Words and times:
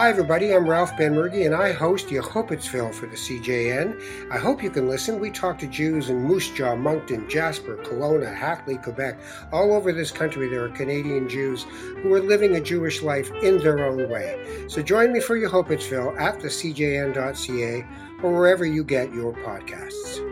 Hi, 0.00 0.08
everybody. 0.08 0.54
I'm 0.54 0.66
Ralph 0.66 0.92
Benmergui, 0.92 1.44
and 1.44 1.54
I 1.54 1.72
host 1.72 2.06
Yehupetzville 2.06 2.94
for 2.94 3.04
the 3.04 3.16
CJN. 3.16 4.30
I 4.32 4.38
hope 4.38 4.62
you 4.62 4.70
can 4.70 4.88
listen. 4.88 5.20
We 5.20 5.30
talk 5.30 5.58
to 5.58 5.66
Jews 5.66 6.08
in 6.08 6.22
Moose 6.22 6.48
Jaw, 6.52 6.74
Moncton, 6.74 7.28
Jasper, 7.28 7.76
Kelowna, 7.76 8.34
Hackley, 8.34 8.78
Quebec. 8.78 9.20
All 9.52 9.74
over 9.74 9.92
this 9.92 10.10
country, 10.10 10.48
there 10.48 10.64
are 10.64 10.70
Canadian 10.70 11.28
Jews 11.28 11.64
who 11.98 12.14
are 12.14 12.22
living 12.22 12.56
a 12.56 12.62
Jewish 12.62 13.02
life 13.02 13.30
in 13.42 13.58
their 13.58 13.86
own 13.86 14.08
way. 14.08 14.42
So 14.68 14.80
join 14.80 15.12
me 15.12 15.20
for 15.20 15.38
Yehupetzville 15.38 16.18
at 16.18 16.40
the 16.40 16.48
CJN.ca 16.48 17.86
or 18.22 18.32
wherever 18.32 18.64
you 18.64 18.82
get 18.82 19.12
your 19.12 19.34
podcasts. 19.34 20.29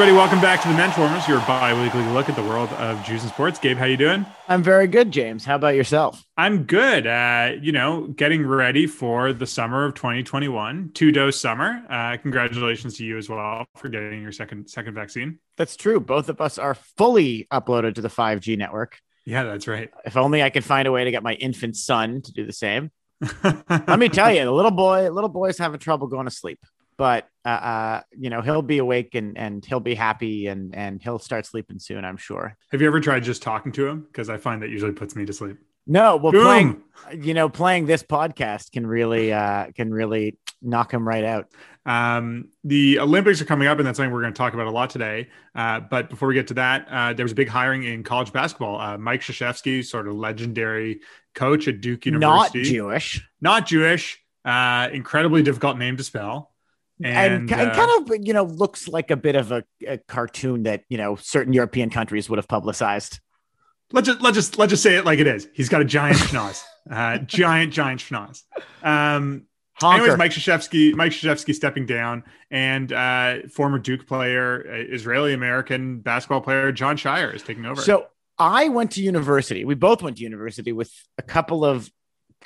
Everybody, 0.00 0.16
welcome 0.16 0.40
back 0.40 0.62
to 0.62 0.68
the 0.68 0.72
Mentormers, 0.72 1.28
your 1.28 1.40
bi-weekly 1.40 2.02
look 2.14 2.30
at 2.30 2.34
the 2.34 2.42
world 2.42 2.70
of 2.78 3.04
Jews 3.04 3.22
and 3.22 3.30
sports. 3.30 3.58
Gabe, 3.58 3.76
how 3.76 3.84
are 3.84 3.88
you 3.88 3.98
doing? 3.98 4.24
I'm 4.48 4.62
very 4.62 4.86
good, 4.86 5.10
James. 5.10 5.44
How 5.44 5.56
about 5.56 5.74
yourself? 5.74 6.24
I'm 6.38 6.62
good. 6.62 7.06
Uh, 7.06 7.56
you 7.60 7.72
know, 7.72 8.06
getting 8.06 8.46
ready 8.46 8.86
for 8.86 9.34
the 9.34 9.46
summer 9.46 9.84
of 9.84 9.94
2021, 9.94 10.92
two 10.94 11.12
dose 11.12 11.38
summer. 11.38 11.84
Uh, 11.90 12.16
congratulations 12.16 12.96
to 12.96 13.04
you 13.04 13.18
as 13.18 13.28
well 13.28 13.66
for 13.76 13.90
getting 13.90 14.22
your 14.22 14.32
second 14.32 14.70
second 14.70 14.94
vaccine. 14.94 15.38
That's 15.58 15.76
true. 15.76 16.00
Both 16.00 16.30
of 16.30 16.40
us 16.40 16.56
are 16.56 16.72
fully 16.72 17.46
uploaded 17.52 17.96
to 17.96 18.00
the 18.00 18.08
5G 18.08 18.56
network. 18.56 18.98
Yeah, 19.26 19.42
that's 19.42 19.68
right. 19.68 19.90
If 20.06 20.16
only 20.16 20.42
I 20.42 20.48
could 20.48 20.64
find 20.64 20.88
a 20.88 20.92
way 20.92 21.04
to 21.04 21.10
get 21.10 21.22
my 21.22 21.34
infant 21.34 21.76
son 21.76 22.22
to 22.22 22.32
do 22.32 22.46
the 22.46 22.54
same. 22.54 22.90
Let 23.68 23.98
me 23.98 24.08
tell 24.08 24.32
you, 24.32 24.46
the 24.46 24.50
little 24.50 24.70
boy, 24.70 25.10
little 25.10 25.28
boy's 25.28 25.58
having 25.58 25.78
trouble 25.78 26.06
going 26.06 26.24
to 26.24 26.30
sleep 26.30 26.58
but 27.00 27.30
uh, 27.46 27.48
uh, 27.48 28.00
you 28.12 28.28
know 28.28 28.42
he'll 28.42 28.60
be 28.60 28.76
awake 28.76 29.14
and 29.14 29.38
and 29.38 29.64
he'll 29.64 29.80
be 29.80 29.94
happy 29.94 30.48
and 30.48 30.74
and 30.74 31.02
he'll 31.02 31.18
start 31.18 31.46
sleeping 31.46 31.78
soon 31.78 32.04
i'm 32.04 32.18
sure. 32.18 32.54
Have 32.72 32.82
you 32.82 32.86
ever 32.86 33.00
tried 33.00 33.24
just 33.24 33.40
talking 33.40 33.72
to 33.72 33.86
him? 33.86 34.02
Because 34.02 34.28
i 34.28 34.36
find 34.36 34.60
that 34.60 34.68
usually 34.68 34.92
puts 34.92 35.16
me 35.16 35.24
to 35.24 35.32
sleep. 35.32 35.56
No 35.86 36.16
well 36.16 36.32
Boom. 36.32 36.42
playing 36.42 36.82
you 37.24 37.32
know 37.32 37.48
playing 37.48 37.86
this 37.86 38.02
podcast 38.02 38.72
can 38.72 38.86
really 38.86 39.32
uh 39.32 39.68
can 39.74 39.90
really 39.94 40.38
knock 40.60 40.92
him 40.92 41.08
right 41.08 41.24
out. 41.24 41.46
Um 41.86 42.50
the 42.64 42.98
olympics 42.98 43.40
are 43.40 43.46
coming 43.46 43.66
up 43.66 43.78
and 43.78 43.86
that's 43.86 43.96
something 43.96 44.12
we're 44.12 44.20
going 44.20 44.34
to 44.34 44.38
talk 44.38 44.52
about 44.52 44.66
a 44.66 44.70
lot 44.70 44.90
today. 44.90 45.30
Uh 45.54 45.80
but 45.80 46.10
before 46.10 46.28
we 46.28 46.34
get 46.34 46.48
to 46.48 46.54
that 46.54 46.86
uh 46.90 47.14
there 47.14 47.24
was 47.24 47.32
a 47.32 47.34
big 47.34 47.48
hiring 47.48 47.84
in 47.84 48.04
college 48.04 48.30
basketball. 48.30 48.78
Uh 48.78 48.98
mike 48.98 49.22
Krzyzewski, 49.22 49.82
sort 49.82 50.06
of 50.06 50.16
legendary 50.16 51.00
coach 51.34 51.66
at 51.66 51.80
duke 51.80 52.04
university. 52.04 52.58
Not 52.58 52.68
jewish. 52.68 53.26
Not 53.40 53.66
jewish. 53.66 54.22
Uh 54.44 54.90
incredibly 54.92 55.42
difficult 55.42 55.78
name 55.78 55.96
to 55.96 56.04
spell 56.04 56.50
and, 57.02 57.50
and, 57.50 57.70
uh, 57.70 57.74
kind 57.74 58.10
of 58.10 58.26
you 58.26 58.32
know 58.32 58.44
looks 58.44 58.88
like 58.88 59.10
a 59.10 59.16
bit 59.16 59.36
of 59.36 59.52
a, 59.52 59.64
a, 59.86 59.98
cartoon 59.98 60.64
that 60.64 60.84
you 60.88 60.98
know 60.98 61.16
certain 61.16 61.52
European 61.52 61.90
countries 61.90 62.28
would 62.28 62.38
have 62.38 62.48
publicized. 62.48 63.20
Let's 63.92 64.06
just 64.06 64.20
let's 64.20 64.34
just 64.34 64.58
let's 64.58 64.70
just 64.70 64.82
say 64.82 64.96
it 64.96 65.04
like 65.04 65.18
it 65.18 65.26
is. 65.26 65.48
He's 65.54 65.68
got 65.68 65.80
a 65.80 65.84
giant 65.84 66.18
schnoz, 66.18 66.62
uh, 66.90 67.18
giant 67.18 67.72
giant 67.72 68.00
schnoz. 68.00 68.42
Um, 68.82 69.46
Honker. 69.80 70.02
Anyways, 70.02 70.18
Mike 70.18 70.30
Krzyzewski, 70.32 70.94
Mike 70.94 71.12
Krzyzewski 71.12 71.54
stepping 71.54 71.86
down, 71.86 72.24
and 72.50 72.92
uh, 72.92 73.48
former 73.48 73.78
Duke 73.78 74.06
player, 74.06 74.66
uh, 74.70 74.94
Israeli 74.94 75.32
American 75.32 76.00
basketball 76.00 76.42
player 76.42 76.70
Jon 76.70 76.96
Scheyer 76.96 77.34
is 77.34 77.42
taking 77.42 77.64
over. 77.64 77.80
So 77.80 78.06
I 78.38 78.68
went 78.68 78.92
to 78.92 79.02
university. 79.02 79.64
We 79.64 79.74
both 79.74 80.02
went 80.02 80.18
to 80.18 80.22
university 80.22 80.72
with 80.72 80.92
a 81.16 81.22
couple 81.22 81.64
of 81.64 81.90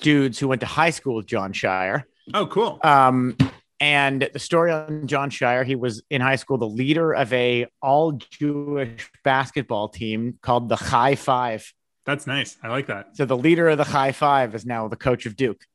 dudes 0.01 0.39
who 0.39 0.49
went 0.49 0.61
to 0.61 0.67
high 0.67 0.91
school 0.91 1.17
with 1.17 1.27
Jon 1.27 1.53
Scheyer. 1.53 2.05
Oh, 2.33 2.47
cool. 2.47 2.79
Um, 2.83 3.37
and 3.85 4.31
the 4.33 4.39
story 4.39 4.73
on 4.73 5.07
Jon 5.07 5.29
Scheyer, 5.29 5.63
he 5.63 5.75
was 5.75 6.03
in 6.09 6.23
high 6.23 6.37
school 6.37 6.57
the 6.57 6.67
leader 6.67 7.13
of 7.13 7.31
a 7.35 7.67
all 7.83 8.13
Jewish 8.13 9.11
basketball 9.23 9.91
team 9.91 10.39
called 10.41 10.71
the 10.71 10.77
High 10.77 11.17
Five. 11.17 11.71
That's 12.07 12.27
nice. 12.27 12.57
I 12.63 12.69
like 12.69 12.87
that. 12.87 13.15
So 13.15 13.27
the 13.27 13.37
leader 13.37 13.69
of 13.69 13.77
the 13.77 13.85
High 13.85 14.13
Five 14.13 14.55
is 14.55 14.65
now 14.65 14.89
the 14.89 14.97
coach 14.97 15.27
of 15.27 15.37
Duke. 15.37 15.67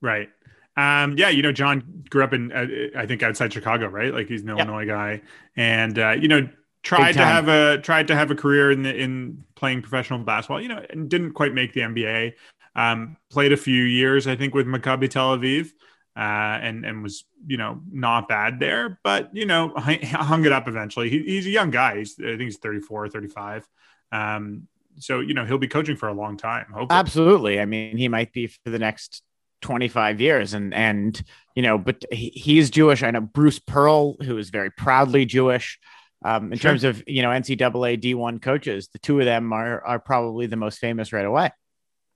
Right. 0.00 0.28
Um, 0.76 1.16
yeah, 1.16 1.28
you 1.28 1.42
know, 1.42 1.52
John 1.52 2.04
grew 2.10 2.24
up 2.24 2.32
in, 2.32 2.50
uh, 2.50 2.66
I 2.98 3.06
think, 3.06 3.22
outside 3.22 3.52
Chicago, 3.52 3.86
right? 3.86 4.12
Like 4.12 4.26
he's 4.26 4.42
an 4.42 4.48
yep. 4.48 4.58
Illinois 4.58 4.86
guy, 4.86 5.22
and 5.54 5.96
uh, 6.00 6.16
you 6.20 6.26
know, 6.26 6.48
tried 6.82 7.12
to 7.12 7.24
have 7.24 7.46
a 7.46 7.78
tried 7.78 8.08
to 8.08 8.16
have 8.16 8.32
a 8.32 8.34
career 8.34 8.72
in 8.72 8.82
the, 8.82 8.92
in 8.92 9.44
playing 9.54 9.82
professional 9.82 10.18
basketball. 10.18 10.60
You 10.60 10.68
know, 10.68 10.84
and 10.90 11.08
didn't 11.08 11.34
quite 11.34 11.54
make 11.54 11.74
the 11.74 11.82
NBA. 11.82 12.32
Um, 12.74 13.16
played 13.30 13.52
a 13.52 13.56
few 13.56 13.84
years, 13.84 14.26
I 14.26 14.34
think, 14.34 14.52
with 14.52 14.66
Maccabi 14.66 15.08
Tel 15.08 15.38
Aviv 15.38 15.70
uh, 16.20 16.58
and 16.60 16.84
and 16.84 17.02
was 17.02 17.24
you 17.46 17.56
know 17.56 17.80
not 17.90 18.28
bad 18.28 18.60
there, 18.60 19.00
but 19.02 19.34
you 19.34 19.46
know 19.46 19.72
hung 19.76 20.44
it 20.44 20.52
up 20.52 20.68
eventually. 20.68 21.08
He, 21.08 21.22
he's 21.22 21.46
a 21.46 21.50
young 21.50 21.70
guy. 21.70 21.96
He's, 21.96 22.20
I 22.20 22.36
think 22.36 22.42
he's 22.42 22.58
34 22.58 23.04
or 23.04 23.08
35. 23.08 23.66
Um, 24.12 24.68
so 24.98 25.20
you 25.20 25.32
know 25.32 25.46
he'll 25.46 25.56
be 25.56 25.66
coaching 25.66 25.96
for 25.96 26.10
a 26.10 26.12
long 26.12 26.36
time. 26.36 26.66
Hopefully. 26.66 26.98
Absolutely. 26.98 27.60
I 27.60 27.64
mean, 27.64 27.96
he 27.96 28.08
might 28.08 28.34
be 28.34 28.48
for 28.48 28.68
the 28.68 28.78
next 28.78 29.22
25 29.62 30.20
years, 30.20 30.52
and 30.52 30.74
and 30.74 31.22
you 31.54 31.62
know, 31.62 31.78
but 31.78 32.04
he, 32.12 32.28
he's 32.28 32.68
Jewish. 32.68 33.02
I 33.02 33.10
know 33.12 33.22
Bruce 33.22 33.58
Pearl, 33.58 34.16
who 34.22 34.36
is 34.36 34.50
very 34.50 34.70
proudly 34.70 35.24
Jewish. 35.24 35.78
Um, 36.22 36.52
in 36.52 36.58
sure. 36.58 36.72
terms 36.72 36.84
of 36.84 37.02
you 37.06 37.22
know 37.22 37.30
NCAA 37.30 37.98
D1 37.98 38.42
coaches, 38.42 38.88
the 38.88 38.98
two 38.98 39.18
of 39.20 39.24
them 39.24 39.54
are 39.54 39.82
are 39.86 39.98
probably 39.98 40.48
the 40.48 40.56
most 40.56 40.80
famous 40.80 41.14
right 41.14 41.24
away. 41.24 41.50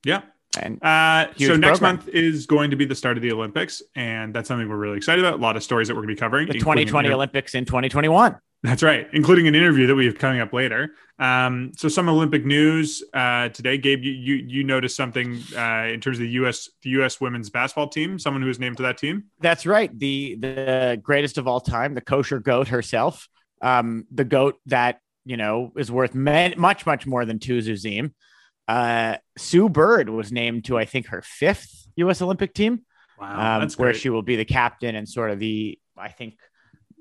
Yeah, 0.05 0.21
and 0.57 0.83
uh, 0.83 1.27
so 1.37 1.57
next 1.57 1.79
program. 1.79 1.97
month 1.97 2.09
is 2.09 2.47
going 2.47 2.71
to 2.71 2.77
be 2.77 2.85
the 2.85 2.95
start 2.95 3.17
of 3.17 3.23
the 3.23 3.33
Olympics, 3.33 3.83
and 3.95 4.35
that's 4.35 4.49
something 4.49 4.69
we're 4.69 4.77
really 4.77 4.97
excited 4.97 5.25
about. 5.25 5.39
A 5.39 5.43
lot 5.43 5.57
of 5.57 5.63
stories 5.63 5.89
that 5.89 5.95
we're 5.95 6.03
going 6.03 6.09
to 6.11 6.15
be 6.15 6.21
covering. 6.21 6.49
The 6.49 6.55
2020 6.55 7.11
Olympics 7.11 7.55
in 7.55 7.65
2021. 7.65 8.37
That's 8.65 8.83
right, 8.83 9.07
including 9.13 9.47
an 9.47 9.55
interview 9.55 9.87
that 9.87 9.95
we 9.95 10.07
have 10.07 10.17
coming 10.17 10.41
up 10.41 10.55
later. 10.55 10.95
Um, 11.19 11.73
so 11.77 11.87
some 11.87 12.09
Olympic 12.09 12.47
news 12.47 13.05
uh, 13.13 13.51
today. 13.51 13.77
Gabe, 13.77 14.03
you, 14.03 14.13
you, 14.13 14.35
you 14.37 14.65
noticed 14.65 14.97
something 14.97 15.39
uh, 15.55 15.89
in 15.93 16.01
terms 16.01 16.17
of 16.17 16.23
the 16.23 16.31
U.S. 16.31 16.71
the 16.83 16.91
U.S. 16.91 17.21
women's 17.21 17.51
basketball 17.51 17.89
team. 17.89 18.19
Someone 18.19 18.41
who 18.41 18.49
was 18.49 18.59
named 18.59 18.79
to 18.79 18.83
that 18.85 18.97
team. 18.97 19.25
That's 19.41 19.67
right. 19.67 19.97
The 19.99 20.37
the 20.37 20.99
greatest 21.03 21.37
of 21.37 21.47
all 21.47 21.61
time, 21.61 21.95
the 21.95 22.01
kosher 22.01 22.41
goat 22.41 22.69
herself, 22.69 23.29
um, 23.61 24.07
the 24.11 24.25
goat 24.25 24.59
that 24.65 25.01
you 25.27 25.37
know 25.37 25.73
is 25.77 25.93
worth 25.93 26.15
much 26.15 26.87
much 26.87 27.07
more 27.07 27.27
than 27.27 27.39
two 27.39 27.59
Zuzim. 27.59 28.13
Uh, 28.67 29.17
Sue 29.37 29.69
Bird 29.69 30.09
was 30.09 30.33
named 30.33 30.65
to, 30.67 30.79
I 30.79 30.85
think, 30.85 31.09
her 31.09 31.23
fifth 31.23 31.87
U.S. 31.97 32.23
Olympic 32.23 32.55
team. 32.55 32.83
Wow, 33.21 33.61
um, 33.61 33.69
where 33.77 33.95
she 33.95 34.11
will 34.11 34.23
be 34.23 34.37
the 34.37 34.45
captain 34.45 34.95
and 34.95 35.09
sort 35.09 35.31
of 35.31 35.39
the. 35.39 35.79
I 35.97 36.09
think 36.09 36.37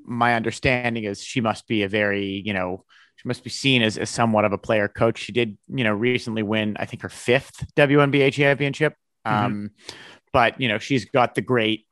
my 0.06 0.35
understanding 0.35 1.06
is 1.06 1.24
she 1.24 1.41
must 1.41 1.68
be 1.68 1.84
a 1.84 1.90
very, 1.90 2.44
you 2.46 2.53
know, 2.53 2.84
she 3.16 3.28
must 3.28 3.44
be 3.44 3.50
seen 3.50 3.81
as, 3.81 3.97
as 3.97 4.09
somewhat 4.09 4.46
of 4.46 4.53
a 4.53 4.57
player 4.57 4.88
coach. 4.88 5.19
She 5.19 5.31
did, 5.31 5.57
you 5.68 5.84
know, 5.84 5.94
recently 5.94 6.44
win, 6.44 6.75
I 6.78 6.85
think, 6.85 7.01
her 7.01 7.09
fifth 7.09 7.66
WNBA 7.75 8.34
championship. 8.34 8.95
Mm-hmm. 9.25 9.45
Um, 9.45 9.72
but 10.31 10.59
you 10.59 10.68
know, 10.68 10.80
she's 10.80 11.06
got 11.06 11.35
the 11.35 11.41
great 11.41 11.88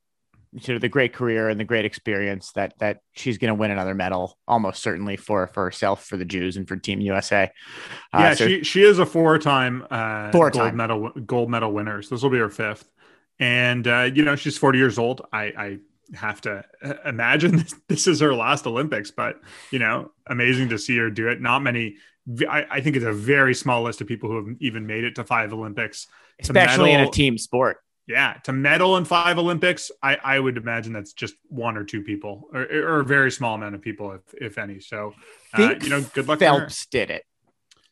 sort 0.60 0.76
of 0.76 0.82
the 0.82 0.90
great 0.90 1.14
career 1.14 1.48
and 1.48 1.60
the 1.60 1.64
great 1.64 1.86
experience 1.86 2.52
that 2.54 2.78
that 2.80 3.00
she's 3.14 3.38
going 3.38 3.50
to 3.50 3.56
win 3.56 3.72
another 3.72 3.96
medal 3.96 4.38
almost 4.48 4.84
certainly 4.84 5.16
for 5.16 5.48
for 5.48 5.64
herself 5.64 6.06
for 6.06 6.18
the 6.18 6.26
Jews 6.26 6.58
and 6.58 6.68
for 6.68 6.76
Team 6.76 7.00
USA. 7.00 7.52
Uh, 8.14 8.20
yeah, 8.20 8.34
so, 8.34 8.48
she 8.48 8.64
she 8.64 8.84
is 8.84 9.00
a 9.00 9.06
four 9.06 9.38
time 9.40 9.86
uh, 9.90 10.32
four 10.32 10.52
gold 10.52 10.74
medal 10.74 11.12
gold 11.26 11.50
medal 11.50 11.72
winner. 11.72 12.02
So 12.02 12.16
this 12.16 12.24
will 12.24 12.30
be 12.30 12.38
her 12.40 12.50
fifth, 12.50 12.92
and 13.40 13.88
uh, 13.88 14.10
you 14.14 14.24
know 14.24 14.36
she's 14.36 14.58
forty 14.58 14.78
years 14.78 14.98
old. 14.98 15.22
I 15.32 15.44
I 15.44 15.78
have 16.16 16.42
to 16.42 16.66
uh, 16.84 16.94
imagine 17.06 17.56
this, 17.58 17.76
this 17.88 18.08
is 18.08 18.20
her 18.20 18.36
last 18.36 18.68
Olympics, 18.68 19.12
but 19.12 19.40
you 19.72 19.80
know 19.80 20.12
amazing 20.28 20.70
to 20.70 20.78
see 20.78 20.98
her 20.98 21.10
do 21.10 21.30
it. 21.30 21.40
Not 21.40 21.60
many. 21.60 21.96
I, 22.48 22.66
I 22.70 22.82
think 22.82 22.98
it's 22.98 23.06
a 23.06 23.14
very 23.14 23.56
small 23.56 23.84
list 23.84 24.02
of 24.02 24.08
people 24.08 24.30
who 24.30 24.46
have 24.46 24.56
even 24.60 24.86
made 24.86 25.06
it 25.06 25.16
to 25.16 25.24
five 25.24 25.54
Olympics, 25.54 26.08
especially 26.40 26.92
in 26.92 27.00
a 27.00 27.10
team 27.10 27.38
sport 27.38 27.78
yeah, 28.12 28.34
to 28.44 28.52
medal 28.52 28.98
in 28.98 29.06
five 29.06 29.38
Olympics, 29.38 29.90
I, 30.04 30.18
I 30.24 30.40
would 30.40 30.58
imagine 30.58 30.94
that's 30.94 31.14
just 31.14 31.36
one 31.48 31.78
or 31.78 31.84
two 31.84 32.02
people, 32.04 32.50
or, 32.54 32.62
or 32.62 33.00
a 33.00 33.06
very 33.06 33.32
small 33.32 33.56
amount 33.56 33.76
of 33.76 33.82
people, 33.82 34.12
if 34.12 34.22
if 34.34 34.58
any. 34.58 34.80
So, 34.80 35.16
uh, 35.54 35.76
you 35.82 35.90
know, 35.90 36.02
good 36.02 36.28
luck. 36.28 36.40
Phelps 36.40 36.86
did 36.88 37.10
it. 37.10 37.24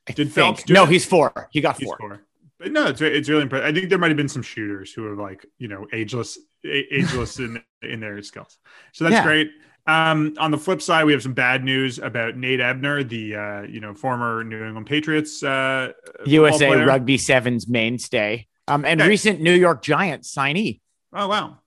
I 0.07 0.11
did 0.11 0.31
Phelps? 0.31 0.67
no, 0.67 0.83
it? 0.83 0.89
he's 0.89 1.05
four. 1.05 1.49
He 1.51 1.61
got 1.61 1.81
four. 1.81 1.97
four. 1.97 2.21
But 2.59 2.73
no, 2.73 2.87
it's 2.87 3.01
it's 3.01 3.29
really 3.29 3.43
impressive. 3.43 3.67
I 3.67 3.71
think 3.71 3.89
there 3.89 3.97
might 3.97 4.09
have 4.09 4.17
been 4.17 4.27
some 4.27 4.41
shooters 4.41 4.91
who 4.91 5.07
are 5.07 5.15
like 5.15 5.45
you 5.57 5.69
know 5.69 5.87
ageless, 5.93 6.37
ageless 6.65 7.39
in 7.39 7.63
in 7.81 8.01
their 8.01 8.21
skills. 8.21 8.57
So 8.91 9.05
that's 9.05 9.13
yeah. 9.13 9.23
great. 9.23 9.51
Um, 9.87 10.35
on 10.37 10.51
the 10.51 10.57
flip 10.57 10.81
side, 10.81 11.05
we 11.05 11.13
have 11.13 11.23
some 11.23 11.33
bad 11.33 11.63
news 11.63 11.97
about 11.97 12.35
Nate 12.35 12.59
Ebner, 12.59 13.03
the 13.03 13.35
uh, 13.35 13.61
you 13.61 13.79
know 13.79 13.93
former 13.93 14.43
New 14.43 14.63
England 14.63 14.87
Patriots 14.87 15.41
uh, 15.41 15.93
USA 16.25 16.67
player. 16.67 16.85
Rugby 16.85 17.17
Sevens 17.17 17.69
mainstay 17.69 18.48
um, 18.69 18.85
and 18.85 19.01
recent 19.01 19.41
New 19.41 19.53
York 19.53 19.81
Giants 19.81 20.33
signee. 20.33 20.79
Oh 21.13 21.27
wow! 21.27 21.57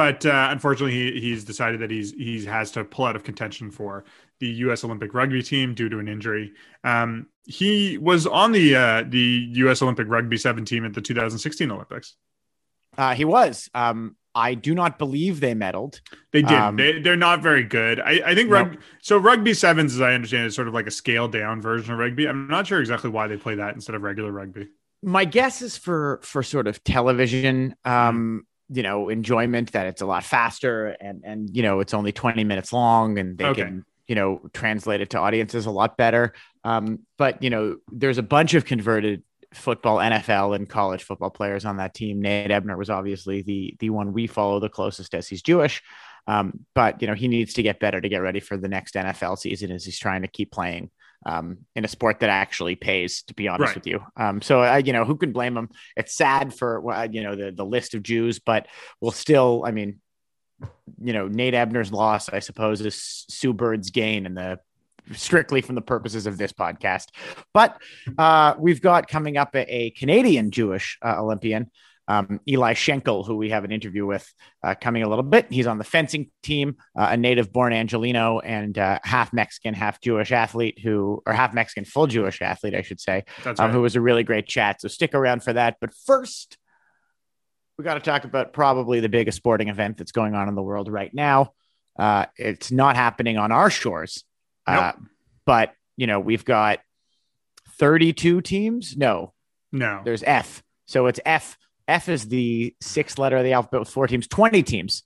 but 0.00 0.24
uh, 0.24 0.48
unfortunately, 0.50 0.94
he, 0.94 1.20
he's 1.20 1.44
decided 1.44 1.80
that 1.80 1.90
he's 1.90 2.12
he 2.12 2.42
has 2.46 2.70
to 2.70 2.84
pull 2.84 3.04
out 3.04 3.16
of 3.16 3.22
contention 3.22 3.70
for 3.70 4.04
the 4.38 4.46
U.S. 4.46 4.82
Olympic 4.82 5.12
rugby 5.12 5.42
team 5.42 5.74
due 5.74 5.90
to 5.90 5.98
an 5.98 6.08
injury. 6.08 6.52
Um, 6.84 7.26
he 7.44 7.98
was 7.98 8.26
on 8.26 8.52
the 8.52 8.76
uh, 8.76 9.04
the 9.06 9.50
U.S. 9.56 9.82
Olympic 9.82 10.08
rugby 10.08 10.38
seven 10.38 10.64
team 10.64 10.86
at 10.86 10.94
the 10.94 11.02
2016 11.02 11.70
Olympics. 11.70 12.16
Uh, 12.96 13.14
he 13.14 13.26
was. 13.26 13.68
Um, 13.74 14.16
I 14.34 14.54
do 14.54 14.74
not 14.74 14.98
believe 14.98 15.40
they 15.40 15.54
medaled. 15.54 16.00
They 16.32 16.40
did. 16.40 16.56
Um, 16.56 16.76
they, 16.76 17.00
they're 17.00 17.16
not 17.16 17.42
very 17.42 17.64
good. 17.64 18.00
I, 18.00 18.22
I 18.24 18.34
think 18.34 18.50
rugby. 18.50 18.78
So 19.02 19.18
rugby 19.18 19.52
sevens, 19.52 19.94
as 19.94 20.00
I 20.00 20.14
understand, 20.14 20.46
is 20.46 20.54
sort 20.54 20.68
of 20.68 20.72
like 20.72 20.86
a 20.86 20.90
scaled 20.90 21.32
down 21.32 21.60
version 21.60 21.92
of 21.92 21.98
rugby. 21.98 22.26
I'm 22.26 22.48
not 22.48 22.66
sure 22.66 22.80
exactly 22.80 23.10
why 23.10 23.26
they 23.26 23.36
play 23.36 23.56
that 23.56 23.74
instead 23.74 23.94
of 23.94 24.00
regular 24.02 24.32
rugby. 24.32 24.68
My 25.02 25.24
guess 25.24 25.62
is 25.62 25.76
for 25.76 26.20
for 26.22 26.42
sort 26.42 26.66
of 26.66 26.82
television, 26.84 27.74
um, 27.84 28.44
mm. 28.70 28.76
you 28.76 28.82
know, 28.82 29.08
enjoyment 29.08 29.72
that 29.72 29.86
it's 29.86 30.02
a 30.02 30.06
lot 30.06 30.24
faster 30.24 30.88
and 31.00 31.22
and 31.24 31.54
you 31.54 31.62
know 31.62 31.80
it's 31.80 31.94
only 31.94 32.12
20 32.12 32.44
minutes 32.44 32.72
long 32.72 33.18
and 33.18 33.38
they 33.38 33.46
okay. 33.46 33.62
can 33.62 33.84
you 34.06 34.14
know 34.14 34.40
translate 34.52 35.00
it 35.00 35.10
to 35.10 35.18
audiences 35.18 35.66
a 35.66 35.70
lot 35.70 35.96
better. 35.96 36.34
Um, 36.64 37.00
but 37.16 37.42
you 37.42 37.50
know, 37.50 37.76
there's 37.90 38.18
a 38.18 38.22
bunch 38.22 38.54
of 38.54 38.64
converted 38.64 39.22
football, 39.54 39.96
NFL, 39.98 40.54
and 40.54 40.68
college 40.68 41.02
football 41.02 41.30
players 41.30 41.64
on 41.64 41.78
that 41.78 41.94
team. 41.94 42.20
Nate 42.20 42.50
Ebner 42.50 42.76
was 42.76 42.90
obviously 42.90 43.42
the 43.42 43.76
the 43.78 43.90
one 43.90 44.12
we 44.12 44.26
follow 44.26 44.60
the 44.60 44.68
closest 44.68 45.14
as 45.14 45.28
he's 45.28 45.42
Jewish. 45.42 45.82
Um, 46.26 46.66
but 46.74 47.00
you 47.00 47.08
know 47.08 47.14
he 47.14 47.28
needs 47.28 47.54
to 47.54 47.62
get 47.62 47.80
better 47.80 48.00
to 48.00 48.08
get 48.08 48.18
ready 48.18 48.40
for 48.40 48.56
the 48.56 48.68
next 48.68 48.94
NFL 48.94 49.38
season 49.38 49.72
as 49.72 49.84
he's 49.84 49.98
trying 49.98 50.22
to 50.22 50.28
keep 50.28 50.50
playing 50.50 50.90
um, 51.26 51.58
in 51.76 51.84
a 51.84 51.88
sport 51.88 52.20
that 52.20 52.30
actually 52.30 52.76
pays. 52.76 53.22
To 53.22 53.34
be 53.34 53.48
honest 53.48 53.68
right. 53.68 53.74
with 53.74 53.86
you, 53.86 54.04
um, 54.16 54.42
so 54.42 54.62
uh, 54.62 54.82
you 54.84 54.92
know 54.92 55.04
who 55.04 55.16
can 55.16 55.32
blame 55.32 55.56
him? 55.56 55.68
It's 55.96 56.14
sad 56.14 56.54
for 56.54 56.92
uh, 56.92 57.08
you 57.10 57.22
know 57.22 57.36
the 57.36 57.52
the 57.52 57.64
list 57.64 57.94
of 57.94 58.02
Jews, 58.02 58.38
but 58.38 58.66
we'll 59.00 59.10
still. 59.10 59.62
I 59.66 59.70
mean, 59.70 60.00
you 61.02 61.12
know 61.12 61.28
Nate 61.28 61.54
Ebner's 61.54 61.92
loss, 61.92 62.28
I 62.28 62.40
suppose, 62.40 62.80
is 62.80 63.26
Sue 63.28 63.52
Bird's 63.52 63.90
gain 63.90 64.26
in 64.26 64.34
the 64.34 64.60
strictly 65.12 65.60
from 65.60 65.74
the 65.74 65.80
purposes 65.80 66.26
of 66.26 66.38
this 66.38 66.52
podcast. 66.52 67.08
But 67.52 67.80
uh, 68.18 68.54
we've 68.58 68.80
got 68.80 69.08
coming 69.08 69.36
up 69.36 69.54
a, 69.54 69.74
a 69.74 69.90
Canadian 69.90 70.50
Jewish 70.50 70.98
uh, 71.04 71.20
Olympian, 71.20 71.70
um, 72.10 72.40
Eli 72.48 72.72
Schenkel, 72.72 73.22
who 73.22 73.36
we 73.36 73.50
have 73.50 73.62
an 73.62 73.70
interview 73.70 74.04
with 74.04 74.28
uh, 74.64 74.74
coming 74.74 75.04
a 75.04 75.08
little 75.08 75.22
bit. 75.22 75.46
He's 75.48 75.68
on 75.68 75.78
the 75.78 75.84
fencing 75.84 76.28
team, 76.42 76.76
uh, 76.98 77.08
a 77.10 77.16
native 77.16 77.52
born 77.52 77.72
Angeleno 77.72 78.40
and 78.44 78.76
uh, 78.76 78.98
half 79.04 79.32
Mexican, 79.32 79.74
half 79.74 80.00
Jewish 80.00 80.32
athlete 80.32 80.80
who, 80.80 81.22
or 81.24 81.32
half 81.32 81.54
Mexican, 81.54 81.84
full 81.84 82.08
Jewish 82.08 82.42
athlete, 82.42 82.74
I 82.74 82.82
should 82.82 83.00
say, 83.00 83.24
um, 83.44 83.54
right. 83.56 83.70
who 83.70 83.80
was 83.80 83.94
a 83.94 84.00
really 84.00 84.24
great 84.24 84.46
chat. 84.48 84.80
So 84.80 84.88
stick 84.88 85.14
around 85.14 85.44
for 85.44 85.52
that. 85.52 85.76
But 85.80 85.94
first, 85.94 86.58
we 87.78 87.84
got 87.84 87.94
to 87.94 88.00
talk 88.00 88.24
about 88.24 88.52
probably 88.52 88.98
the 88.98 89.08
biggest 89.08 89.36
sporting 89.36 89.68
event 89.68 89.96
that's 89.96 90.12
going 90.12 90.34
on 90.34 90.48
in 90.48 90.56
the 90.56 90.62
world 90.62 90.90
right 90.90 91.14
now. 91.14 91.52
Uh, 91.96 92.26
it's 92.36 92.72
not 92.72 92.96
happening 92.96 93.38
on 93.38 93.52
our 93.52 93.70
shores. 93.70 94.24
Nope. 94.66 94.78
Uh, 94.78 94.92
but 95.46 95.74
you 95.96 96.08
know, 96.08 96.18
we've 96.18 96.44
got 96.44 96.80
32 97.78 98.40
teams. 98.40 98.96
No, 98.96 99.32
no, 99.70 100.02
there's 100.04 100.24
F. 100.24 100.64
So 100.86 101.06
it's 101.06 101.20
F. 101.24 101.56
F 101.90 102.08
is 102.08 102.28
the 102.28 102.74
sixth 102.80 103.18
letter 103.18 103.36
of 103.36 103.44
the 103.44 103.52
alphabet 103.52 103.80
with 103.80 103.90
four 103.90 104.06
teams, 104.06 104.26
20 104.26 104.62
teams. 104.62 105.02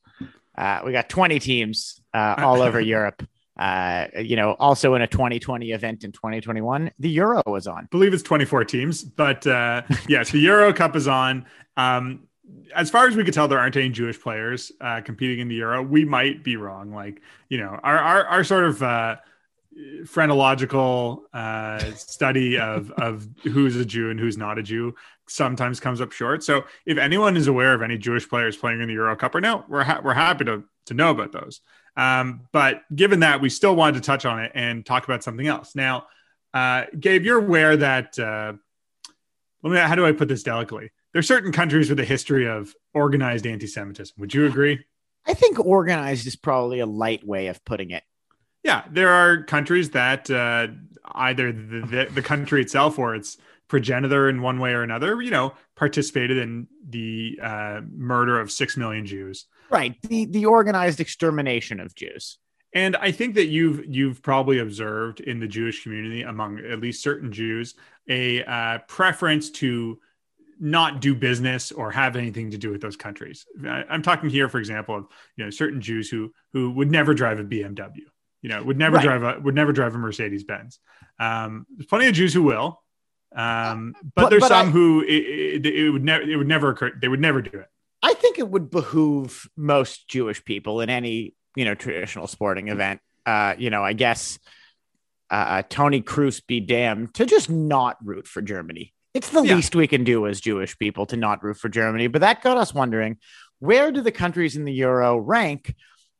Uh, 0.56 0.82
we 0.84 0.92
got 0.92 1.08
20 1.08 1.38
teams 1.40 2.00
uh, 2.12 2.36
all 2.38 2.62
over 2.62 2.80
Europe. 2.96 3.26
Uh, 3.56 4.06
you 4.18 4.36
know, 4.36 4.52
also 4.54 4.94
in 4.94 5.02
a 5.02 5.06
2020 5.06 5.70
event 5.70 6.04
in 6.04 6.12
2021, 6.12 6.90
the 6.98 7.08
Euro 7.10 7.42
was 7.46 7.66
on. 7.66 7.84
I 7.84 7.86
believe 7.90 8.12
it's 8.12 8.22
24 8.22 8.64
teams, 8.64 9.02
but 9.02 9.46
uh, 9.46 9.82
yes, 10.08 10.30
the 10.30 10.40
Euro 10.40 10.72
Cup 10.72 10.96
is 10.96 11.08
on. 11.08 11.46
Um, 11.76 12.26
as 12.74 12.90
far 12.90 13.06
as 13.06 13.16
we 13.16 13.24
could 13.24 13.32
tell, 13.32 13.48
there 13.48 13.58
aren't 13.58 13.76
any 13.76 13.90
Jewish 13.90 14.20
players 14.20 14.72
uh, 14.80 15.00
competing 15.00 15.38
in 15.38 15.48
the 15.48 15.54
Euro. 15.56 15.82
We 15.82 16.04
might 16.04 16.42
be 16.42 16.56
wrong. 16.56 16.92
Like, 16.92 17.22
you 17.48 17.58
know, 17.58 17.78
our 17.82 17.98
our, 17.98 18.26
our 18.26 18.44
sort 18.44 18.64
of 18.64 18.82
uh, 18.82 19.16
phrenological 20.06 21.24
uh, 21.32 21.78
study 21.94 22.58
of 22.58 22.90
of 22.92 23.26
who's 23.42 23.76
a 23.76 23.84
Jew 23.84 24.10
and 24.10 24.18
who's 24.18 24.36
not 24.36 24.58
a 24.58 24.62
Jew 24.62 24.94
sometimes 25.28 25.80
comes 25.80 26.00
up 26.00 26.12
short. 26.12 26.42
So 26.42 26.64
if 26.86 26.98
anyone 26.98 27.36
is 27.36 27.46
aware 27.46 27.74
of 27.74 27.82
any 27.82 27.98
Jewish 27.98 28.28
players 28.28 28.56
playing 28.56 28.80
in 28.80 28.88
the 28.88 28.94
Euro 28.94 29.16
Cup 29.16 29.34
right 29.34 29.42
now, 29.42 29.64
we're 29.68 29.84
ha- 29.84 30.00
we're 30.02 30.14
happy 30.14 30.44
to 30.44 30.64
to 30.86 30.94
know 30.94 31.10
about 31.10 31.32
those. 31.32 31.60
Um, 31.96 32.48
but 32.52 32.82
given 32.94 33.20
that, 33.20 33.40
we 33.40 33.48
still 33.48 33.76
wanted 33.76 33.94
to 33.94 34.06
touch 34.06 34.24
on 34.24 34.42
it 34.42 34.52
and 34.54 34.84
talk 34.84 35.04
about 35.04 35.22
something 35.22 35.46
else. 35.46 35.74
Now, 35.74 36.06
uh, 36.52 36.84
Gabe, 36.98 37.24
you're 37.24 37.38
aware 37.38 37.76
that 37.76 38.18
uh, 38.18 38.54
let 39.62 39.72
me 39.72 39.78
how 39.78 39.94
do 39.94 40.06
I 40.06 40.12
put 40.12 40.28
this 40.28 40.42
delicately? 40.42 40.90
There 41.12 41.20
are 41.20 41.22
certain 41.22 41.52
countries 41.52 41.88
with 41.88 42.00
a 42.00 42.04
history 42.04 42.48
of 42.48 42.74
organized 42.92 43.46
anti-Semitism. 43.46 44.14
Would 44.18 44.34
you 44.34 44.46
agree? 44.46 44.84
I 45.26 45.34
think 45.34 45.58
organized 45.58 46.26
is 46.26 46.36
probably 46.36 46.80
a 46.80 46.86
light 46.86 47.24
way 47.24 47.46
of 47.46 47.64
putting 47.64 47.90
it. 47.90 48.02
Yeah, 48.62 48.84
there 48.90 49.10
are 49.10 49.42
countries 49.44 49.90
that 49.90 50.30
uh, 50.30 50.68
either 51.12 51.52
the, 51.52 51.80
the, 51.80 52.08
the 52.12 52.22
country 52.22 52.60
itself 52.60 52.98
or 52.98 53.14
its 53.14 53.38
progenitor 53.68 54.28
in 54.28 54.42
one 54.42 54.58
way 54.58 54.72
or 54.72 54.82
another, 54.82 55.20
you 55.22 55.30
know, 55.30 55.54
participated 55.76 56.38
in 56.38 56.66
the 56.88 57.38
uh, 57.42 57.80
murder 57.90 58.40
of 58.40 58.50
six 58.50 58.76
million 58.76 59.06
Jews. 59.06 59.46
Right, 59.70 60.00
the 60.02 60.26
the 60.26 60.46
organized 60.46 61.00
extermination 61.00 61.80
of 61.80 61.94
Jews. 61.94 62.38
And 62.74 62.96
I 62.96 63.12
think 63.12 63.36
that 63.36 63.46
you've 63.46 63.84
you've 63.86 64.22
probably 64.22 64.58
observed 64.58 65.20
in 65.20 65.40
the 65.40 65.48
Jewish 65.48 65.82
community, 65.82 66.22
among 66.22 66.58
at 66.60 66.80
least 66.80 67.02
certain 67.02 67.32
Jews, 67.32 67.74
a 68.08 68.44
uh, 68.44 68.78
preference 68.88 69.50
to 69.52 69.98
not 70.60 71.00
do 71.00 71.14
business 71.14 71.72
or 71.72 71.90
have 71.90 72.16
anything 72.16 72.50
to 72.52 72.58
do 72.58 72.70
with 72.70 72.80
those 72.80 72.96
countries. 72.96 73.44
I'm 73.66 74.02
talking 74.02 74.30
here, 74.30 74.48
for 74.48 74.58
example, 74.58 74.96
of 74.96 75.06
you 75.36 75.44
know 75.44 75.50
certain 75.50 75.80
Jews 75.80 76.08
who 76.10 76.32
who 76.52 76.70
would 76.72 76.90
never 76.90 77.14
drive 77.14 77.40
a 77.40 77.44
BMW 77.44 78.02
you 78.44 78.50
know, 78.50 78.62
would 78.62 78.76
never 78.76 78.96
right. 78.96 79.02
drive 79.02 79.22
a 79.22 79.40
would 79.40 79.54
never 79.54 79.72
drive 79.72 79.94
a 79.94 79.98
Mercedes 79.98 80.44
Benz. 80.44 80.78
Um, 81.18 81.66
there's 81.74 81.86
plenty 81.86 82.08
of 82.08 82.14
Jews 82.14 82.34
who 82.34 82.42
will, 82.42 82.82
um, 83.34 83.94
but, 84.02 84.14
but, 84.14 84.30
there's 84.30 84.40
but 84.40 84.48
some 84.48 84.68
I, 84.68 84.70
who 84.70 85.02
it, 85.02 85.06
it, 85.06 85.66
it, 85.66 85.90
would 85.90 86.04
never 86.04 86.22
it 86.22 86.36
would 86.36 86.48
never 86.48 86.70
occur. 86.70 86.92
They 87.00 87.08
would 87.08 87.20
never 87.20 87.42
do 87.42 87.58
it. 87.58 87.68
I 88.02 88.14
think 88.14 88.38
it 88.38 88.48
would 88.48 88.70
behoove 88.70 89.48
most 89.56 90.08
Jewish 90.08 90.44
people 90.44 90.80
in 90.80 90.90
any 90.90 91.34
you 91.56 91.64
know 91.64 91.74
traditional 91.74 92.26
sporting 92.26 92.68
event. 92.68 93.00
Uh, 93.26 93.54
you 93.58 93.70
know, 93.70 93.82
I 93.82 93.92
guess 93.92 94.38
uh, 95.30 95.34
uh 95.34 95.62
Toni 95.68 96.02
Kroos 96.02 96.42
be 96.46 96.60
damned 96.60 97.14
to 97.14 97.26
just 97.26 97.50
not 97.50 97.96
root 98.04 98.26
for 98.26 98.42
Germany. 98.42 98.92
It's 99.14 99.30
the 99.30 99.42
yeah. 99.42 99.54
least 99.54 99.76
we 99.76 99.86
can 99.86 100.04
do 100.04 100.26
as 100.26 100.40
Jewish 100.40 100.76
people 100.78 101.06
to 101.06 101.16
not 101.16 101.42
root 101.42 101.56
for 101.56 101.68
Germany. 101.68 102.08
But 102.08 102.22
that 102.22 102.42
got 102.42 102.56
us 102.56 102.74
wondering, 102.74 103.18
where 103.60 103.92
do 103.92 104.00
the 104.00 104.10
countries 104.10 104.56
in 104.56 104.64
the 104.64 104.72
Euro 104.72 105.16
rank? 105.16 105.74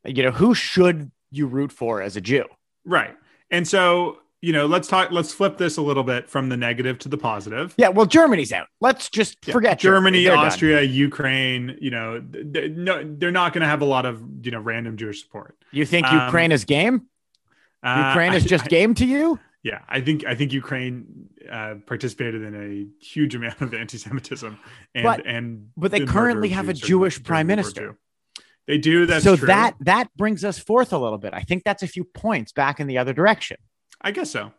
You 0.05 0.23
know, 0.23 0.31
who 0.31 0.55
should 0.55 1.11
you 1.35 1.47
root 1.47 1.71
for 1.71 2.01
as 2.01 2.15
a 2.15 2.21
Jew. 2.21 2.45
Right. 2.85 3.15
And 3.51 3.67
so, 3.67 4.17
you 4.45 4.53
know, 4.53 4.67
let's 4.67 4.87
talk, 4.87 5.09
let's 5.09 5.33
flip 5.33 5.57
this 5.57 5.77
a 5.77 5.81
little 5.81 6.03
bit 6.03 6.29
from 6.29 6.49
the 6.49 6.57
negative 6.57 6.99
to 6.99 7.09
the 7.09 7.17
positive. 7.17 7.73
Yeah. 7.77 7.89
Well, 7.89 8.05
Germany's 8.05 8.53
out. 8.53 8.67
Let's 8.79 9.09
just 9.09 9.37
yeah. 9.47 9.53
forget 9.53 9.79
Germany, 9.79 10.27
Austria, 10.27 10.81
done. 10.81 10.93
Ukraine, 10.93 11.77
you 11.81 11.89
know, 11.89 12.21
they're, 12.23 12.69
no, 12.69 13.03
they're 13.03 13.31
not 13.31 13.53
going 13.53 13.63
to 13.63 13.67
have 13.67 13.81
a 13.81 13.85
lot 13.85 14.05
of, 14.05 14.23
you 14.43 14.51
know, 14.51 14.59
random 14.59 14.97
Jewish 14.97 15.23
support. 15.23 15.57
You 15.71 15.83
think 15.83 16.05
um, 16.05 16.25
Ukraine 16.25 16.51
is 16.51 16.63
game? 16.63 17.07
Uh, 17.81 18.09
Ukraine 18.09 18.33
is 18.33 18.45
just 18.45 18.65
I, 18.65 18.67
game 18.67 18.93
to 18.93 19.05
you? 19.05 19.39
Yeah, 19.63 19.79
I 19.89 19.99
think 20.01 20.23
I 20.27 20.35
think 20.35 20.53
Ukraine 20.53 21.27
uh, 21.51 21.75
participated 21.87 22.43
in 22.43 22.53
a 22.53 23.03
huge 23.03 23.33
amount 23.33 23.61
of 23.61 23.73
anti-Semitism, 23.81 24.59
and 24.93 25.03
but, 25.03 25.25
and 25.25 25.69
but 25.75 25.89
they 25.89 26.05
currently 26.05 26.49
have 26.49 26.69
a 26.69 26.73
Jewish 26.73 27.23
prime 27.23 27.47
minister. 27.47 27.97
They 28.67 28.77
do. 28.77 29.07
That's 29.07 29.23
so 29.23 29.35
true. 29.35 29.47
that 29.47 29.75
that 29.79 30.09
brings 30.15 30.45
us 30.45 30.59
forth 30.59 30.93
a 30.93 30.99
little 30.99 31.17
bit. 31.17 31.33
I 31.33 31.41
think 31.41 31.63
that's 31.63 31.81
a 31.81 31.87
few 31.87 32.03
points 32.03 32.51
back 32.51 32.79
in 32.79 32.85
the 32.85 32.99
other 32.99 33.13
direction. 33.13 33.57
I 34.05 34.11
guess 34.11 34.29
so. 34.29 34.53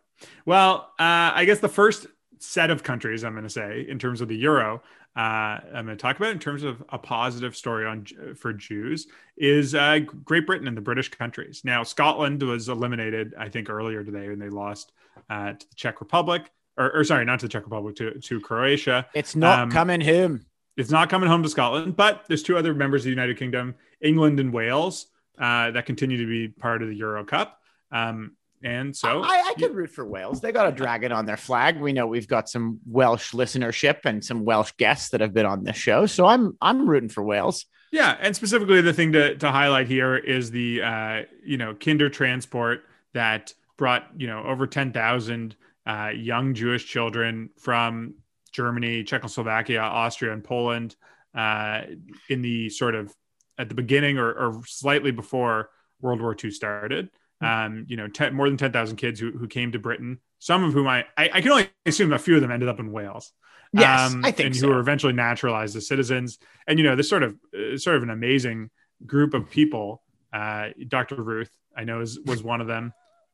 Well, 0.45 0.91
uh, 0.99 1.31
I 1.33 1.45
guess 1.45 1.59
the 1.59 1.69
first 1.69 2.05
set 2.39 2.69
of 2.69 2.83
countries 2.83 3.23
I'm 3.23 3.31
going 3.31 3.43
to 3.45 3.49
say 3.49 3.85
in 3.87 3.97
terms 3.97 4.19
of 4.19 4.27
the 4.27 4.35
euro, 4.35 4.83
uh, 5.15 5.19
I'm 5.19 5.85
going 5.85 5.87
to 5.87 5.95
talk 5.95 6.17
about 6.17 6.31
in 6.31 6.39
terms 6.39 6.63
of 6.63 6.83
a 6.89 6.99
positive 6.99 7.55
story 7.55 7.87
on 7.87 8.05
for 8.35 8.53
Jews 8.53 9.07
is 9.37 9.73
uh, 9.73 9.99
Great 10.25 10.45
Britain 10.45 10.67
and 10.67 10.75
the 10.75 10.81
British 10.81 11.09
countries. 11.09 11.61
Now, 11.63 11.83
Scotland 11.83 12.43
was 12.43 12.67
eliminated, 12.67 13.33
I 13.39 13.47
think, 13.49 13.69
earlier 13.69 14.03
today 14.03 14.27
when 14.27 14.37
they 14.37 14.49
lost 14.49 14.91
uh, 15.29 15.53
to 15.53 15.69
the 15.69 15.75
Czech 15.75 16.01
Republic, 16.01 16.51
or, 16.77 16.91
or, 16.93 17.03
sorry, 17.03 17.25
not 17.25 17.39
to 17.39 17.45
the 17.47 17.51
Czech 17.51 17.63
Republic, 17.63 17.95
to, 17.95 18.19
to 18.19 18.39
Croatia. 18.41 19.07
It's 19.15 19.35
not 19.35 19.59
um, 19.59 19.71
coming 19.71 20.01
home. 20.01 20.45
It's 20.75 20.91
not 20.91 21.09
coming 21.09 21.29
home 21.29 21.41
to 21.41 21.49
Scotland, 21.49 21.95
but 21.95 22.25
there's 22.27 22.43
two 22.43 22.57
other 22.57 22.73
members 22.73 23.01
of 23.01 23.05
the 23.05 23.09
United 23.11 23.39
Kingdom, 23.39 23.75
England 24.01 24.39
and 24.39 24.53
Wales, 24.53 25.07
uh, 25.39 25.71
that 25.71 25.85
continue 25.85 26.17
to 26.17 26.27
be 26.27 26.49
part 26.49 26.83
of 26.83 26.89
the 26.89 26.95
Euro 26.95 27.23
Cup. 27.23 27.59
Um, 27.91 28.33
and 28.63 28.95
so 28.95 29.21
I, 29.23 29.49
I 29.49 29.53
could 29.59 29.75
root 29.75 29.91
for 29.91 30.05
Wales. 30.05 30.41
They 30.41 30.51
got 30.51 30.67
a 30.67 30.71
dragon 30.71 31.11
on 31.11 31.25
their 31.25 31.37
flag. 31.37 31.79
We 31.79 31.93
know 31.93 32.07
we've 32.07 32.27
got 32.27 32.49
some 32.49 32.79
Welsh 32.85 33.33
listenership 33.33 33.99
and 34.05 34.23
some 34.23 34.45
Welsh 34.45 34.71
guests 34.77 35.09
that 35.09 35.21
have 35.21 35.33
been 35.33 35.45
on 35.45 35.63
this 35.63 35.77
show. 35.77 36.05
So 36.05 36.25
I'm 36.25 36.57
I'm 36.61 36.89
rooting 36.89 37.09
for 37.09 37.23
Wales. 37.23 37.65
Yeah, 37.91 38.17
and 38.19 38.35
specifically 38.35 38.81
the 38.81 38.93
thing 38.93 39.13
to, 39.13 39.35
to 39.37 39.51
highlight 39.51 39.87
here 39.87 40.15
is 40.17 40.51
the 40.51 40.81
uh, 40.81 41.21
you 41.43 41.57
know 41.57 41.73
Kindertransport 41.73 42.79
that 43.13 43.53
brought 43.77 44.07
you 44.17 44.27
know 44.27 44.43
over 44.43 44.67
ten 44.67 44.91
thousand 44.91 45.55
uh, 45.85 46.11
young 46.15 46.53
Jewish 46.53 46.85
children 46.85 47.49
from 47.57 48.15
Germany, 48.51 49.03
Czechoslovakia, 49.03 49.81
Austria, 49.81 50.33
and 50.33 50.43
Poland 50.43 50.95
uh, 51.35 51.81
in 52.29 52.41
the 52.41 52.69
sort 52.69 52.95
of 52.95 53.13
at 53.57 53.69
the 53.69 53.75
beginning 53.75 54.17
or, 54.17 54.31
or 54.31 54.61
slightly 54.65 55.11
before 55.11 55.69
World 56.01 56.21
War 56.21 56.35
II 56.41 56.51
started. 56.51 57.09
Hmm. 57.41 57.45
Um, 57.45 57.85
you 57.87 57.97
know, 57.97 58.07
ten, 58.07 58.33
more 58.33 58.49
than 58.49 58.57
10,000 58.57 58.97
kids 58.97 59.19
who, 59.19 59.31
who 59.31 59.47
came 59.47 59.71
to 59.73 59.79
Britain, 59.79 60.19
some 60.39 60.63
of 60.63 60.73
whom 60.73 60.87
I, 60.87 61.05
I, 61.15 61.29
I, 61.33 61.41
can 61.41 61.51
only 61.51 61.69
assume 61.85 62.11
a 62.11 62.17
few 62.17 62.35
of 62.35 62.41
them 62.41 62.51
ended 62.51 62.67
up 62.67 62.79
in 62.79 62.91
Wales. 62.91 63.31
Yes, 63.73 64.11
um, 64.11 64.25
I 64.25 64.31
think 64.31 64.47
and 64.47 64.55
so. 64.55 64.67
who 64.67 64.73
were 64.73 64.79
eventually 64.79 65.13
naturalized 65.13 65.75
as 65.75 65.87
citizens. 65.87 66.39
And, 66.65 66.79
you 66.79 66.85
know, 66.85 66.95
this 66.95 67.09
sort 67.09 67.21
of, 67.21 67.35
uh, 67.53 67.77
sort 67.77 67.97
of 67.97 68.03
an 68.03 68.09
amazing 68.09 68.71
group 69.05 69.33
of 69.33 69.49
people. 69.49 70.01
Uh, 70.33 70.69
Dr. 70.87 71.21
Ruth, 71.21 71.51
I 71.75 71.83
know 71.83 72.01
is, 72.01 72.19
was 72.25 72.41
one 72.41 72.61
of 72.61 72.67
them. 72.67 72.93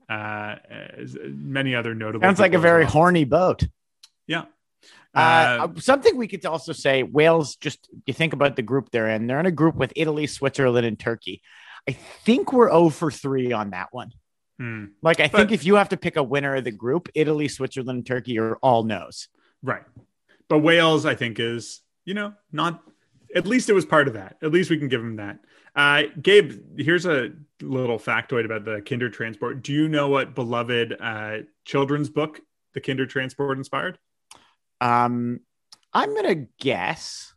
Uh, 0.09 0.55
many 1.25 1.75
other 1.75 1.95
notable. 1.95 2.25
Sounds 2.25 2.39
like 2.39 2.53
a 2.53 2.59
very 2.59 2.83
well. 2.83 2.91
horny 2.91 3.23
boat. 3.23 3.65
Yeah. 4.27 4.45
Uh, 5.15 5.67
uh, 5.75 5.79
something 5.79 6.17
we 6.17 6.27
could 6.27 6.45
also 6.45 6.73
say 6.73 7.03
Wales, 7.03 7.55
just 7.55 7.87
you 8.05 8.13
think 8.13 8.33
about 8.33 8.55
the 8.55 8.61
group 8.61 8.89
they're 8.91 9.09
in, 9.09 9.27
they're 9.27 9.39
in 9.39 9.45
a 9.45 9.51
group 9.51 9.75
with 9.75 9.93
Italy, 9.95 10.27
Switzerland, 10.27 10.85
and 10.85 10.99
Turkey. 10.99 11.41
I 11.87 11.93
think 11.93 12.53
we're 12.53 12.69
0 12.69 12.89
for 12.89 13.11
3 13.11 13.51
on 13.51 13.71
that 13.71 13.89
one. 13.91 14.11
Hmm. 14.59 14.85
Like, 15.01 15.19
I 15.19 15.27
but, 15.27 15.37
think 15.37 15.51
if 15.51 15.65
you 15.65 15.75
have 15.75 15.89
to 15.89 15.97
pick 15.97 16.15
a 16.15 16.23
winner 16.23 16.55
of 16.55 16.63
the 16.63 16.71
group, 16.71 17.09
Italy, 17.15 17.47
Switzerland, 17.47 18.05
Turkey 18.05 18.39
are 18.39 18.55
all 18.57 18.83
no's. 18.83 19.27
Right. 19.61 19.83
But 20.47 20.59
Wales, 20.59 21.05
I 21.05 21.15
think, 21.15 21.39
is, 21.39 21.81
you 22.05 22.13
know, 22.13 22.33
not, 22.51 22.81
at 23.35 23.47
least 23.47 23.69
it 23.69 23.73
was 23.73 23.85
part 23.85 24.07
of 24.07 24.13
that. 24.13 24.37
At 24.41 24.51
least 24.51 24.69
we 24.69 24.77
can 24.77 24.87
give 24.87 25.01
them 25.01 25.17
that. 25.17 25.39
Uh, 25.75 26.03
Gabe, 26.21 26.53
here's 26.77 27.05
a 27.05 27.31
little 27.61 27.97
factoid 27.97 28.45
about 28.45 28.63
the 28.63 28.81
Kinder 28.81 29.09
Transport. 29.09 29.63
Do 29.63 29.73
you 29.73 29.89
know 29.89 30.07
what 30.07 30.35
beloved 30.35 30.95
uh, 30.99 31.37
children's 31.65 32.09
book 32.09 32.39
the 32.73 32.81
Kinder 32.81 33.07
Transport 33.07 33.57
inspired? 33.57 33.97
Um, 34.81 35.39
I'm 35.93 36.15
gonna 36.15 36.47
guess 36.59 37.33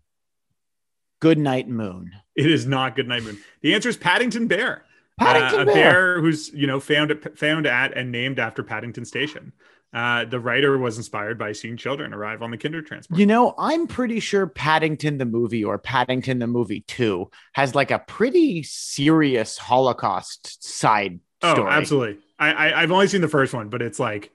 Good 1.20 1.38
Night 1.38 1.68
Moon. 1.68 2.12
It 2.36 2.50
is 2.50 2.66
not 2.66 2.96
Good 2.96 3.08
Night 3.08 3.22
Moon. 3.22 3.38
The 3.62 3.74
answer 3.74 3.88
is 3.88 3.96
Paddington 3.96 4.46
Bear. 4.46 4.84
Paddington 5.18 5.60
uh, 5.60 5.62
a 5.62 5.66
Bear. 5.66 5.74
bear 5.74 6.20
who's 6.20 6.52
you 6.52 6.66
know 6.66 6.80
found 6.80 7.12
found 7.34 7.66
at 7.66 7.96
and 7.96 8.12
named 8.12 8.38
after 8.38 8.62
Paddington 8.62 9.04
Station. 9.04 9.52
Uh, 9.92 10.26
the 10.26 10.38
writer 10.38 10.76
was 10.76 10.98
inspired 10.98 11.38
by 11.38 11.52
seeing 11.52 11.76
children 11.76 12.12
arrive 12.12 12.42
on 12.42 12.50
the 12.50 12.58
Kindertransport. 12.58 13.16
You 13.16 13.24
know, 13.24 13.54
I'm 13.56 13.86
pretty 13.86 14.20
sure 14.20 14.46
Paddington 14.46 15.16
the 15.16 15.24
movie 15.24 15.64
or 15.64 15.78
Paddington 15.78 16.38
the 16.38 16.46
movie 16.46 16.80
2 16.88 17.30
has 17.54 17.74
like 17.74 17.90
a 17.90 18.00
pretty 18.00 18.62
serious 18.62 19.56
Holocaust 19.56 20.62
side 20.62 21.20
oh, 21.40 21.54
story. 21.54 21.70
absolutely. 21.70 22.18
I, 22.38 22.74
I 22.74 22.80
have 22.82 22.92
only 22.92 23.06
seen 23.06 23.22
the 23.22 23.28
first 23.28 23.54
one, 23.54 23.70
but 23.70 23.80
it's 23.80 23.98
like 23.98 24.32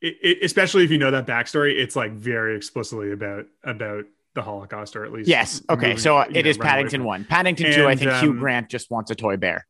it, 0.00 0.16
it, 0.22 0.38
especially 0.42 0.84
if 0.84 0.90
you 0.90 0.96
know 0.96 1.10
that 1.10 1.26
backstory, 1.26 1.78
it's 1.78 1.96
like 1.96 2.12
very 2.12 2.56
explicitly 2.56 3.12
about 3.12 3.44
about 3.62 4.04
the 4.34 4.42
Holocaust, 4.42 4.96
or 4.96 5.04
at 5.04 5.12
least 5.12 5.28
yes. 5.28 5.62
Okay, 5.68 5.88
moving, 5.88 5.98
so 5.98 6.20
it 6.20 6.32
know, 6.32 6.40
is 6.50 6.58
Paddington 6.58 7.04
one. 7.04 7.24
Paddington 7.24 7.66
and, 7.66 7.74
two. 7.74 7.88
I 7.88 7.96
think 7.96 8.10
um, 8.10 8.20
Hugh 8.20 8.34
Grant 8.34 8.68
just 8.68 8.90
wants 8.90 9.10
a 9.10 9.14
toy 9.14 9.36
bear. 9.36 9.66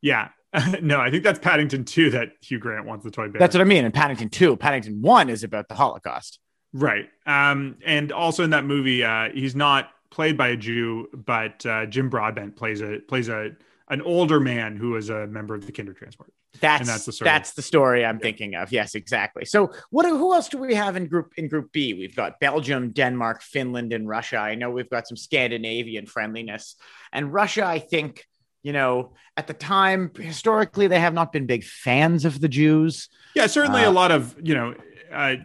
Yeah, 0.00 0.28
no, 0.82 1.00
I 1.00 1.10
think 1.10 1.24
that's 1.24 1.38
Paddington 1.38 1.84
two 1.84 2.10
that 2.10 2.32
Hugh 2.40 2.58
Grant 2.58 2.86
wants 2.86 3.04
the 3.04 3.10
toy 3.10 3.28
bear. 3.28 3.38
That's 3.38 3.54
what 3.54 3.60
I 3.60 3.64
mean. 3.64 3.84
And 3.84 3.92
Paddington 3.92 4.30
two, 4.30 4.56
Paddington 4.56 5.02
one 5.02 5.28
is 5.28 5.42
about 5.42 5.68
the 5.68 5.74
Holocaust. 5.74 6.38
Right. 6.72 7.08
Um, 7.26 7.76
and 7.86 8.12
also 8.12 8.42
in 8.42 8.50
that 8.50 8.64
movie, 8.64 9.04
uh, 9.04 9.30
he's 9.32 9.54
not 9.54 9.90
played 10.10 10.36
by 10.36 10.48
a 10.48 10.56
Jew, 10.56 11.08
but 11.12 11.64
uh, 11.64 11.86
Jim 11.86 12.08
Broadbent 12.08 12.56
plays 12.56 12.80
a 12.82 12.98
plays 13.08 13.28
a 13.28 13.52
an 13.88 14.00
older 14.02 14.40
man 14.40 14.76
who 14.76 14.90
was 14.90 15.10
a 15.10 15.26
member 15.26 15.54
of 15.54 15.66
the 15.66 15.72
Kindertransport. 15.72 16.30
That's 16.60 16.86
that's 16.88 17.04
the 17.04 17.12
story. 17.12 17.28
That's 17.28 17.52
the 17.52 17.62
story 17.62 18.04
I'm 18.04 18.16
yeah. 18.16 18.22
thinking 18.22 18.54
of. 18.54 18.72
Yes, 18.72 18.94
exactly. 18.94 19.44
So 19.44 19.72
what? 19.90 20.06
Who 20.06 20.34
else 20.34 20.48
do 20.48 20.58
we 20.58 20.74
have 20.74 20.96
in 20.96 21.06
group 21.06 21.32
in 21.36 21.48
Group 21.48 21.72
B? 21.72 21.94
We've 21.94 22.14
got 22.14 22.40
Belgium, 22.40 22.90
Denmark, 22.90 23.42
Finland, 23.42 23.92
and 23.92 24.08
Russia. 24.08 24.38
I 24.38 24.54
know 24.54 24.70
we've 24.70 24.90
got 24.90 25.08
some 25.08 25.16
Scandinavian 25.16 26.06
friendliness, 26.06 26.76
and 27.12 27.32
Russia. 27.32 27.66
I 27.66 27.78
think 27.78 28.26
you 28.62 28.72
know 28.72 29.14
at 29.36 29.46
the 29.46 29.54
time 29.54 30.10
historically 30.16 30.86
they 30.86 31.00
have 31.00 31.14
not 31.14 31.32
been 31.32 31.46
big 31.46 31.64
fans 31.64 32.24
of 32.24 32.40
the 32.40 32.48
Jews. 32.48 33.08
Yeah, 33.34 33.46
certainly 33.46 33.84
uh, 33.84 33.90
a 33.90 33.92
lot 33.92 34.12
of 34.12 34.36
you 34.42 34.54
know 34.54 34.74
uh, 35.12 35.36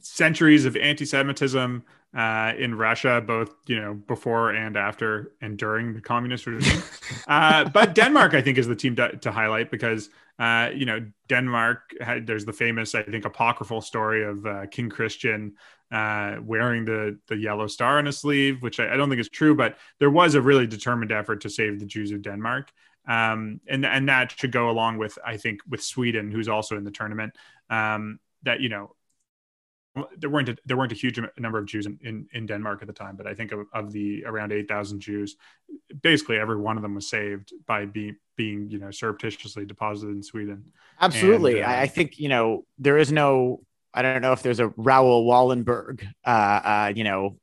centuries 0.00 0.64
of 0.64 0.76
anti-Semitism 0.76 1.82
uh, 2.14 2.52
in 2.56 2.74
Russia, 2.76 3.20
both 3.20 3.54
you 3.66 3.80
know 3.80 3.94
before 3.94 4.50
and 4.50 4.76
after 4.76 5.32
and 5.40 5.58
during 5.58 5.94
the 5.94 6.00
communist 6.00 6.46
regime. 6.46 6.82
uh, 7.28 7.68
but 7.68 7.94
Denmark, 7.94 8.34
I 8.34 8.42
think, 8.42 8.58
is 8.58 8.68
the 8.68 8.76
team 8.76 8.96
to, 8.96 9.16
to 9.16 9.32
highlight 9.32 9.70
because 9.70 10.10
uh, 10.38 10.70
you 10.74 10.86
know 10.86 11.04
Denmark. 11.28 11.92
Had, 12.00 12.26
there's 12.26 12.44
the 12.44 12.52
famous, 12.52 12.94
I 12.94 13.02
think, 13.02 13.24
apocryphal 13.24 13.80
story 13.80 14.24
of 14.24 14.46
uh, 14.46 14.66
King 14.66 14.90
Christian 14.90 15.54
uh, 15.90 16.36
wearing 16.42 16.84
the 16.84 17.18
the 17.26 17.36
yellow 17.36 17.66
star 17.66 17.98
on 17.98 18.06
his 18.06 18.18
sleeve, 18.18 18.62
which 18.62 18.78
I, 18.78 18.94
I, 18.94 18.96
don't 18.96 19.08
think 19.08 19.20
is 19.20 19.28
true, 19.28 19.54
but 19.54 19.76
there 19.98 20.10
was 20.10 20.34
a 20.34 20.42
really 20.42 20.66
determined 20.66 21.12
effort 21.12 21.40
to 21.42 21.50
save 21.50 21.80
the 21.80 21.86
Jews 21.86 22.12
of 22.12 22.22
Denmark. 22.22 22.72
Um, 23.06 23.60
and 23.68 23.84
and 23.84 24.08
that 24.08 24.32
should 24.38 24.52
go 24.52 24.70
along 24.70 24.98
with 24.98 25.18
I 25.26 25.36
think 25.36 25.60
with 25.68 25.82
Sweden, 25.82 26.30
who's 26.30 26.48
also 26.48 26.76
in 26.76 26.84
the 26.84 26.90
tournament. 26.90 27.36
Um, 27.70 28.20
that 28.44 28.60
you 28.60 28.68
know 28.68 28.94
there 30.16 30.30
weren't 30.30 30.48
a, 30.48 30.56
there 30.64 30.76
weren't 30.76 30.92
a 30.92 30.96
huge 30.96 31.20
number 31.38 31.58
of 31.58 31.66
Jews 31.66 31.86
in, 31.86 31.98
in, 32.02 32.26
in 32.32 32.46
Denmark 32.46 32.82
at 32.82 32.88
the 32.88 32.92
time, 32.92 33.16
but 33.16 33.26
I 33.26 33.34
think 33.34 33.52
of, 33.52 33.66
of 33.72 33.92
the 33.92 34.24
around 34.24 34.52
eight 34.52 34.68
thousand 34.68 35.00
Jews, 35.00 35.36
basically 36.02 36.38
every 36.38 36.56
one 36.56 36.76
of 36.76 36.82
them 36.82 36.94
was 36.94 37.08
saved 37.08 37.52
by 37.66 37.86
being 37.86 38.16
being 38.36 38.68
you 38.70 38.78
know 38.78 38.90
surreptitiously 38.90 39.64
deposited 39.64 40.16
in 40.16 40.22
Sweden. 40.22 40.64
Absolutely, 41.00 41.60
and, 41.60 41.72
uh, 41.72 41.76
I 41.76 41.86
think 41.86 42.18
you 42.18 42.28
know 42.28 42.64
there 42.78 42.98
is 42.98 43.12
no 43.12 43.60
I 43.94 44.02
don't 44.02 44.20
know 44.20 44.32
if 44.32 44.42
there's 44.42 44.60
a 44.60 44.72
Raoul 44.76 45.24
Wallenberg, 45.26 46.04
uh, 46.26 46.28
uh, 46.28 46.92
you 46.94 47.04
know, 47.04 47.38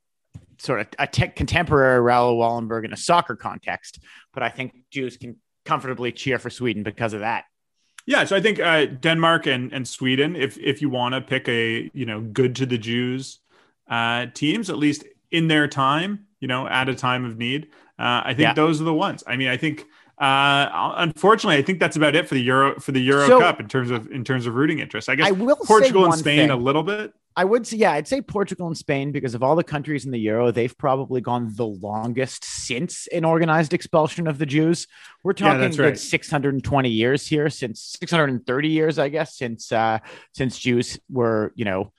sort 0.58 0.80
of 0.80 0.88
a 0.98 1.06
te- 1.06 1.28
contemporary 1.28 2.00
Raoul 2.00 2.38
Wallenberg 2.38 2.84
in 2.84 2.92
a 2.92 2.96
soccer 2.96 3.34
context, 3.34 4.00
but 4.34 4.42
I 4.42 4.50
think 4.50 4.74
Jews 4.90 5.16
can 5.16 5.36
comfortably 5.64 6.12
cheer 6.12 6.38
for 6.38 6.50
Sweden 6.50 6.82
because 6.82 7.14
of 7.14 7.20
that. 7.20 7.44
Yeah, 8.06 8.24
so 8.24 8.34
I 8.34 8.40
think 8.40 8.58
uh, 8.58 8.86
Denmark 8.86 9.46
and, 9.46 9.72
and 9.72 9.86
Sweden, 9.86 10.34
if 10.34 10.58
if 10.58 10.82
you 10.82 10.88
want 10.88 11.14
to 11.14 11.20
pick 11.20 11.48
a 11.48 11.90
you 11.94 12.06
know 12.06 12.20
good 12.20 12.56
to 12.56 12.66
the 12.66 12.78
Jews 12.78 13.38
uh, 13.88 14.26
teams, 14.34 14.70
at 14.70 14.78
least 14.78 15.04
in 15.30 15.48
their 15.48 15.68
time, 15.68 16.26
you 16.40 16.48
know, 16.48 16.66
at 16.66 16.88
a 16.88 16.94
time 16.94 17.24
of 17.24 17.38
need, 17.38 17.68
uh, 17.98 18.22
I 18.24 18.34
think 18.34 18.40
yeah. 18.40 18.54
those 18.54 18.80
are 18.80 18.84
the 18.84 18.94
ones. 18.94 19.22
I 19.26 19.36
mean, 19.36 19.48
I 19.48 19.56
think 19.56 19.86
uh, 20.18 20.94
unfortunately, 20.96 21.56
I 21.56 21.62
think 21.62 21.80
that's 21.80 21.96
about 21.96 22.14
it 22.14 22.28
for 22.28 22.34
the 22.34 22.42
Euro 22.42 22.78
for 22.80 22.92
the 22.92 23.00
Euro 23.00 23.26
so, 23.26 23.40
Cup 23.40 23.60
in 23.60 23.68
terms 23.68 23.90
of 23.90 24.10
in 24.10 24.24
terms 24.24 24.46
of 24.46 24.54
rooting 24.54 24.78
interest. 24.78 25.08
I 25.08 25.14
guess 25.14 25.28
I 25.28 25.30
will 25.32 25.56
Portugal 25.56 26.04
and 26.04 26.14
Spain 26.14 26.38
thing. 26.38 26.50
a 26.50 26.56
little 26.56 26.82
bit. 26.82 27.12
I 27.36 27.44
would 27.44 27.66
say, 27.66 27.78
yeah, 27.78 27.92
I'd 27.92 28.08
say 28.08 28.20
Portugal 28.20 28.66
and 28.66 28.76
Spain 28.76 29.12
because 29.12 29.34
of 29.34 29.42
all 29.42 29.56
the 29.56 29.64
countries 29.64 30.04
in 30.04 30.10
the 30.10 30.18
Euro, 30.20 30.50
they've 30.50 30.76
probably 30.76 31.20
gone 31.20 31.50
the 31.54 31.66
longest 31.66 32.44
since 32.44 33.06
an 33.08 33.24
organized 33.24 33.72
expulsion 33.72 34.26
of 34.26 34.38
the 34.38 34.46
Jews. 34.46 34.86
We're 35.24 35.32
talking 35.32 35.72
yeah, 35.72 35.82
right. 35.82 35.98
620 35.98 36.88
years 36.90 37.26
here, 37.26 37.48
since 37.48 37.96
630 38.00 38.68
years, 38.68 38.98
I 38.98 39.08
guess, 39.08 39.36
since 39.36 39.72
uh, 39.72 40.00
since 40.34 40.58
Jews 40.58 40.98
were, 41.10 41.52
you 41.54 41.64
know, 41.64 41.92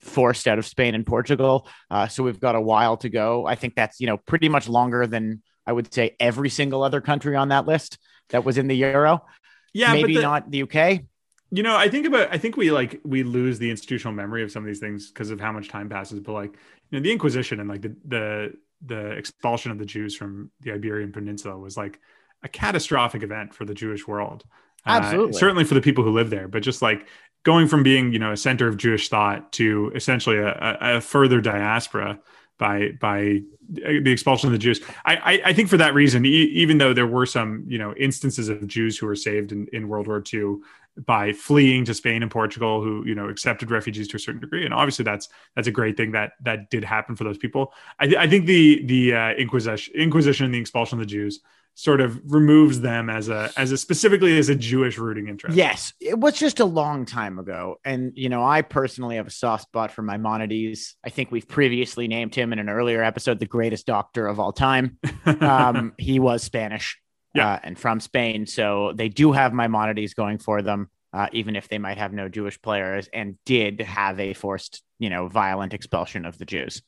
forced 0.00 0.48
out 0.48 0.58
of 0.58 0.66
Spain 0.66 0.94
and 0.94 1.06
Portugal. 1.06 1.68
Uh, 1.90 2.08
so 2.08 2.22
we've 2.22 2.40
got 2.40 2.54
a 2.54 2.60
while 2.60 2.96
to 2.98 3.08
go. 3.08 3.46
I 3.46 3.54
think 3.54 3.74
that's 3.74 4.00
you 4.00 4.06
know 4.06 4.16
pretty 4.16 4.48
much 4.48 4.68
longer 4.68 5.06
than 5.06 5.42
I 5.66 5.72
would 5.72 5.92
say 5.92 6.16
every 6.18 6.50
single 6.50 6.82
other 6.82 7.00
country 7.00 7.36
on 7.36 7.48
that 7.48 7.66
list 7.66 7.98
that 8.30 8.44
was 8.44 8.58
in 8.58 8.68
the 8.68 8.76
Euro. 8.76 9.24
Yeah, 9.72 9.92
maybe 9.92 10.14
the, 10.14 10.22
not 10.22 10.50
the 10.50 10.62
UK. 10.62 11.02
You 11.50 11.62
know, 11.62 11.76
I 11.76 11.88
think 11.88 12.06
about 12.06 12.28
I 12.32 12.38
think 12.38 12.56
we 12.56 12.70
like 12.70 13.00
we 13.04 13.22
lose 13.22 13.58
the 13.58 13.70
institutional 13.70 14.12
memory 14.12 14.42
of 14.42 14.50
some 14.50 14.62
of 14.62 14.66
these 14.66 14.80
things 14.80 15.08
because 15.08 15.30
of 15.30 15.40
how 15.40 15.52
much 15.52 15.68
time 15.68 15.88
passes. 15.88 16.20
But 16.20 16.32
like, 16.32 16.52
you 16.90 16.98
know, 16.98 17.00
the 17.00 17.12
Inquisition 17.12 17.60
and 17.60 17.68
like 17.68 17.82
the 17.82 17.96
the 18.04 18.52
the 18.84 19.10
expulsion 19.12 19.70
of 19.70 19.78
the 19.78 19.86
Jews 19.86 20.14
from 20.14 20.50
the 20.60 20.72
Iberian 20.72 21.12
Peninsula 21.12 21.56
was 21.56 21.76
like 21.76 22.00
a 22.42 22.48
catastrophic 22.48 23.22
event 23.22 23.54
for 23.54 23.64
the 23.64 23.74
Jewish 23.74 24.06
world. 24.06 24.44
Uh, 24.84 25.00
Absolutely, 25.02 25.34
uh, 25.34 25.38
certainly 25.38 25.64
for 25.64 25.74
the 25.74 25.80
people 25.80 26.04
who 26.04 26.10
live 26.10 26.30
there, 26.30 26.48
but 26.48 26.62
just 26.62 26.82
like 26.82 27.06
going 27.44 27.68
from 27.68 27.82
being 27.82 28.12
you 28.12 28.18
know 28.18 28.32
a 28.32 28.36
center 28.36 28.66
of 28.66 28.76
Jewish 28.76 29.08
thought 29.08 29.52
to 29.52 29.92
essentially 29.94 30.38
a, 30.38 30.48
a, 30.48 30.96
a 30.96 31.00
further 31.00 31.40
diaspora 31.40 32.18
by 32.58 32.90
by 33.00 33.40
the 33.68 34.10
expulsion 34.10 34.48
of 34.48 34.52
the 34.52 34.58
Jews. 34.58 34.80
I, 35.04 35.16
I, 35.16 35.40
I 35.46 35.52
think 35.52 35.68
for 35.68 35.76
that 35.76 35.92
reason, 35.94 36.24
e- 36.24 36.28
even 36.28 36.78
though 36.78 36.92
there 36.92 37.06
were 37.06 37.26
some 37.26 37.64
you 37.66 37.78
know 37.78 37.94
instances 37.94 38.48
of 38.48 38.66
Jews 38.66 38.98
who 38.98 39.06
were 39.06 39.16
saved 39.16 39.52
in, 39.52 39.66
in 39.72 39.88
World 39.88 40.06
War 40.06 40.22
II 40.32 40.56
by 41.04 41.32
fleeing 41.32 41.84
to 41.84 41.94
Spain 41.94 42.22
and 42.22 42.30
Portugal, 42.30 42.82
who 42.82 43.04
you 43.06 43.14
know 43.14 43.28
accepted 43.28 43.70
refugees 43.70 44.08
to 44.08 44.16
a 44.16 44.20
certain 44.20 44.40
degree, 44.40 44.64
and 44.64 44.72
obviously 44.72 45.04
that's 45.04 45.28
that's 45.54 45.68
a 45.68 45.72
great 45.72 45.96
thing 45.96 46.12
that 46.12 46.32
that 46.42 46.70
did 46.70 46.84
happen 46.84 47.16
for 47.16 47.24
those 47.24 47.38
people. 47.38 47.72
I, 47.98 48.06
th- 48.06 48.18
I 48.18 48.28
think 48.28 48.46
the 48.46 48.84
the 48.86 49.14
uh, 49.14 49.30
Inquisition 49.32 49.94
Inquisition 49.94 50.46
and 50.46 50.54
the 50.54 50.58
expulsion 50.58 50.98
of 50.98 51.00
the 51.00 51.10
Jews 51.10 51.40
sort 51.76 52.00
of 52.00 52.18
removes 52.32 52.80
them 52.80 53.10
as 53.10 53.28
a 53.28 53.50
as 53.56 53.70
a 53.70 53.76
specifically 53.76 54.36
as 54.38 54.48
a 54.48 54.54
Jewish 54.54 54.98
rooting 54.98 55.28
interest. 55.28 55.56
Yes, 55.56 55.92
it 56.00 56.18
was 56.18 56.36
just 56.38 56.58
a 56.58 56.64
long 56.64 57.04
time 57.04 57.38
ago, 57.38 57.76
and 57.84 58.12
you 58.16 58.28
know 58.28 58.42
I 58.42 58.62
personally 58.62 59.16
have 59.16 59.26
a 59.26 59.30
soft 59.30 59.64
spot 59.64 59.92
for 59.92 60.02
Maimonides. 60.02 60.96
I 61.04 61.10
think 61.10 61.30
we've 61.30 61.46
previously 61.46 62.08
named 62.08 62.34
him 62.34 62.52
in 62.52 62.58
an 62.58 62.68
earlier 62.68 63.02
episode 63.02 63.38
the 63.38 63.46
greatest 63.46 63.86
doctor 63.86 64.26
of 64.26 64.40
all 64.40 64.52
time. 64.52 64.98
um, 65.26 65.92
he 65.98 66.18
was 66.18 66.42
Spanish, 66.42 66.98
yeah. 67.36 67.52
Uh, 67.52 67.58
and 67.62 67.78
from 67.78 68.00
Spain, 68.00 68.46
so 68.46 68.92
they 68.94 69.08
do 69.08 69.32
have 69.32 69.52
Maimonides 69.52 70.14
going 70.14 70.38
for 70.38 70.62
them. 70.62 70.88
Uh, 71.12 71.28
even 71.32 71.56
if 71.56 71.68
they 71.68 71.78
might 71.78 71.96
have 71.96 72.12
no 72.12 72.28
Jewish 72.28 72.60
players, 72.60 73.08
and 73.12 73.36
did 73.46 73.80
have 73.80 74.20
a 74.20 74.34
forced, 74.34 74.82
you 74.98 75.08
know, 75.08 75.28
violent 75.28 75.72
expulsion 75.72 76.26
of 76.26 76.36
the 76.36 76.44
Jews. 76.44 76.82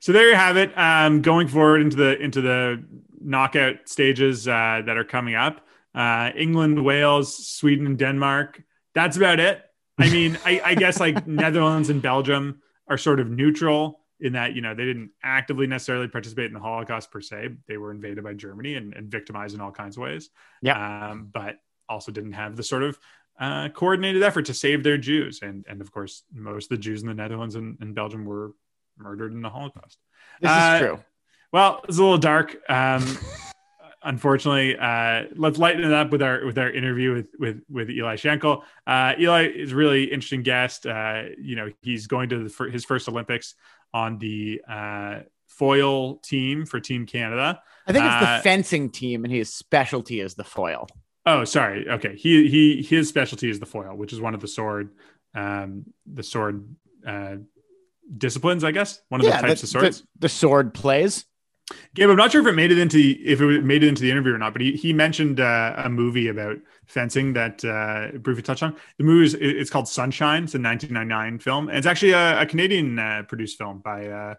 so 0.00 0.12
there 0.12 0.28
you 0.28 0.34
have 0.34 0.56
it. 0.56 0.76
Um, 0.76 1.22
going 1.22 1.46
forward 1.46 1.82
into 1.82 1.96
the 1.96 2.18
into 2.20 2.40
the 2.40 2.84
knockout 3.20 3.88
stages 3.88 4.48
uh, 4.48 4.82
that 4.84 4.96
are 4.96 5.04
coming 5.04 5.34
up. 5.34 5.60
Uh, 5.94 6.30
England, 6.36 6.84
Wales, 6.84 7.46
Sweden, 7.46 7.86
and 7.86 7.98
Denmark. 7.98 8.62
That's 8.94 9.16
about 9.16 9.38
it. 9.38 9.62
I 9.98 10.10
mean, 10.10 10.38
I, 10.44 10.60
I 10.64 10.74
guess 10.74 10.98
like 10.98 11.26
Netherlands 11.26 11.90
and 11.90 12.02
Belgium 12.02 12.60
are 12.88 12.98
sort 12.98 13.20
of 13.20 13.30
neutral 13.30 14.00
in 14.24 14.32
that 14.32 14.54
you 14.54 14.62
know 14.62 14.74
they 14.74 14.86
didn't 14.86 15.10
actively 15.22 15.66
necessarily 15.66 16.08
participate 16.08 16.46
in 16.46 16.54
the 16.54 16.60
Holocaust 16.60 17.10
per 17.10 17.20
se. 17.20 17.50
They 17.68 17.76
were 17.76 17.90
invaded 17.90 18.24
by 18.24 18.32
Germany 18.32 18.74
and, 18.74 18.94
and 18.94 19.10
victimized 19.10 19.54
in 19.54 19.60
all 19.60 19.70
kinds 19.70 19.96
of 19.96 20.02
ways. 20.02 20.30
Yeah, 20.62 21.10
um, 21.10 21.28
but 21.32 21.58
also 21.88 22.10
didn't 22.10 22.32
have 22.32 22.56
the 22.56 22.62
sort 22.62 22.82
of 22.82 22.98
uh, 23.38 23.68
coordinated 23.68 24.22
effort 24.22 24.46
to 24.46 24.54
save 24.54 24.82
their 24.82 24.96
Jews. 24.96 25.40
And 25.42 25.66
and 25.68 25.82
of 25.82 25.92
course, 25.92 26.24
most 26.32 26.64
of 26.64 26.68
the 26.70 26.82
Jews 26.82 27.02
in 27.02 27.08
the 27.08 27.14
Netherlands 27.14 27.54
and, 27.54 27.76
and 27.80 27.94
Belgium 27.94 28.24
were 28.24 28.52
murdered 28.96 29.32
in 29.32 29.42
the 29.42 29.50
Holocaust. 29.50 29.98
This 30.40 30.50
uh, 30.50 30.70
is 30.74 30.80
true. 30.80 31.04
Well, 31.52 31.82
it's 31.86 31.98
a 31.98 32.02
little 32.02 32.18
dark. 32.18 32.56
Um, 32.68 33.18
unfortunately, 34.02 34.78
uh, 34.78 35.24
let's 35.36 35.58
lighten 35.58 35.84
it 35.84 35.92
up 35.92 36.10
with 36.12 36.22
our 36.22 36.46
with 36.46 36.56
our 36.56 36.70
interview 36.70 37.12
with 37.12 37.28
with 37.38 37.62
with 37.68 37.90
Eli 37.90 38.16
Schenkel. 38.16 38.64
Uh, 38.86 39.12
Eli 39.20 39.48
is 39.48 39.72
a 39.72 39.76
really 39.76 40.04
interesting 40.04 40.42
guest. 40.42 40.86
Uh, 40.86 41.24
you 41.38 41.56
know, 41.56 41.70
he's 41.82 42.06
going 42.06 42.30
to 42.30 42.48
the, 42.48 42.70
his 42.70 42.86
first 42.86 43.06
Olympics 43.06 43.54
on 43.94 44.18
the 44.18 44.60
uh, 44.68 45.20
foil 45.46 46.16
team 46.16 46.66
for 46.66 46.80
Team 46.80 47.06
Canada. 47.06 47.62
I 47.86 47.92
think 47.92 48.04
it's 48.04 48.20
the 48.20 48.28
uh, 48.28 48.40
fencing 48.42 48.90
team, 48.90 49.24
and 49.24 49.32
his 49.32 49.54
specialty 49.54 50.20
is 50.20 50.34
the 50.34 50.44
foil. 50.44 50.88
Oh, 51.24 51.44
sorry. 51.44 51.88
Okay, 51.88 52.16
he 52.16 52.48
he 52.48 52.82
his 52.82 53.08
specialty 53.08 53.48
is 53.48 53.60
the 53.60 53.66
foil, 53.66 53.96
which 53.96 54.12
is 54.12 54.20
one 54.20 54.34
of 54.34 54.40
the 54.40 54.48
sword, 54.48 54.90
um, 55.34 55.84
the 56.04 56.22
sword 56.22 56.74
uh, 57.06 57.36
disciplines, 58.18 58.64
I 58.64 58.72
guess. 58.72 59.00
One 59.08 59.20
of 59.20 59.26
yeah, 59.26 59.40
the 59.40 59.48
types 59.48 59.60
the, 59.62 59.66
of 59.66 59.70
swords. 59.70 60.00
The, 60.00 60.06
the 60.18 60.28
sword 60.28 60.74
plays. 60.74 61.24
Gabe, 61.94 62.10
I'm 62.10 62.16
not 62.16 62.32
sure 62.32 62.42
if 62.42 62.46
it 62.46 62.56
made 62.56 62.72
it 62.72 62.78
into 62.78 62.98
if 63.24 63.40
it 63.40 63.64
made 63.64 63.82
it 63.82 63.88
into 63.88 64.02
the 64.02 64.10
interview 64.10 64.34
or 64.34 64.38
not, 64.38 64.52
but 64.52 64.60
he, 64.60 64.72
he 64.72 64.92
mentioned 64.92 65.40
uh, 65.40 65.74
a 65.76 65.88
movie 65.88 66.28
about 66.28 66.56
fencing 66.86 67.32
that 67.34 67.64
uh, 67.64 68.16
briefly 68.18 68.42
touched 68.42 68.62
on. 68.62 68.76
The 68.98 69.04
movie 69.04 69.26
is 69.26 69.34
it's 69.34 69.70
called 69.70 69.88
Sunshine. 69.88 70.44
It's 70.44 70.54
a 70.54 70.60
1999 70.60 71.38
film, 71.38 71.68
and 71.68 71.78
it's 71.78 71.86
actually 71.86 72.12
a, 72.12 72.42
a 72.42 72.46
Canadian 72.46 72.98
uh, 72.98 73.22
produced 73.28 73.58
film 73.58 73.78
by 73.78 74.08
uh, 74.08 74.34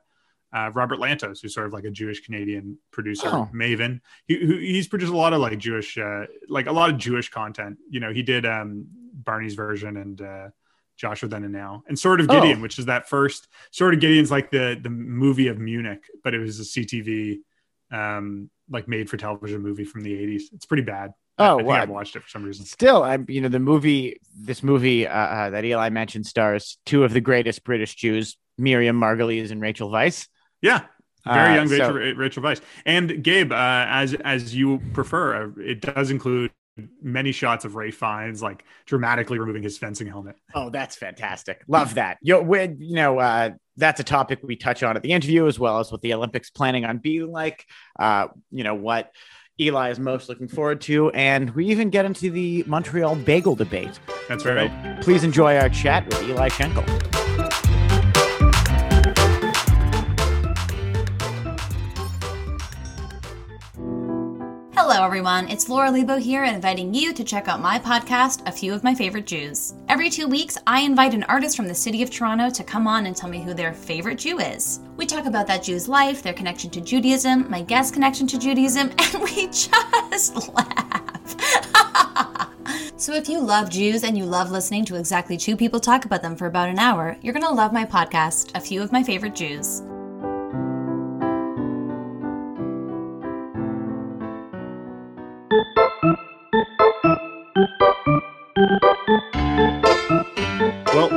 uh, 0.54 0.72
Robert 0.74 1.00
Lantos, 1.00 1.42
who's 1.42 1.54
sort 1.54 1.68
of 1.68 1.74
like 1.74 1.84
a 1.84 1.92
Jewish 1.92 2.26
Canadian 2.26 2.78
producer, 2.92 3.28
oh. 3.28 3.50
Maven. 3.54 4.02
He, 4.28 4.46
who, 4.46 4.58
he's 4.58 4.88
produced 4.88 5.12
a 5.12 5.18
lot 5.18 5.34
of 5.34 5.42
like 5.42 5.58
Jewish, 5.58 5.98
uh, 5.98 6.26
like 6.50 6.68
a 6.68 6.72
lot 6.72 6.90
of 6.90 6.98
Jewish 6.98 7.30
content. 7.30 7.78
You 7.90 8.00
know, 8.00 8.14
he 8.14 8.24
did 8.24 8.46
um, 8.46 8.88
Barney's 9.14 9.56
version 9.56 9.98
and 9.98 10.52
Joshua 10.98 11.28
Then 11.28 11.44
and 11.44 11.54
Now, 11.54 11.84
and 11.88 11.98
Sword 11.98 12.22
of 12.22 12.30
Gideon, 12.30 12.60
oh. 12.60 12.62
which 12.62 12.80
is 12.80 12.86
that 12.86 13.10
first 13.10 13.48
Sword 13.72 13.94
of 13.94 14.00
Gideon's 14.00 14.32
like 14.32 14.52
the 14.52 14.80
the 14.82 14.90
movie 14.90 15.48
of 15.48 15.60
Munich, 15.60 16.04
but 16.24 16.34
it 16.34 16.40
was 16.40 16.60
a 16.60 16.64
CTV 16.64 17.40
um 17.92 18.50
like 18.70 18.88
made 18.88 19.10
for 19.10 19.18
television 19.18 19.62
movie 19.62 19.84
from 19.84 20.02
the 20.02 20.14
80s. 20.14 20.44
It's 20.54 20.66
pretty 20.66 20.84
bad. 20.84 21.14
Oh, 21.38 21.60
I, 21.60 21.78
I 21.78 21.82
I've 21.82 21.90
watched 21.90 22.16
it 22.16 22.24
for 22.24 22.30
some 22.30 22.44
reason. 22.44 22.66
Still, 22.66 23.04
I'm 23.04 23.26
you 23.28 23.42
know 23.42 23.50
the 23.50 23.60
movie 23.60 24.20
this 24.38 24.64
movie 24.64 25.08
uh, 25.08 25.14
uh, 25.14 25.50
that 25.50 25.66
Eli 25.66 25.90
mentioned 25.90 26.26
stars 26.26 26.78
two 26.86 27.04
of 27.04 27.14
the 27.14 27.22
greatest 27.22 27.64
British 27.64 27.96
Jews, 27.96 28.38
Miriam 28.58 29.00
Margolyes 29.00 29.52
and 29.52 29.62
Rachel 29.62 29.90
Weisz. 29.90 30.28
Yeah, 30.62 30.84
very 31.26 31.52
uh, 31.52 31.56
young 31.56 31.68
Rachel, 31.68 31.88
so, 31.88 31.94
Rachel 31.94 32.44
Weisz. 32.44 32.62
And 32.86 33.24
Gabe, 33.24 33.52
uh, 33.52 33.86
as 33.90 34.14
as 34.14 34.56
you 34.56 34.82
prefer, 34.94 35.44
uh, 35.44 35.62
it 35.62 35.82
does 35.82 36.10
include 36.10 36.52
many 37.02 37.32
shots 37.32 37.66
of 37.66 37.76
Ralph 37.76 37.96
Fiennes 37.96 38.42
like 38.42 38.66
dramatically 38.86 39.40
removing 39.40 39.64
his 39.64 39.78
fencing 39.78 40.08
helmet. 40.08 40.36
Oh, 40.54 40.70
that's 40.70 40.96
fantastic. 40.96 41.64
Love 41.68 41.96
that. 41.96 42.18
Yo, 42.22 42.42
we, 42.42 42.64
you 42.80 42.96
know, 42.96 43.18
uh, 43.20 43.52
that's 43.78 44.00
a 44.00 44.04
topic 44.04 44.40
we 44.44 44.56
touch 44.56 44.84
on 44.84 44.96
at 44.96 45.04
the 45.04 45.12
interview 45.12 45.48
as 45.48 45.58
well 45.58 45.80
as 45.80 45.92
what 45.92 46.02
the 46.02 46.14
Olympics 46.14 46.50
planning 46.50 46.86
on 46.86 46.98
being 46.98 47.32
like. 47.32 47.66
Uh, 47.98 48.28
you 48.52 48.64
know 48.64 48.76
what 48.76 49.12
Eli 49.60 49.90
is 49.90 50.00
most 50.00 50.28
looking 50.28 50.50
forward 50.50 50.82
to, 50.82 51.10
and 51.12 51.50
we 51.52 51.66
even 51.68 51.90
get 51.90 52.04
into 52.04 52.30
the 52.30 52.64
Montreal 52.68 53.16
bagel 53.16 53.56
debate. 53.56 54.00
That's 54.28 54.44
right. 54.46 54.70
So 54.98 55.04
please 55.04 55.24
enjoy 55.24 55.58
our 55.58 55.70
chat 55.70 56.06
with 56.08 56.22
Eli 56.24 56.50
Schenkel. 56.50 56.84
Hello, 64.96 65.06
everyone. 65.06 65.50
It's 65.50 65.68
Laura 65.68 65.92
Lebo 65.92 66.16
here, 66.16 66.46
inviting 66.46 66.94
you 66.94 67.12
to 67.12 67.24
check 67.26 67.50
out 67.50 67.60
my 67.60 67.78
podcast, 67.78 68.48
A 68.48 68.52
Few 68.54 68.74
of 68.74 68.82
My 68.82 68.96
Favorite 68.96 69.28
Jews. 69.28 69.74
Every 69.90 70.10
two 70.10 70.26
weeks, 70.26 70.58
I 70.66 70.84
invite 70.84 71.14
an 71.14 71.24
artist 71.24 71.58
from 71.58 71.68
the 71.68 71.76
city 71.76 72.02
of 72.02 72.10
Toronto 72.10 72.50
to 72.52 72.64
come 72.64 72.88
on 72.88 73.06
and 73.06 73.14
tell 73.14 73.30
me 73.30 73.42
who 73.42 73.54
their 73.54 73.74
favorite 73.74 74.20
Jew 74.20 74.40
is. 74.40 74.80
We 74.96 75.06
talk 75.06 75.26
about 75.26 75.48
that 75.48 75.64
Jew's 75.64 75.90
life, 75.90 76.24
their 76.24 76.32
connection 76.32 76.70
to 76.70 76.80
Judaism, 76.80 77.52
my 77.52 77.62
guest's 77.62 77.92
connection 77.92 78.26
to 78.28 78.40
Judaism, 78.40 78.90
and 78.98 79.22
we 79.22 79.48
just 79.48 80.54
laugh. 80.56 82.48
so, 82.98 83.14
if 83.14 83.28
you 83.28 83.42
love 83.42 83.70
Jews 83.70 84.06
and 84.06 84.18
you 84.18 84.24
love 84.24 84.50
listening 84.50 84.86
to 84.86 84.96
exactly 84.96 85.36
two 85.36 85.58
people 85.58 85.82
talk 85.82 86.06
about 86.06 86.22
them 86.22 86.38
for 86.38 86.46
about 86.46 86.70
an 86.70 86.80
hour, 86.80 87.18
you're 87.22 87.34
going 87.34 87.46
to 87.46 87.52
love 87.52 87.74
my 87.74 87.84
podcast, 87.84 88.56
A 88.56 88.62
Few 88.62 88.82
of 88.82 88.94
My 88.94 89.04
Favorite 89.04 89.36
Jews. 89.36 89.82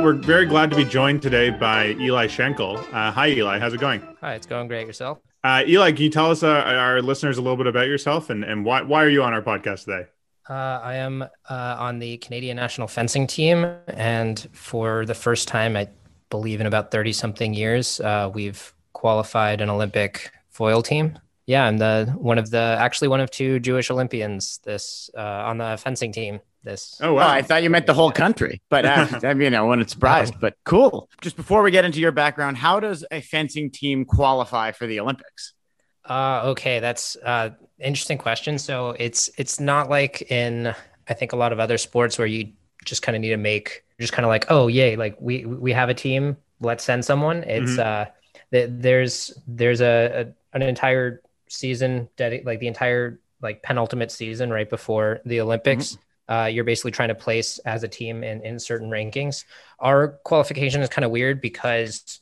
We're 0.09 0.15
very 0.15 0.47
glad 0.47 0.71
to 0.71 0.75
be 0.75 0.83
joined 0.83 1.21
today 1.21 1.51
by 1.51 1.89
Eli 1.99 2.25
Schenkel. 2.25 2.77
Uh, 2.91 3.11
hi, 3.11 3.27
Eli. 3.29 3.59
How's 3.59 3.75
it 3.75 3.79
going? 3.79 4.01
Hi, 4.21 4.33
it's 4.33 4.47
going 4.47 4.67
great. 4.67 4.87
Yourself? 4.87 5.19
Uh, 5.43 5.61
Eli, 5.67 5.91
can 5.91 6.01
you 6.01 6.09
tell 6.09 6.31
us, 6.31 6.41
uh, 6.41 6.47
our 6.49 6.99
listeners, 6.99 7.37
a 7.37 7.43
little 7.43 7.57
bit 7.57 7.67
about 7.67 7.85
yourself 7.85 8.31
and, 8.31 8.43
and 8.43 8.65
why, 8.65 8.81
why 8.81 9.03
are 9.03 9.09
you 9.09 9.21
on 9.21 9.35
our 9.35 9.43
podcast 9.43 9.85
today? 9.85 10.07
Uh, 10.49 10.53
I 10.81 10.95
am 10.95 11.21
uh, 11.21 11.27
on 11.47 11.99
the 11.99 12.17
Canadian 12.17 12.55
national 12.55 12.87
fencing 12.87 13.27
team. 13.27 13.71
And 13.85 14.47
for 14.51 15.05
the 15.05 15.13
first 15.13 15.47
time, 15.47 15.77
I 15.77 15.87
believe 16.31 16.59
in 16.59 16.65
about 16.65 16.89
30 16.89 17.13
something 17.13 17.53
years, 17.53 17.99
uh, 17.99 18.31
we've 18.33 18.73
qualified 18.93 19.61
an 19.61 19.69
Olympic 19.69 20.31
foil 20.49 20.81
team 20.81 21.19
yeah, 21.49 21.65
I'm 21.65 21.79
the 21.79 22.13
one 22.15 22.37
of 22.37 22.51
the 22.51 22.77
actually 22.79 23.07
one 23.07 23.21
of 23.21 23.31
two 23.31 23.59
Jewish 23.59 23.89
Olympians 23.89 24.59
this 24.59 25.09
uh, 25.17 25.19
on 25.19 25.57
the 25.57 25.79
fencing 25.81 26.11
team. 26.11 26.41
This. 26.63 26.99
Oh 27.01 27.13
wow! 27.13 27.27
Oh, 27.27 27.29
I 27.29 27.41
thought 27.41 27.63
you 27.63 27.69
meant 27.69 27.85
the 27.85 27.93
whole 27.93 28.11
country, 28.11 28.61
but 28.69 28.85
uh, 28.85 29.07
I 29.23 29.33
mean, 29.33 29.45
you 29.45 29.49
know, 29.51 29.67
when 29.67 29.79
it's 29.79 29.93
surprised. 29.93 30.35
But 30.41 30.55
cool. 30.65 31.09
Just 31.21 31.35
before 31.35 31.61
we 31.61 31.71
get 31.71 31.85
into 31.85 31.99
your 31.99 32.11
background, 32.11 32.57
how 32.57 32.79
does 32.79 33.05
a 33.11 33.21
fencing 33.21 33.71
team 33.71 34.03
qualify 34.03 34.71
for 34.71 34.85
the 34.85 34.99
Olympics? 34.99 35.53
Uh, 36.03 36.41
okay, 36.45 36.79
that's 36.79 37.15
uh, 37.23 37.51
interesting 37.79 38.17
question. 38.17 38.57
So 38.57 38.95
it's 38.99 39.29
it's 39.37 39.59
not 39.59 39.89
like 39.89 40.31
in 40.31 40.73
I 41.07 41.13
think 41.13 41.31
a 41.31 41.37
lot 41.37 41.53
of 41.53 41.59
other 41.59 41.77
sports 41.77 42.17
where 42.17 42.27
you 42.27 42.53
just 42.83 43.01
kind 43.01 43.15
of 43.15 43.21
need 43.21 43.29
to 43.29 43.37
make 43.37 43.83
just 43.99 44.13
kind 44.13 44.25
of 44.25 44.29
like 44.29 44.45
oh 44.49 44.67
yay 44.67 44.95
like 44.95 45.17
we 45.19 45.43
we 45.45 45.73
have 45.73 45.89
a 45.89 45.93
team 45.93 46.37
let's 46.59 46.83
send 46.83 47.05
someone. 47.05 47.43
It's 47.43 47.71
mm-hmm. 47.71 47.79
uh 47.79 48.11
there's 48.51 49.33
there's 49.47 49.81
a, 49.81 50.33
a 50.53 50.55
an 50.55 50.61
entire 50.63 51.21
season, 51.47 52.09
dedic- 52.17 52.45
like 52.45 52.59
the 52.59 52.67
entire 52.67 53.19
like 53.41 53.63
penultimate 53.63 54.11
season 54.11 54.49
right 54.49 54.69
before 54.69 55.21
the 55.25 55.41
Olympics. 55.41 55.93
Mm-hmm. 55.93 56.01
Uh, 56.29 56.45
you're 56.45 56.63
basically 56.63 56.91
trying 56.91 57.09
to 57.09 57.15
place 57.15 57.57
as 57.59 57.83
a 57.83 57.87
team 57.87 58.23
in, 58.23 58.41
in 58.43 58.59
certain 58.59 58.89
rankings. 58.89 59.45
Our 59.79 60.09
qualification 60.23 60.81
is 60.81 60.89
kind 60.89 61.03
of 61.03 61.11
weird 61.11 61.41
because 61.41 62.19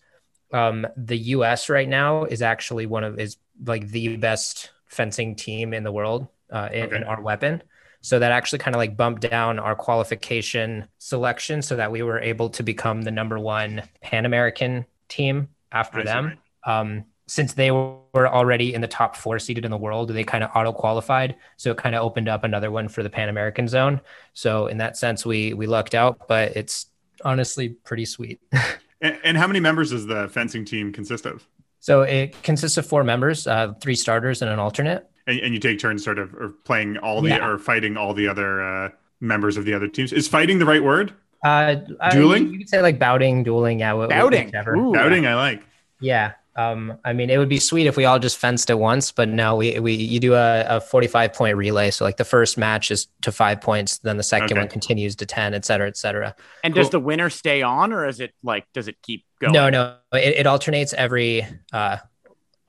um, 0.54 0.88
the 0.96 1.18
U.S. 1.18 1.70
right 1.70 1.90
now 1.90 2.24
is 2.24 2.42
actually 2.42 2.86
one 2.86 3.04
of 3.04 3.20
is 3.20 3.38
like 3.66 3.90
the 3.90 4.16
best 4.18 4.72
fencing 4.88 5.36
team 5.36 5.74
in 5.74 5.84
the 5.84 5.92
world 5.92 6.28
uh, 6.52 6.70
in, 6.72 6.86
okay. 6.86 6.96
in 6.96 7.04
our 7.04 7.22
weapon. 7.22 7.62
So 8.02 8.20
that 8.20 8.32
actually 8.32 8.60
kind 8.60 8.76
of 8.76 8.80
like 8.80 8.96
bumped 8.96 9.24
down 9.30 9.60
our 9.60 9.76
qualification 9.76 10.88
selection 10.98 11.62
so 11.62 11.76
that 11.76 11.92
we 11.92 12.04
were 12.04 12.20
able 12.20 12.50
to 12.52 12.64
become 12.64 13.02
the 13.02 13.12
number 13.12 13.38
one 13.38 13.84
Pan 14.02 14.26
American 14.26 14.86
team 15.10 15.50
after 15.72 16.00
I 16.00 16.04
them. 16.04 16.38
Um, 16.64 17.06
since 17.28 17.54
they 17.54 17.72
were 17.72 18.28
already 18.28 18.74
in 18.74 18.82
the 18.82 18.88
top 18.88 19.16
four 19.16 19.38
seeded 19.38 19.66
in 19.66 19.72
the 19.72 19.78
world, 19.78 20.10
they 20.10 20.24
kind 20.24 20.44
of 20.44 20.50
auto 20.56 20.72
qualified. 20.72 21.36
So 21.58 21.72
it 21.72 21.78
kind 21.78 21.94
of 21.94 22.02
opened 22.04 22.30
up 22.30 22.46
another 22.46 22.72
one 22.72 22.88
for 22.88 23.04
the 23.04 23.10
Pan 23.10 23.28
American 23.28 23.68
zone. 23.68 24.00
So 24.34 24.68
in 24.68 24.78
that 24.78 24.98
sense, 24.98 25.26
we 25.26 25.54
we 25.54 25.68
lucked 25.68 25.94
out, 25.94 26.28
but 26.28 26.56
it's 26.56 26.88
honestly 27.24 27.70
pretty 27.70 28.06
sweet. 28.06 28.40
and, 29.02 29.20
and, 29.24 29.38
how 29.38 29.48
many 29.48 29.60
members 29.60 29.92
does 29.92 30.06
the 30.06 30.30
fencing 30.30 30.64
team 30.64 30.94
consist 30.94 31.26
of? 31.26 31.46
So 31.80 32.04
it 32.04 32.42
consists 32.44 32.78
of 32.78 32.86
four 32.86 33.04
members, 33.04 33.46
uh, 33.46 33.74
three 33.82 33.96
starters 33.96 34.42
and 34.42 34.50
an 34.50 34.60
alternate. 34.60 35.10
And, 35.26 35.40
and, 35.40 35.54
you 35.54 35.60
take 35.60 35.80
turns 35.80 36.04
sort 36.04 36.20
of 36.20 36.34
or 36.36 36.50
playing 36.64 36.98
all 36.98 37.22
the 37.22 37.30
yeah. 37.30 37.46
or 37.46 37.58
fighting 37.58 37.98
all 37.98 38.14
the 38.14 38.28
other 38.28 38.62
uh, 38.62 38.90
members 39.20 39.58
of 39.58 39.66
the 39.66 39.74
other 39.74 39.88
teams. 39.88 40.14
Is 40.14 40.28
fighting 40.28 40.60
the 40.60 40.66
right 40.66 40.84
word? 40.84 41.14
Uh, 41.44 41.76
dueling? 42.12 42.52
you 42.52 42.60
could 42.60 42.70
say 42.70 42.82
like 42.82 42.98
bouting, 42.98 43.44
dueling. 43.44 43.80
Yeah. 43.80 43.94
Bouting. 43.94 44.54
Ooh, 44.56 44.94
bouting. 44.94 45.28
I 45.28 45.36
like. 45.36 45.64
Yeah. 46.00 46.34
Um, 46.58 46.98
I 47.06 47.14
mean, 47.14 47.30
it 47.30 47.38
would 47.38 47.50
be 47.50 47.60
sweet 47.60 47.86
if 47.86 47.96
we 47.96 48.06
all 48.06 48.18
just 48.18 48.38
fenced 48.38 48.72
at 48.72 48.80
once, 48.80 49.12
but 49.12 49.30
no, 49.30 49.56
we, 49.56 49.80
we 49.80 49.94
you 49.94 50.20
do 50.20 50.34
a, 50.34 50.66
a 50.68 50.82
45 50.82 51.34
point 51.34 51.56
relay. 51.56 51.92
So 51.92 52.04
like 52.04 52.18
the 52.18 52.26
first 52.26 52.58
match 52.58 52.90
is 52.90 53.08
to 53.22 53.32
five 53.32 53.62
points, 53.62 54.00
then 54.00 54.18
the 54.18 54.24
second 54.24 54.54
okay. 54.54 54.62
one 54.62 54.68
continues 54.68 55.16
to 55.18 55.28
10, 55.28 55.54
et 55.54 55.66
cetera, 55.66 55.88
et 55.88 55.96
cetera. 55.96 56.36
And 56.64 56.74
cool. 56.74 56.82
does 56.82 56.90
the 56.90 57.00
winner 57.00 57.30
stay 57.30 57.62
on 57.62 57.94
or 57.94 58.08
is 58.08 58.20
it 58.20 58.34
like, 58.42 58.66
does 58.74 58.88
it 58.88 58.98
keep 59.04 59.24
going? 59.40 59.54
No, 59.54 59.70
no, 59.70 59.98
it, 60.14 60.40
it 60.40 60.48
alternates 60.48 60.94
every, 60.94 61.46
uh, 61.72 61.98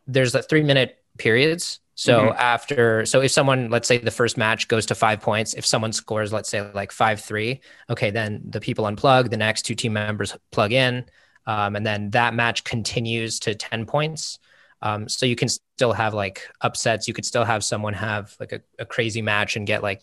there's 0.06 0.34
a 0.34 0.42
three 0.42 0.62
minute 0.62 0.98
periods. 1.16 1.80
So 1.94 2.20
mm-hmm. 2.20 2.38
after, 2.38 3.06
so 3.06 3.22
if 3.22 3.30
someone, 3.30 3.70
let's 3.70 3.88
say 3.88 3.96
the 3.96 4.10
first 4.10 4.36
match 4.36 4.68
goes 4.68 4.84
to 4.86 4.94
five 4.94 5.20
points, 5.20 5.54
if 5.54 5.64
someone 5.64 5.94
scores, 5.94 6.30
let's 6.30 6.50
say 6.50 6.60
like 6.72 6.92
five 6.92 7.20
three, 7.20 7.62
okay, 7.88 8.10
then 8.10 8.42
the 8.44 8.60
people 8.60 8.84
unplug, 8.84 9.30
the 9.30 9.38
next 9.38 9.62
two 9.62 9.74
team 9.74 9.94
members 9.94 10.36
plug 10.52 10.72
in, 10.72 11.06
um, 11.48 11.74
and 11.74 11.84
then 11.84 12.10
that 12.10 12.34
match 12.34 12.62
continues 12.62 13.40
to 13.40 13.54
ten 13.54 13.86
points. 13.86 14.38
Um, 14.82 15.08
so 15.08 15.26
you 15.26 15.34
can 15.34 15.48
still 15.48 15.92
have 15.92 16.14
like 16.14 16.42
upsets. 16.60 17.08
You 17.08 17.14
could 17.14 17.26
still 17.26 17.44
have 17.44 17.64
someone 17.64 17.94
have 17.94 18.36
like 18.38 18.52
a, 18.52 18.60
a 18.78 18.84
crazy 18.84 19.22
match 19.22 19.56
and 19.56 19.66
get 19.66 19.82
like 19.82 20.02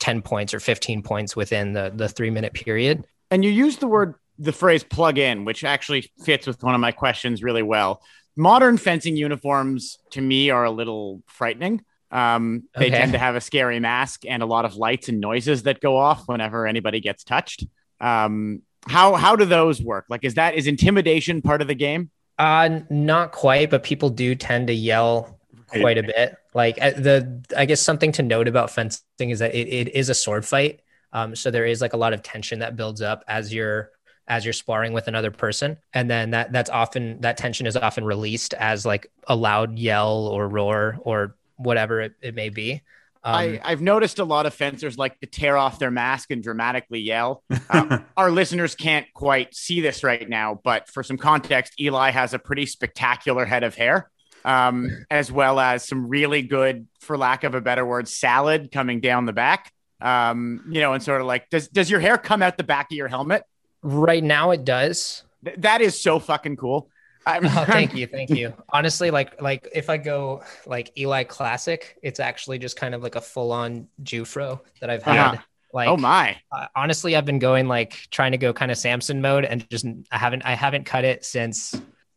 10 0.00 0.22
points 0.22 0.52
or 0.52 0.60
15 0.60 1.02
points 1.02 1.36
within 1.36 1.72
the, 1.72 1.92
the 1.94 2.08
three 2.08 2.30
minute 2.30 2.52
period. 2.52 3.06
And 3.30 3.44
you 3.44 3.50
use 3.50 3.76
the 3.76 3.86
word, 3.86 4.14
the 4.38 4.52
phrase 4.52 4.82
plug 4.82 5.18
in, 5.18 5.44
which 5.44 5.64
actually 5.64 6.10
fits 6.24 6.46
with 6.46 6.62
one 6.62 6.74
of 6.74 6.80
my 6.80 6.92
questions 6.92 7.42
really 7.42 7.62
well. 7.62 8.02
Modern 8.36 8.76
fencing 8.76 9.16
uniforms 9.16 9.98
to 10.10 10.20
me 10.20 10.50
are 10.50 10.64
a 10.64 10.70
little 10.70 11.22
frightening. 11.26 11.84
Um, 12.10 12.64
they 12.76 12.86
okay. 12.86 12.98
tend 12.98 13.12
to 13.12 13.18
have 13.18 13.34
a 13.34 13.40
scary 13.40 13.80
mask 13.80 14.24
and 14.26 14.42
a 14.42 14.46
lot 14.46 14.64
of 14.64 14.76
lights 14.76 15.08
and 15.08 15.20
noises 15.20 15.64
that 15.64 15.80
go 15.80 15.96
off 15.96 16.24
whenever 16.26 16.66
anybody 16.66 17.00
gets 17.00 17.24
touched. 17.24 17.64
Um, 18.00 18.62
how 18.88 19.14
how 19.14 19.36
do 19.36 19.44
those 19.44 19.82
work? 19.82 20.06
Like, 20.08 20.24
is 20.24 20.34
that 20.34 20.54
is 20.54 20.66
intimidation 20.66 21.42
part 21.42 21.62
of 21.62 21.68
the 21.68 21.74
game? 21.74 22.10
Uh, 22.38 22.80
not 22.90 23.32
quite, 23.32 23.70
but 23.70 23.82
people 23.82 24.10
do 24.10 24.34
tend 24.34 24.66
to 24.66 24.74
yell 24.74 25.38
quite 25.68 25.98
a 25.98 26.02
bit. 26.02 26.36
Like 26.54 26.80
uh, 26.80 26.90
the, 26.92 27.44
I 27.56 27.64
guess 27.64 27.80
something 27.80 28.12
to 28.12 28.22
note 28.22 28.48
about 28.48 28.70
fencing 28.70 29.30
is 29.30 29.38
that 29.40 29.54
it, 29.54 29.68
it 29.68 29.94
is 29.94 30.08
a 30.08 30.14
sword 30.14 30.44
fight. 30.44 30.80
Um, 31.12 31.34
so 31.34 31.50
there 31.50 31.66
is 31.66 31.80
like 31.80 31.92
a 31.92 31.96
lot 31.96 32.12
of 32.12 32.22
tension 32.22 32.58
that 32.60 32.76
builds 32.76 33.02
up 33.02 33.24
as 33.28 33.52
you're 33.52 33.90
as 34.28 34.44
you're 34.44 34.52
sparring 34.52 34.92
with 34.92 35.06
another 35.06 35.30
person, 35.30 35.78
and 35.94 36.10
then 36.10 36.30
that 36.30 36.52
that's 36.52 36.70
often 36.70 37.20
that 37.20 37.36
tension 37.36 37.66
is 37.66 37.76
often 37.76 38.04
released 38.04 38.54
as 38.54 38.84
like 38.84 39.10
a 39.28 39.36
loud 39.36 39.78
yell 39.78 40.26
or 40.26 40.48
roar 40.48 40.98
or 41.02 41.36
whatever 41.56 42.00
it, 42.00 42.14
it 42.20 42.34
may 42.34 42.48
be. 42.48 42.82
Um, 43.26 43.34
I, 43.34 43.60
I've 43.64 43.82
noticed 43.82 44.20
a 44.20 44.24
lot 44.24 44.46
of 44.46 44.54
fencers 44.54 44.96
like 44.96 45.18
to 45.18 45.26
tear 45.26 45.56
off 45.56 45.80
their 45.80 45.90
mask 45.90 46.30
and 46.30 46.40
dramatically 46.40 47.00
yell. 47.00 47.42
Uh, 47.68 47.98
our 48.16 48.30
listeners 48.30 48.76
can't 48.76 49.04
quite 49.14 49.52
see 49.52 49.80
this 49.80 50.04
right 50.04 50.28
now, 50.28 50.60
but 50.62 50.88
for 50.88 51.02
some 51.02 51.16
context, 51.18 51.80
Eli 51.80 52.10
has 52.10 52.34
a 52.34 52.38
pretty 52.38 52.66
spectacular 52.66 53.44
head 53.44 53.64
of 53.64 53.74
hair, 53.74 54.08
um, 54.44 55.04
as 55.10 55.32
well 55.32 55.58
as 55.58 55.84
some 55.84 56.08
really 56.08 56.42
good, 56.42 56.86
for 57.00 57.18
lack 57.18 57.42
of 57.42 57.56
a 57.56 57.60
better 57.60 57.84
word, 57.84 58.06
salad 58.06 58.70
coming 58.70 59.00
down 59.00 59.26
the 59.26 59.32
back. 59.32 59.72
Um, 60.00 60.64
you 60.70 60.80
know, 60.80 60.92
and 60.92 61.02
sort 61.02 61.20
of 61.20 61.26
like, 61.26 61.50
does 61.50 61.66
does 61.66 61.90
your 61.90 61.98
hair 61.98 62.18
come 62.18 62.42
out 62.42 62.56
the 62.56 62.64
back 62.64 62.92
of 62.92 62.96
your 62.96 63.08
helmet? 63.08 63.42
Right 63.82 64.22
now, 64.22 64.52
it 64.52 64.64
does. 64.64 65.24
Th- 65.44 65.56
that 65.58 65.80
is 65.80 66.00
so 66.00 66.20
fucking 66.20 66.56
cool. 66.56 66.90
Oh, 67.26 67.40
thank 67.66 67.94
you, 67.94 68.06
thank 68.06 68.30
you. 68.30 68.54
Honestly, 68.70 69.10
like 69.10 69.40
like 69.40 69.68
if 69.74 69.90
I 69.90 69.96
go 69.96 70.42
like 70.66 70.96
Eli 70.96 71.24
Classic, 71.24 71.98
it's 72.02 72.20
actually 72.20 72.58
just 72.58 72.76
kind 72.76 72.94
of 72.94 73.02
like 73.02 73.16
a 73.16 73.20
full 73.20 73.52
on 73.52 73.88
Jewfro 74.02 74.60
that 74.80 74.90
I've 74.90 75.02
had. 75.02 75.34
Uh-huh. 75.34 75.42
Like, 75.72 75.88
oh 75.88 75.96
my! 75.96 76.38
Uh, 76.52 76.66
honestly, 76.74 77.16
I've 77.16 77.24
been 77.24 77.40
going 77.40 77.68
like 77.68 77.94
trying 78.10 78.32
to 78.32 78.38
go 78.38 78.52
kind 78.52 78.70
of 78.70 78.78
Samson 78.78 79.20
mode, 79.20 79.44
and 79.44 79.68
just 79.68 79.84
I 80.10 80.18
haven't 80.18 80.42
I 80.46 80.54
haven't 80.54 80.84
cut 80.84 81.04
it 81.04 81.24
since 81.24 81.74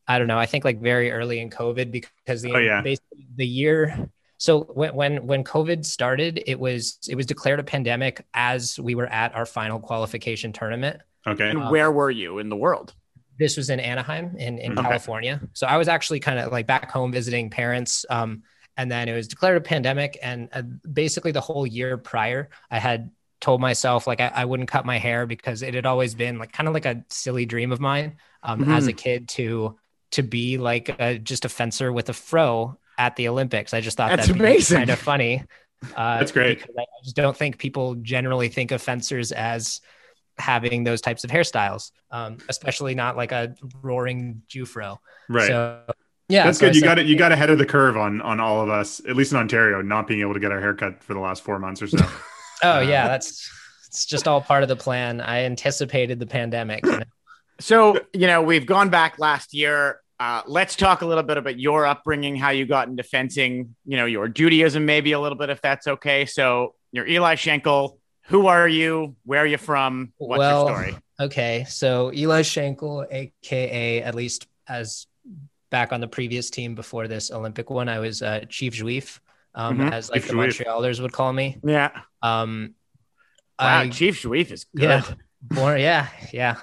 I 0.08 0.18
don't 0.18 0.28
know. 0.28 0.40
I 0.40 0.46
think 0.46 0.64
like 0.64 0.80
very 0.80 1.12
early 1.12 1.40
in 1.40 1.50
COVID 1.50 1.92
because 1.92 2.42
the 2.42 2.54
oh, 2.54 2.60
yeah. 2.60 2.82
basically 2.82 3.28
the 3.36 3.48
year. 3.48 4.10
So 4.38 4.62
when 4.62 4.96
when 4.96 5.28
when 5.28 5.44
COVID 5.44 5.86
started, 5.86 6.42
it 6.46 6.60
was 6.60 7.00
it 7.10 7.16
was 7.16 7.26
declared 7.26 7.60
a 7.60 7.64
pandemic 7.64 8.26
as 8.34 8.80
we 8.80 8.96
were 8.96 9.08
at 9.08 9.36
our 9.36 9.46
final 9.46 9.80
qualification 9.80 10.54
tournament. 10.54 11.02
Okay. 11.28 11.50
And 11.50 11.70
where 11.70 11.92
were 11.92 12.10
you 12.10 12.40
in 12.40 12.50
the 12.50 12.56
world? 12.56 12.94
This 13.40 13.58
was 13.58 13.70
in 13.70 13.80
Anaheim 13.80 14.36
in, 14.38 14.60
in 14.60 14.74
okay. 14.74 14.82
California. 14.82 15.42
So 15.54 15.66
I 15.66 15.78
was 15.78 15.88
actually 15.88 16.20
kind 16.20 16.38
of 16.38 16.52
like 16.52 16.68
back 16.68 16.92
home 16.92 17.12
visiting 17.12 17.50
parents. 17.50 18.06
Um, 18.10 18.44
and 18.78 18.92
then 18.92 19.08
it 19.10 19.14
was 19.14 19.28
declared 19.28 19.58
a 19.58 19.62
pandemic. 19.62 20.20
And 20.22 20.50
uh, 20.52 20.62
basically 20.62 21.32
the 21.32 21.42
whole 21.42 21.66
year 21.66 21.98
prior, 21.98 22.50
I 22.70 22.80
had 22.80 23.12
told 23.40 23.62
myself 23.62 24.06
like 24.06 24.20
I, 24.20 24.32
I, 24.36 24.46
wouldn't 24.46 24.70
cut 24.70 24.86
my 24.86 24.98
hair 24.98 25.26
because 25.26 25.62
it 25.62 25.74
had 25.74 25.86
always 25.86 26.14
been 26.14 26.38
like 26.38 26.52
kind 26.52 26.68
of 26.68 26.74
like 26.74 26.86
a 26.86 27.06
silly 27.08 27.46
dream 27.46 27.72
of 27.72 27.80
mine 27.80 28.18
um, 28.44 28.60
mm-hmm. 28.60 28.72
as 28.72 28.88
a 28.88 28.94
kid 28.94 29.30
to 29.30 29.78
to 30.12 30.24
be 30.24 30.58
like 30.58 30.94
a, 31.00 31.18
just 31.18 31.46
a 31.46 31.50
fencer 31.50 31.94
with 31.94 32.10
a 32.10 32.14
fro 32.14 32.78
at 32.98 33.16
the 33.16 33.30
Olympics. 33.30 33.74
I 33.74 33.80
just 33.80 33.96
thought 33.96 34.10
that's 34.10 34.28
amazing. 34.28 34.78
kind 34.78 34.90
of 34.90 35.00
funny. 35.00 35.44
Uh, 35.96 36.20
that's 36.20 36.34
great. 36.34 36.62
I 36.78 36.84
just 37.06 37.16
don't 37.16 37.38
think 37.38 37.58
people 37.58 37.96
generally 37.96 38.50
think 38.50 38.72
of 38.72 38.82
fencers 38.82 39.32
as 39.32 39.80
having 40.40 40.84
those 40.84 41.02
types 41.02 41.24
of 41.24 41.30
hairstyles, 41.30 41.92
um, 42.12 42.38
especially 42.50 42.96
not 42.96 43.18
like 43.18 43.32
a 43.32 43.56
roaring 43.82 44.42
Jewfro. 44.50 44.98
Right. 45.28 45.48
So, 45.48 45.82
yeah, 46.28 46.46
that's 46.46 46.60
so 46.60 46.68
good. 46.68 46.76
You 46.76 46.82
got 46.82 47.00
it. 47.00 47.08
You 47.08 47.18
got 47.18 47.32
ahead 47.32 47.50
of 47.50 47.58
the 47.58 47.66
curve 47.66 47.98
on 47.98 48.22
on 48.22 48.40
all 48.40 48.62
of 48.62 48.70
us, 48.70 49.02
at 49.08 49.16
least 49.16 49.32
in 49.32 49.38
Ontario, 49.38 49.82
not 49.82 50.08
being 50.08 50.22
able 50.22 50.36
to 50.36 50.40
get 50.40 50.52
our 50.52 50.60
haircut 50.60 51.04
for 51.04 51.14
the 51.14 51.20
last 51.20 51.44
four 51.44 51.58
months 51.58 51.82
or 51.82 51.88
so. 51.88 52.06
oh 52.64 52.80
yeah, 52.80 53.08
that's 53.08 53.50
it's 53.88 54.06
just 54.06 54.28
all 54.28 54.40
part 54.40 54.62
of 54.62 54.70
the 54.70 54.76
plan. 54.76 55.22
I 55.22 55.46
anticipated 55.46 56.20
the 56.20 56.28
pandemic. 56.28 56.86
You 56.86 56.92
know? 56.98 57.04
So 57.60 58.00
you 58.14 58.28
know, 58.28 58.44
we've 58.44 58.66
gone 58.66 58.90
back 58.90 59.18
last 59.18 59.54
year. 59.54 60.02
Uh, 60.20 60.44
let's 60.46 60.76
talk 60.76 61.02
a 61.02 61.06
little 61.06 61.24
bit 61.24 61.38
about 61.38 61.58
your 61.60 61.86
upbringing, 61.86 62.36
how 62.36 62.50
you 62.50 62.66
got 62.66 62.90
into 62.90 63.04
fencing. 63.04 63.76
You 63.86 63.98
know, 63.98 64.06
your 64.06 64.28
Judaism, 64.28 64.86
maybe 64.86 65.14
a 65.14 65.20
little 65.20 65.38
bit, 65.38 65.50
if 65.50 65.62
that's 65.62 65.88
okay. 65.88 66.26
So 66.28 66.76
you're 66.92 67.08
Eli 67.08 67.36
Schenkel 67.36 68.00
who 68.30 68.46
are 68.48 68.68
you? 68.68 69.16
Where 69.26 69.42
are 69.42 69.46
you 69.46 69.58
from? 69.58 70.14
What's 70.18 70.40
well, 70.40 70.68
your 70.68 70.76
story? 70.76 70.98
Okay, 71.20 71.66
so 71.68 72.14
Eli 72.14 72.44
Schenkel, 72.44 73.06
aka 73.10 74.02
at 74.04 74.16
least 74.16 74.48
as 74.68 75.08
back 75.72 75.92
on 75.92 76.00
the 76.00 76.08
previous 76.08 76.50
team 76.50 76.76
before 76.76 77.08
this 77.08 77.32
Olympic 77.32 77.70
one, 77.70 77.90
I 77.90 78.00
was 78.00 78.22
uh, 78.22 78.42
Chief 78.48 78.74
Juif, 78.74 79.20
um, 79.56 79.80
mm-hmm. 79.80 79.94
as 79.94 80.10
like 80.10 80.22
Chief 80.22 80.30
the 80.30 80.38
Juif. 80.38 80.66
Montrealers 80.66 81.02
would 81.02 81.12
call 81.12 81.34
me. 81.34 81.58
Yeah. 81.64 81.90
Um, 82.22 82.76
wow, 83.60 83.80
I, 83.80 83.90
Chief 83.90 84.22
Juif 84.22 84.52
is 84.52 84.66
good. 84.76 84.84
Yeah, 84.84 85.04
born, 85.42 85.80
yeah, 85.80 86.08
yeah. 86.32 86.58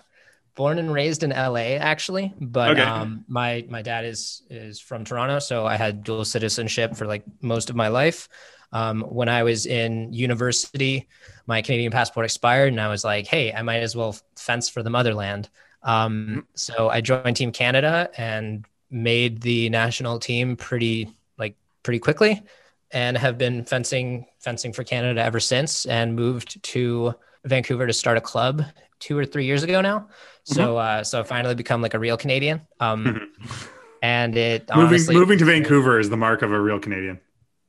Born 0.54 0.78
and 0.78 0.90
raised 0.90 1.22
in 1.22 1.30
LA, 1.30 1.76
actually, 1.76 2.32
but 2.40 2.70
okay. 2.70 2.82
um, 2.82 3.24
my 3.28 3.66
my 3.68 3.82
dad 3.82 4.06
is 4.06 4.42
is 4.48 4.80
from 4.80 5.04
Toronto, 5.04 5.38
so 5.40 5.66
I 5.66 5.76
had 5.76 6.02
dual 6.02 6.24
citizenship 6.24 6.96
for 6.96 7.06
like 7.06 7.24
most 7.42 7.68
of 7.68 7.76
my 7.76 7.88
life. 7.88 8.28
Um, 8.72 9.02
when 9.02 9.28
I 9.28 9.42
was 9.42 9.66
in 9.66 10.12
university, 10.12 11.08
my 11.46 11.62
Canadian 11.62 11.92
passport 11.92 12.24
expired, 12.24 12.72
and 12.72 12.80
I 12.80 12.88
was 12.88 13.04
like, 13.04 13.26
"Hey, 13.26 13.52
I 13.52 13.62
might 13.62 13.80
as 13.80 13.96
well 13.96 14.16
fence 14.36 14.68
for 14.68 14.82
the 14.82 14.90
motherland." 14.90 15.48
Um, 15.82 16.26
mm-hmm. 16.28 16.40
so 16.54 16.88
I 16.88 17.00
joined 17.00 17.36
Team 17.36 17.52
Canada 17.52 18.10
and 18.16 18.64
made 18.90 19.40
the 19.40 19.68
national 19.70 20.18
team 20.18 20.56
pretty 20.56 21.10
like 21.38 21.56
pretty 21.82 21.98
quickly, 21.98 22.42
and 22.90 23.16
have 23.16 23.38
been 23.38 23.64
fencing 23.64 24.26
fencing 24.40 24.72
for 24.72 24.84
Canada 24.84 25.22
ever 25.22 25.40
since. 25.40 25.86
And 25.86 26.16
moved 26.16 26.62
to 26.64 27.14
Vancouver 27.44 27.86
to 27.86 27.92
start 27.92 28.18
a 28.18 28.20
club 28.20 28.64
two 28.98 29.16
or 29.16 29.24
three 29.24 29.44
years 29.44 29.62
ago 29.62 29.80
now. 29.80 30.08
So 30.44 30.74
mm-hmm. 30.74 31.00
uh, 31.00 31.04
so 31.04 31.20
I 31.20 31.22
finally 31.22 31.54
become 31.54 31.82
like 31.82 31.94
a 31.94 31.98
real 31.98 32.16
Canadian. 32.16 32.62
Um, 32.80 33.04
mm-hmm. 33.04 33.66
and 34.02 34.36
it 34.36 34.68
moving 34.74 34.88
honestly, 34.88 35.14
moving 35.14 35.38
to 35.38 35.44
Vancouver 35.44 35.98
is 35.98 36.10
the 36.10 36.16
mark 36.16 36.42
of 36.42 36.52
a 36.52 36.60
real 36.60 36.78
Canadian. 36.78 37.20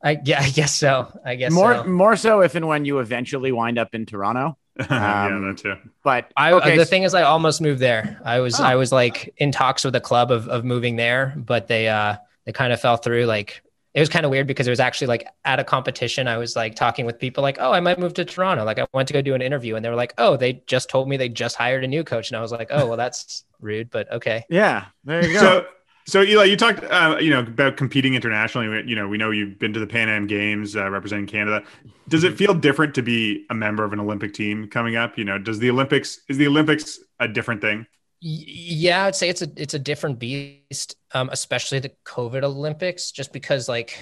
I 0.04 0.20
yeah, 0.24 0.42
I 0.42 0.50
guess 0.50 0.76
so. 0.76 1.12
I 1.26 1.36
guess 1.36 1.52
more 1.52 1.76
so. 1.76 1.84
more 1.86 2.16
so 2.16 2.42
if 2.42 2.56
and 2.56 2.68
when 2.68 2.86
you 2.86 3.00
eventually 3.00 3.52
wind 3.52 3.80
up 3.80 3.96
in 3.96 4.06
Toronto. 4.06 4.58
Um, 4.80 4.88
yeah, 4.90 5.40
that 5.44 5.58
too. 5.58 5.76
But 6.04 6.32
I 6.38 6.54
okay. 6.54 6.78
the 6.78 6.86
thing 6.86 7.04
is, 7.04 7.14
I 7.14 7.24
almost 7.24 7.62
moved 7.62 7.80
there. 7.80 8.22
I 8.24 8.40
was 8.40 8.60
oh. 8.60 8.64
I 8.64 8.76
was 8.76 8.92
like 8.92 9.34
in 9.38 9.52
talks 9.52 9.84
with 9.84 9.96
a 9.96 10.02
club 10.02 10.32
of 10.32 10.48
of 10.48 10.64
moving 10.64 10.96
there, 10.96 11.34
but 11.36 11.68
they 11.68 11.88
uh 11.88 12.18
they 12.46 12.52
kind 12.52 12.72
of 12.72 12.80
fell 12.80 12.98
through. 12.98 13.26
Like 13.26 13.64
it 13.94 14.00
was 14.00 14.10
kind 14.10 14.26
of 14.26 14.30
weird 14.30 14.46
because 14.46 14.68
it 14.68 14.70
was 14.70 14.80
actually 14.80 15.08
like 15.08 15.28
at 15.44 15.60
a 15.60 15.64
competition. 15.64 16.28
I 16.28 16.38
was 16.38 16.56
like 16.56 16.76
talking 16.76 17.08
with 17.08 17.18
people 17.18 17.42
like, 17.42 17.58
oh, 17.60 17.72
I 17.72 17.80
might 17.80 17.98
move 17.98 18.14
to 18.16 18.26
Toronto. 18.26 18.64
Like 18.64 18.78
I 18.78 18.86
went 18.94 19.08
to 19.08 19.14
go 19.14 19.24
do 19.24 19.34
an 19.34 19.42
interview, 19.42 19.76
and 19.76 19.84
they 19.84 19.90
were 19.90 19.96
like, 19.96 20.14
oh, 20.20 20.38
they 20.38 20.62
just 20.68 20.90
told 20.90 21.10
me 21.10 21.18
they 21.18 21.30
just 21.30 21.56
hired 21.56 21.84
a 21.84 21.88
new 21.88 22.04
coach, 22.04 22.30
and 22.30 22.38
I 22.38 22.42
was 22.42 22.52
like, 22.52 22.68
oh, 22.70 22.86
well, 22.86 22.98
that's 22.98 23.44
rude, 23.60 23.90
but 23.90 24.12
okay. 24.12 24.46
Yeah, 24.50 24.86
there 25.04 25.26
you 25.26 25.34
go. 25.34 25.40
So 25.40 25.66
so 26.08 26.22
Eli, 26.22 26.46
you 26.46 26.56
talked, 26.56 26.84
uh, 26.86 27.18
you 27.20 27.30
know, 27.30 27.40
about 27.40 27.76
competing 27.76 28.16
internationally. 28.16 28.84
You 28.88 28.96
know, 28.96 29.10
we 29.10 29.18
know 29.18 29.32
you've 29.32 29.60
been 29.60 29.74
to 29.74 29.80
the 29.80 29.88
Pan 29.88 30.08
Am 30.08 30.26
Games 30.26 30.76
uh, 30.76 30.90
representing 30.90 31.28
Canada. 31.28 31.64
Does 32.08 32.24
it 32.24 32.38
feel 32.38 32.54
different 32.54 32.96
to 32.96 33.02
be 33.02 33.46
a 33.50 33.54
member 33.54 33.84
of 33.84 33.92
an 33.92 34.00
Olympic 34.00 34.34
team 34.34 34.70
coming 34.70 34.96
up? 34.96 35.18
You 35.18 35.26
know, 35.26 35.38
does 35.38 35.60
the 35.60 35.70
Olympics 35.70 36.22
is 36.30 36.38
the 36.38 36.48
Olympics 36.48 37.00
a 37.20 37.28
different 37.28 37.60
thing? 37.60 37.86
Yeah, 38.22 39.04
I'd 39.04 39.16
say 39.16 39.28
it's 39.28 39.42
a 39.42 39.52
it's 39.58 39.74
a 39.74 39.80
different 39.80 40.18
beast, 40.18 40.96
um, 41.14 41.30
especially 41.32 41.80
the 41.80 41.92
COVID 42.06 42.44
Olympics, 42.44 43.12
just 43.12 43.34
because 43.34 43.68
like, 43.68 44.02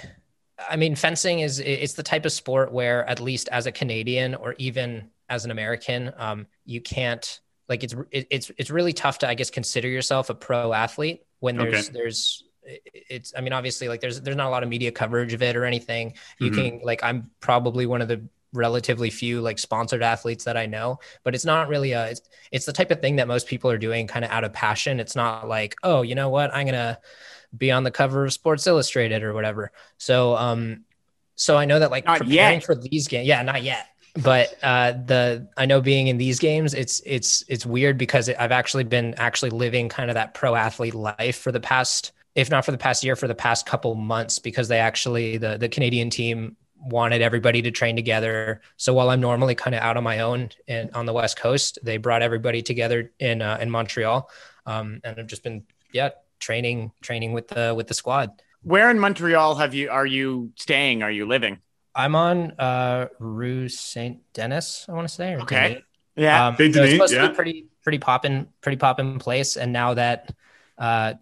I 0.69 0.75
mean, 0.75 0.95
fencing 0.95 1.39
is 1.39 1.59
it's 1.59 1.93
the 1.93 2.03
type 2.03 2.25
of 2.25 2.31
sport 2.31 2.71
where 2.71 3.03
at 3.09 3.19
least 3.19 3.49
as 3.51 3.65
a 3.65 3.71
Canadian 3.71 4.35
or 4.35 4.53
even 4.59 5.09
as 5.27 5.43
an 5.43 5.49
American, 5.49 6.13
um, 6.17 6.45
you 6.65 6.81
can't 6.81 7.41
like 7.69 7.83
it's 7.83 7.95
it's 8.11 8.51
it's 8.57 8.69
really 8.69 8.93
tough 8.93 9.19
to 9.19 9.27
I 9.27 9.35
guess 9.35 9.49
consider 9.49 9.87
yourself 9.87 10.29
a 10.29 10.35
pro 10.35 10.73
athlete 10.73 11.23
when 11.39 11.57
there's 11.57 11.89
okay. 11.89 11.93
there's 11.93 12.43
it's 12.93 13.31
i 13.37 13.41
mean 13.41 13.53
obviously 13.53 13.87
like 13.87 14.01
there's 14.01 14.19
there's 14.21 14.35
not 14.35 14.47
a 14.47 14.49
lot 14.49 14.63
of 14.63 14.69
media 14.69 14.91
coverage 14.91 15.33
of 15.33 15.43
it 15.43 15.55
or 15.55 15.65
anything 15.65 16.15
you 16.39 16.49
mm-hmm. 16.49 16.77
can 16.77 16.81
like 16.83 17.03
i'm 17.03 17.29
probably 17.39 17.85
one 17.85 18.01
of 18.01 18.07
the 18.07 18.27
relatively 18.53 19.11
few 19.11 19.39
like 19.39 19.59
sponsored 19.59 20.01
athletes 20.01 20.45
that 20.45 20.57
i 20.57 20.65
know 20.65 20.97
but 21.23 21.35
it's 21.35 21.45
not 21.45 21.67
really 21.67 21.91
a 21.91 22.07
it's, 22.07 22.21
it's 22.51 22.65
the 22.65 22.73
type 22.73 22.89
of 22.89 22.99
thing 23.01 23.17
that 23.17 23.27
most 23.27 23.45
people 23.45 23.69
are 23.69 23.77
doing 23.77 24.07
kind 24.07 24.25
of 24.25 24.31
out 24.31 24.43
of 24.43 24.51
passion 24.51 24.99
it's 24.99 25.15
not 25.15 25.47
like 25.47 25.75
oh 25.83 26.01
you 26.01 26.15
know 26.15 26.29
what 26.29 26.51
i'm 26.55 26.65
gonna 26.65 26.97
be 27.57 27.71
on 27.71 27.83
the 27.83 27.91
cover 27.91 28.25
of 28.25 28.33
Sports 28.33 28.67
Illustrated 28.67 29.23
or 29.23 29.33
whatever. 29.33 29.71
So, 29.97 30.35
um, 30.35 30.83
so 31.35 31.57
I 31.57 31.65
know 31.65 31.79
that 31.79 31.91
like 31.91 32.05
not 32.05 32.19
preparing 32.19 32.59
yet. 32.59 32.63
for 32.63 32.75
these 32.75 33.07
games, 33.07 33.27
yeah, 33.27 33.41
not 33.41 33.63
yet. 33.63 33.87
But 34.21 34.57
uh, 34.63 34.93
the 34.93 35.47
I 35.57 35.65
know 35.65 35.81
being 35.81 36.07
in 36.07 36.17
these 36.17 36.39
games, 36.39 36.73
it's 36.73 37.01
it's 37.05 37.43
it's 37.49 37.65
weird 37.65 37.97
because 37.97 38.29
I've 38.29 38.51
actually 38.51 38.85
been 38.85 39.13
actually 39.15 39.49
living 39.49 39.89
kind 39.89 40.09
of 40.09 40.13
that 40.13 40.33
pro 40.33 40.55
athlete 40.55 40.95
life 40.95 41.37
for 41.37 41.51
the 41.51 41.59
past, 41.59 42.13
if 42.33 42.49
not 42.49 42.63
for 42.63 42.71
the 42.71 42.77
past 42.77 43.03
year, 43.03 43.17
for 43.17 43.27
the 43.27 43.35
past 43.35 43.65
couple 43.65 43.93
months 43.95 44.39
because 44.39 44.69
they 44.69 44.79
actually 44.79 45.37
the 45.37 45.57
the 45.57 45.67
Canadian 45.67 46.09
team 46.09 46.55
wanted 46.77 47.21
everybody 47.21 47.61
to 47.63 47.71
train 47.71 47.95
together. 47.95 48.61
So 48.77 48.93
while 48.93 49.09
I'm 49.09 49.19
normally 49.19 49.55
kind 49.55 49.75
of 49.75 49.81
out 49.81 49.97
on 49.97 50.03
my 50.03 50.19
own 50.19 50.49
and 50.67 50.89
on 50.91 51.05
the 51.05 51.13
West 51.13 51.37
Coast, 51.37 51.79
they 51.83 51.97
brought 51.97 52.21
everybody 52.21 52.61
together 52.61 53.11
in 53.19 53.41
uh, 53.41 53.57
in 53.59 53.69
Montreal, 53.69 54.29
um, 54.65 55.01
and 55.03 55.19
I've 55.19 55.27
just 55.27 55.43
been 55.43 55.63
yeah 55.91 56.11
training 56.39 56.93
training 57.01 57.33
with 57.33 57.49
the 57.49 57.73
with 57.75 57.87
the 57.87 57.93
squad. 57.93 58.41
Where 58.63 58.89
in 58.89 58.97
Montreal 58.97 59.55
have 59.55 59.73
you 59.73 59.89
are 59.89 60.05
you 60.05 60.53
staying? 60.55 61.03
Are 61.03 61.11
you 61.11 61.25
living? 61.25 61.59
I'm 61.95 62.15
on 62.15 62.51
uh, 62.59 63.07
Rue 63.19 63.69
Saint 63.69 64.19
Denis, 64.33 64.85
I 64.89 64.93
want 64.93 65.07
to 65.07 65.13
say. 65.13 65.33
or 65.33 65.41
Okay. 65.41 65.69
Denis. 65.69 65.83
Yeah. 66.17 66.47
Um, 66.47 66.55
so 66.57 66.63
it's 66.63 66.75
Denis, 66.75 66.91
supposed 66.91 67.13
to 67.13 67.19
yeah. 67.19 67.27
be 67.29 67.33
pretty 67.35 67.65
pretty 67.83 67.99
poppin' 67.99 68.47
pretty 68.61 68.77
poppin' 68.77 69.19
place, 69.19 69.57
and 69.57 69.71
now 69.73 69.93
that 69.93 70.33
uh, 70.77 71.13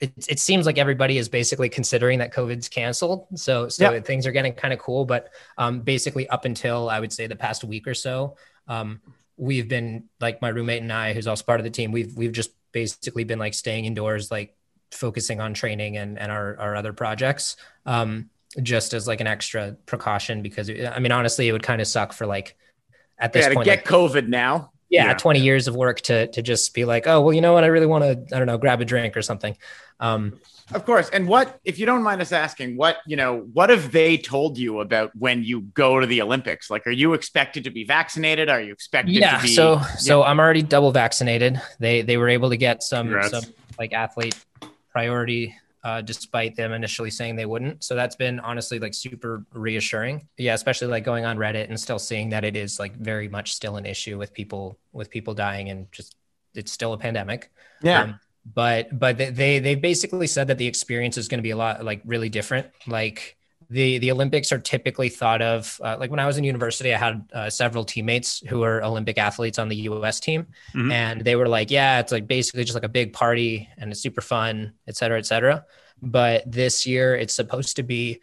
it, 0.00 0.12
it 0.28 0.38
seems 0.38 0.66
like 0.66 0.78
everybody 0.78 1.18
is 1.18 1.28
basically 1.28 1.68
considering 1.68 2.18
that 2.20 2.32
COVID's 2.32 2.68
canceled, 2.68 3.26
so 3.34 3.68
so 3.68 3.92
Yeah. 3.92 4.00
things 4.00 4.26
are 4.26 4.32
getting 4.32 4.52
kind 4.52 4.72
of 4.72 4.80
cool. 4.80 5.04
But 5.04 5.30
um, 5.56 5.80
basically, 5.80 6.28
up 6.28 6.44
until 6.44 6.88
I 6.90 7.00
would 7.00 7.12
say 7.12 7.26
the 7.26 7.36
past 7.36 7.64
week 7.64 7.86
or 7.86 7.94
so, 7.94 8.36
um, 8.68 9.00
we've 9.36 9.68
been 9.68 10.04
like 10.20 10.40
my 10.42 10.48
roommate 10.48 10.82
and 10.82 10.92
I, 10.92 11.12
who's 11.12 11.26
also 11.26 11.44
part 11.44 11.60
of 11.60 11.64
the 11.64 11.70
team, 11.70 11.92
we've 11.92 12.14
we've 12.16 12.32
just 12.32 12.50
basically 12.72 13.24
been 13.24 13.38
like 13.38 13.54
staying 13.54 13.84
indoors, 13.86 14.30
like 14.30 14.54
focusing 14.92 15.40
on 15.40 15.52
training 15.54 15.96
and 15.98 16.18
and 16.18 16.32
our 16.32 16.58
our 16.58 16.76
other 16.76 16.92
projects. 16.92 17.56
Um, 17.86 18.30
just 18.62 18.94
as 18.94 19.06
like 19.06 19.20
an 19.20 19.26
extra 19.26 19.76
precaution 19.86 20.42
because 20.42 20.70
I 20.70 20.98
mean 20.98 21.12
honestly 21.12 21.48
it 21.48 21.52
would 21.52 21.62
kind 21.62 21.80
of 21.80 21.86
suck 21.86 22.12
for 22.12 22.26
like 22.26 22.56
at 23.18 23.32
this 23.32 23.44
yeah, 23.44 23.48
to 23.50 23.54
point 23.54 23.64
get 23.64 23.78
like, 23.78 23.84
COVID 23.84 24.28
now. 24.28 24.70
yeah, 24.88 25.06
Yeah. 25.06 25.14
20 25.14 25.40
years 25.40 25.68
of 25.68 25.74
work 25.74 26.00
to 26.02 26.28
to 26.28 26.42
just 26.42 26.74
be 26.74 26.84
like, 26.84 27.06
oh 27.06 27.20
well, 27.20 27.32
you 27.32 27.40
know 27.40 27.52
what, 27.52 27.64
I 27.64 27.68
really 27.68 27.86
want 27.86 28.04
to, 28.04 28.34
I 28.34 28.38
don't 28.38 28.46
know, 28.46 28.58
grab 28.58 28.80
a 28.80 28.84
drink 28.84 29.16
or 29.16 29.22
something. 29.22 29.56
Um, 30.00 30.38
Of 30.72 30.84
course. 30.84 31.08
And 31.08 31.26
what, 31.26 31.58
if 31.64 31.78
you 31.78 31.86
don't 31.86 32.02
mind 32.02 32.20
us 32.20 32.30
asking, 32.30 32.76
what, 32.76 32.98
you 33.06 33.16
know, 33.16 33.48
what 33.54 33.70
have 33.70 33.90
they 33.90 34.18
told 34.18 34.58
you 34.58 34.80
about 34.80 35.10
when 35.16 35.42
you 35.42 35.62
go 35.62 35.98
to 35.98 36.06
the 36.06 36.20
Olympics? 36.20 36.68
Like, 36.70 36.86
are 36.86 36.92
you 36.92 37.14
expected 37.14 37.64
to 37.64 37.70
be 37.70 37.84
vaccinated? 37.84 38.50
Are 38.50 38.60
you 38.60 38.72
expected 38.72 39.14
yeah, 39.14 39.38
to 39.38 39.42
be? 39.44 39.54
so 39.54 39.80
so 39.98 40.22
I'm 40.22 40.38
already 40.38 40.62
double 40.62 40.92
vaccinated. 40.92 41.60
They 41.80 42.02
they 42.02 42.18
were 42.18 42.28
able 42.28 42.50
to 42.50 42.56
get 42.56 42.82
some 42.82 43.06
Congrats. 43.06 43.30
some 43.30 43.44
like 43.78 43.92
athlete 43.94 44.36
priority 44.92 45.54
uh, 45.84 46.00
despite 46.00 46.56
them 46.56 46.72
initially 46.72 47.10
saying 47.10 47.36
they 47.36 47.46
wouldn't. 47.46 47.84
So 47.84 47.94
that's 47.94 48.16
been 48.16 48.40
honestly 48.40 48.78
like 48.78 48.94
super 48.94 49.44
reassuring. 49.52 50.26
Yeah, 50.36 50.54
especially 50.54 50.88
like 50.88 51.04
going 51.04 51.24
on 51.24 51.36
Reddit 51.38 51.68
and 51.68 51.78
still 51.78 51.98
seeing 51.98 52.30
that 52.30 52.44
it 52.44 52.56
is 52.56 52.78
like 52.78 52.96
very 52.96 53.28
much 53.28 53.54
still 53.54 53.76
an 53.76 53.86
issue 53.86 54.18
with 54.18 54.32
people 54.34 54.78
with 54.92 55.08
people 55.10 55.34
dying 55.34 55.70
and 55.70 55.90
just 55.92 56.16
it's 56.54 56.72
still 56.72 56.92
a 56.92 56.98
pandemic. 56.98 57.50
yeah. 57.82 58.02
Um, 58.02 58.20
but 58.54 58.98
but 58.98 59.18
they- 59.18 59.30
they 59.30 59.58
they 59.60 59.74
basically 59.76 60.26
said 60.26 60.48
that 60.48 60.58
the 60.58 60.66
experience 60.66 61.16
is 61.16 61.28
going 61.28 61.38
to 61.38 61.42
be 61.42 61.50
a 61.50 61.56
lot 61.56 61.84
like 61.84 62.02
really 62.04 62.28
different. 62.28 62.66
Like 62.86 63.36
the 63.70 63.98
the 63.98 64.10
Olympics 64.10 64.50
are 64.52 64.58
typically 64.58 65.08
thought 65.10 65.42
of 65.42 65.78
uh, 65.84 65.96
like 66.00 66.10
when 66.10 66.20
I 66.20 66.26
was 66.26 66.38
in 66.38 66.44
university, 66.44 66.94
I 66.94 66.98
had 66.98 67.28
uh, 67.34 67.50
several 67.50 67.84
teammates 67.84 68.40
who 68.48 68.60
were 68.60 68.82
Olympic 68.82 69.18
athletes 69.18 69.58
on 69.58 69.68
the 69.68 69.76
U.S. 69.76 70.20
team, 70.20 70.46
Mhm. 70.74 70.90
and 70.92 71.20
they 71.22 71.36
were 71.36 71.48
like, 71.48 71.70
"Yeah, 71.70 72.00
it's 72.00 72.12
like 72.12 72.26
basically 72.26 72.64
just 72.64 72.74
like 72.74 72.84
a 72.84 72.88
big 72.88 73.12
party 73.12 73.68
and 73.76 73.90
it's 73.92 74.00
super 74.00 74.22
fun, 74.22 74.72
et 74.86 74.96
cetera, 74.96 75.18
et 75.18 75.26
cetera." 75.26 75.64
But 76.00 76.50
this 76.50 76.86
year, 76.86 77.14
it's 77.16 77.34
supposed 77.34 77.76
to 77.76 77.82
be 77.82 78.20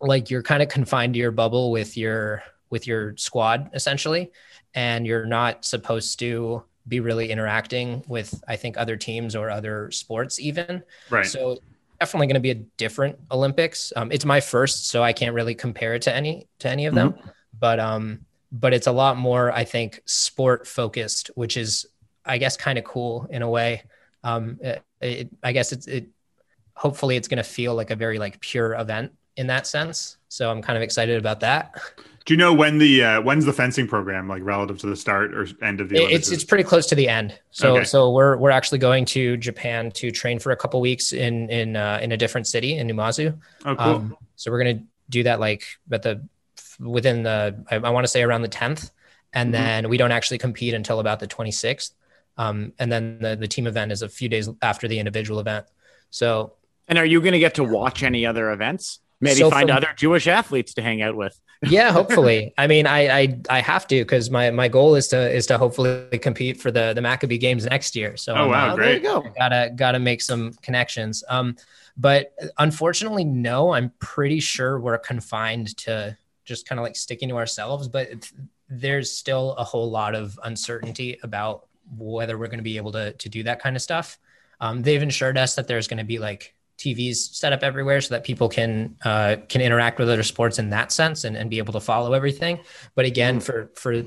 like 0.00 0.30
you're 0.30 0.42
kind 0.42 0.62
of 0.62 0.68
confined 0.68 1.14
to 1.14 1.20
your 1.20 1.30
bubble 1.30 1.70
with 1.70 1.96
your 1.96 2.42
with 2.70 2.86
your 2.86 3.16
squad 3.16 3.70
essentially, 3.74 4.32
and 4.74 5.06
you're 5.06 5.26
not 5.26 5.64
supposed 5.64 6.18
to 6.20 6.64
be 6.88 6.98
really 6.98 7.30
interacting 7.30 8.02
with 8.08 8.42
I 8.48 8.56
think 8.56 8.76
other 8.76 8.96
teams 8.96 9.36
or 9.36 9.48
other 9.50 9.92
sports 9.92 10.40
even. 10.40 10.82
Right. 11.08 11.26
So 11.26 11.58
definitely 12.02 12.26
going 12.26 12.34
to 12.34 12.40
be 12.40 12.50
a 12.50 12.60
different 12.78 13.16
Olympics. 13.30 13.92
Um, 13.94 14.10
it's 14.10 14.24
my 14.24 14.40
first, 14.40 14.88
so 14.88 15.04
I 15.04 15.12
can't 15.12 15.34
really 15.34 15.54
compare 15.54 15.94
it 15.94 16.02
to 16.02 16.12
any 16.12 16.48
to 16.58 16.68
any 16.68 16.86
of 16.86 16.96
them. 16.96 17.14
But 17.60 17.78
um, 17.78 18.26
but 18.50 18.74
it's 18.74 18.88
a 18.88 18.92
lot 18.92 19.16
more 19.16 19.52
I 19.52 19.62
think 19.62 20.00
sport 20.04 20.66
focused, 20.66 21.30
which 21.36 21.56
is 21.56 21.86
I 22.24 22.38
guess 22.38 22.56
kind 22.56 22.76
of 22.76 22.84
cool 22.84 23.28
in 23.30 23.42
a 23.42 23.48
way. 23.48 23.84
Um, 24.24 24.58
it, 24.60 24.82
it, 25.00 25.28
I 25.44 25.52
guess 25.52 25.70
it's 25.70 25.86
it. 25.86 26.08
Hopefully, 26.74 27.14
it's 27.14 27.28
going 27.28 27.42
to 27.44 27.48
feel 27.48 27.76
like 27.76 27.92
a 27.92 27.96
very 27.96 28.18
like 28.18 28.40
pure 28.40 28.74
event 28.74 29.12
in 29.36 29.46
that 29.46 29.68
sense. 29.68 30.16
So 30.28 30.50
I'm 30.50 30.60
kind 30.60 30.76
of 30.76 30.82
excited 30.82 31.18
about 31.18 31.38
that. 31.40 31.80
Do 32.24 32.34
you 32.34 32.38
know 32.38 32.52
when 32.54 32.78
the 32.78 33.02
uh, 33.04 33.22
when's 33.22 33.44
the 33.44 33.52
fencing 33.52 33.86
program 33.88 34.28
like 34.28 34.42
relative 34.44 34.78
to 34.78 34.86
the 34.86 34.96
start 34.96 35.34
or 35.34 35.46
end 35.62 35.80
of 35.80 35.88
the 35.88 35.96
It- 35.96 36.12
it's 36.12 36.30
it's 36.30 36.44
pretty 36.44 36.64
close 36.64 36.86
to 36.88 36.94
the 36.94 37.08
end. 37.08 37.38
So 37.50 37.76
Okay. 37.76 37.84
so 37.84 38.10
we're 38.12 38.36
we're 38.36 38.50
actually 38.50 38.78
going 38.78 39.04
to 39.06 39.36
Japan 39.36 39.90
to 39.92 40.10
train 40.10 40.38
for 40.38 40.52
a 40.52 40.56
couple 40.56 40.80
weeks 40.80 41.12
in 41.12 41.50
in 41.50 41.76
uh, 41.76 41.98
in 42.02 42.12
a 42.12 42.16
different 42.16 42.46
city 42.46 42.76
in 42.78 42.86
Numazu. 42.88 43.36
oh, 43.64 43.74
cool. 43.76 43.84
Um, 43.84 44.16
so 44.36 44.50
we're 44.50 44.58
gonna 44.58 44.82
do 45.10 45.22
that 45.24 45.40
like 45.40 45.64
at 45.90 46.02
the 46.02 46.24
within 46.78 47.22
the 47.22 47.64
I, 47.70 47.76
I 47.76 47.90
want 47.90 48.04
to 48.04 48.08
say 48.08 48.22
around 48.22 48.42
the 48.42 48.48
tenth, 48.48 48.90
and 49.32 49.48
Mhm. 49.50 49.52
then 49.52 49.88
we 49.88 49.96
don't 49.96 50.12
actually 50.12 50.38
compete 50.38 50.74
until 50.74 51.00
about 51.00 51.18
the 51.20 51.26
twenty 51.26 51.50
sixth. 51.52 51.92
Um, 52.38 52.72
and 52.78 52.90
then 52.90 53.18
the 53.20 53.36
the 53.36 53.48
team 53.48 53.66
event 53.66 53.92
is 53.92 54.02
a 54.02 54.08
few 54.08 54.28
days 54.28 54.48
after 54.62 54.86
the 54.88 54.98
individual 54.98 55.38
event. 55.40 55.66
So 56.10 56.54
And 56.88 56.98
are 56.98 57.04
you 57.04 57.20
going 57.20 57.32
to 57.32 57.38
get 57.38 57.54
to 57.54 57.64
watch 57.64 58.02
any 58.02 58.26
other 58.26 58.50
events? 58.50 58.98
Maybe 59.22 59.36
So 59.40 59.48
find 59.50 59.68
from- 59.70 59.76
other 59.78 59.88
Jewish 59.96 60.26
athletes 60.26 60.74
to 60.74 60.82
hang 60.82 61.00
out 61.00 61.16
with. 61.16 61.40
yeah, 61.62 61.92
hopefully. 61.92 62.52
I 62.58 62.66
mean, 62.66 62.86
I 62.86 63.20
I, 63.20 63.40
I 63.48 63.60
have 63.60 63.86
to 63.86 63.94
because 64.00 64.28
my 64.30 64.50
my 64.50 64.68
goal 64.68 64.96
is 64.96 65.08
to 65.08 65.30
is 65.30 65.46
to 65.46 65.56
hopefully 65.56 66.18
compete 66.18 66.60
for 66.60 66.70
the 66.70 66.92
the 66.92 67.00
Maccabee 67.00 67.38
Games 67.38 67.64
next 67.64 67.94
year. 67.96 68.16
So 68.16 68.34
Oh, 68.34 68.48
wow, 68.48 68.72
uh, 68.72 68.76
there 68.76 68.92
you 68.94 69.00
great. 69.00 69.02
go. 69.04 69.24
gotta 69.38 69.70
gotta 69.76 69.98
make 70.00 70.20
some 70.22 70.52
connections 70.62 71.22
um 71.28 71.56
but 71.96 72.32
unfortunately 72.58 73.22
no 73.22 73.74
i'm 73.74 73.92
pretty 73.98 74.40
sure 74.40 74.80
we're 74.80 74.96
confined 74.96 75.76
to 75.76 76.16
just 76.44 76.66
kind 76.66 76.78
of 76.78 76.84
like 76.84 76.96
sticking 76.96 77.28
to 77.28 77.36
ourselves 77.36 77.86
but 77.86 78.08
there's 78.70 79.12
still 79.12 79.52
a 79.58 79.64
whole 79.64 79.90
lot 79.90 80.14
of 80.14 80.40
uncertainty 80.44 81.18
about 81.22 81.66
whether 81.98 82.38
we're 82.38 82.46
going 82.46 82.58
to 82.58 82.62
be 82.64 82.78
able 82.78 82.92
to 82.92 83.12
to 83.12 83.28
do 83.28 83.42
that 83.42 83.60
kind 83.60 83.76
of 83.76 83.82
stuff 83.82 84.18
um, 84.60 84.80
they've 84.82 85.02
assured 85.02 85.36
us 85.36 85.54
that 85.54 85.68
there's 85.68 85.86
going 85.86 85.98
to 85.98 86.04
be 86.04 86.18
like 86.18 86.54
tvs 86.82 87.16
set 87.42 87.52
up 87.52 87.62
everywhere 87.62 88.00
so 88.00 88.10
that 88.14 88.24
people 88.24 88.48
can 88.48 88.96
uh, 89.04 89.36
can 89.48 89.60
interact 89.60 89.98
with 89.98 90.08
other 90.10 90.22
sports 90.34 90.58
in 90.58 90.70
that 90.70 90.90
sense 90.92 91.24
and, 91.24 91.36
and 91.36 91.50
be 91.50 91.58
able 91.58 91.72
to 91.72 91.80
follow 91.80 92.12
everything 92.12 92.54
but 92.96 93.04
again 93.04 93.40
for 93.40 93.70
for 93.74 94.02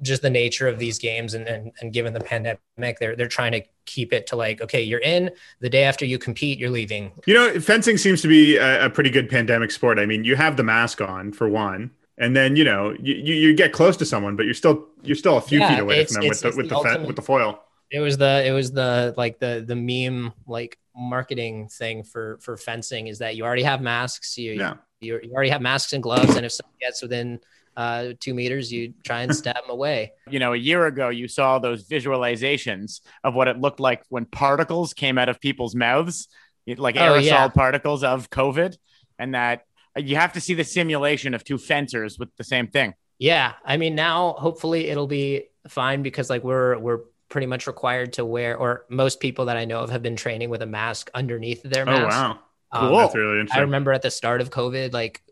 just 0.00 0.22
the 0.22 0.30
nature 0.30 0.68
of 0.68 0.78
these 0.78 0.98
games 0.98 1.34
and, 1.34 1.48
and 1.48 1.72
and 1.80 1.92
given 1.92 2.12
the 2.12 2.20
pandemic 2.20 2.98
they're 3.00 3.16
they're 3.16 3.26
trying 3.38 3.52
to 3.52 3.62
keep 3.84 4.12
it 4.12 4.26
to 4.28 4.36
like 4.36 4.60
okay 4.60 4.82
you're 4.82 5.00
in 5.00 5.30
the 5.60 5.68
day 5.68 5.82
after 5.84 6.04
you 6.04 6.18
compete 6.18 6.58
you're 6.58 6.70
leaving 6.70 7.10
You 7.26 7.34
know, 7.34 7.60
fencing 7.60 7.96
seems 7.98 8.20
to 8.22 8.28
be 8.28 8.56
a, 8.56 8.86
a 8.86 8.90
pretty 8.90 9.10
good 9.10 9.28
pandemic 9.28 9.70
sport. 9.70 9.98
I 9.98 10.06
mean, 10.06 10.22
you 10.24 10.36
have 10.36 10.56
the 10.56 10.62
mask 10.62 11.00
on 11.00 11.32
for 11.32 11.48
one, 11.48 11.90
and 12.16 12.36
then 12.36 12.54
you 12.56 12.64
know 12.64 12.94
you, 13.00 13.14
you, 13.14 13.54
get 13.54 13.72
close 13.72 13.96
to 13.96 14.04
someone, 14.04 14.36
but 14.36 14.44
you're 14.44 14.54
still 14.54 14.86
you're 15.02 15.16
still 15.16 15.36
a 15.36 15.40
few 15.40 15.60
Yeah, 15.60 15.68
feet 15.70 15.78
away 15.80 16.04
from 16.04 16.14
them 16.14 16.28
with 16.28 16.40
the 16.42 16.52
with 16.56 16.68
the 16.68 16.76
the, 16.76 16.82
fe- 16.82 17.06
with 17.06 17.16
the 17.16 17.22
foil. 17.22 17.60
it 17.90 18.00
was 18.00 18.18
the 18.18 18.44
it 18.46 18.52
was 18.52 18.72
the 18.72 19.14
like 19.16 19.38
the 19.38 19.64
the 19.66 19.74
meme 19.76 20.32
like 20.46 20.78
marketing 20.98 21.68
thing 21.68 22.02
for 22.02 22.38
for 22.42 22.56
fencing 22.56 23.06
is 23.06 23.18
that 23.18 23.36
you 23.36 23.44
already 23.44 23.62
have 23.62 23.80
masks 23.80 24.36
you 24.36 24.52
Yeah. 24.54 24.74
you, 25.00 25.20
you 25.22 25.32
already 25.32 25.50
have 25.50 25.62
masks 25.62 25.92
and 25.92 26.02
gloves 26.02 26.34
and 26.36 26.44
if 26.44 26.52
someone 26.52 26.74
gets 26.80 27.00
within 27.02 27.38
uh 27.76 28.08
two 28.18 28.34
meters 28.34 28.72
you 28.72 28.92
try 29.04 29.20
and 29.22 29.32
stab 29.40 29.54
them 29.54 29.70
away 29.70 30.12
You 30.28 30.40
know, 30.40 30.52
a 30.54 30.56
year 30.56 30.86
ago, 30.86 31.08
you 31.10 31.28
saw 31.28 31.58
those 31.60 31.86
visualizations 31.88 33.00
of 33.22 33.34
what 33.34 33.48
it 33.48 33.58
looked 33.60 33.80
like 33.80 34.02
when 34.08 34.24
particles 34.24 34.92
came 34.94 35.16
out 35.18 35.28
of 35.28 35.40
people's 35.40 35.74
mouths, 35.74 36.28
like 36.66 36.96
Oh, 36.96 37.00
aerosol 37.00 37.22
yeah. 37.24 37.48
particles 37.48 38.02
of 38.02 38.28
COVID, 38.30 38.76
and 39.18 39.34
that 39.34 39.62
uh, 39.96 40.00
you 40.00 40.16
have 40.16 40.32
to 40.32 40.40
see 40.40 40.54
the 40.54 40.64
simulation 40.64 41.32
of 41.34 41.44
two 41.44 41.58
fencers 41.58 42.18
with 42.18 42.28
the 42.36 42.44
same 42.44 42.66
thing. 42.66 42.94
Yeah, 43.18 43.52
I 43.64 43.76
mean 43.76 43.94
now 43.94 44.34
hopefully 44.38 44.88
it'll 44.88 45.06
be 45.06 45.44
fine 45.68 46.02
because 46.02 46.28
like 46.30 46.42
we're 46.44 46.78
we're 46.78 47.00
pretty 47.28 47.46
much 47.46 47.66
required 47.66 48.12
to 48.14 48.24
wear 48.24 48.56
or 48.56 48.84
most 48.88 49.20
people 49.20 49.44
that 49.46 49.56
I 49.56 49.64
know 49.64 49.80
of 49.80 49.90
have 49.90 50.02
been 50.02 50.16
training 50.16 50.50
with 50.50 50.62
a 50.62 50.66
mask 50.66 51.10
underneath 51.14 51.62
their 51.62 51.84
mask. 51.84 51.98
Oh 51.98 52.06
mask. 52.06 52.16
wow, 52.16 52.38
Um, 52.72 52.88
Cool. 52.88 52.98
that's 52.98 53.14
really 53.14 53.46
I 53.52 53.60
remember 53.60 53.92
at 53.92 54.02
the 54.02 54.10
start 54.10 54.40
of 54.40 54.50
COVID, 54.50 54.92
like 54.92 55.22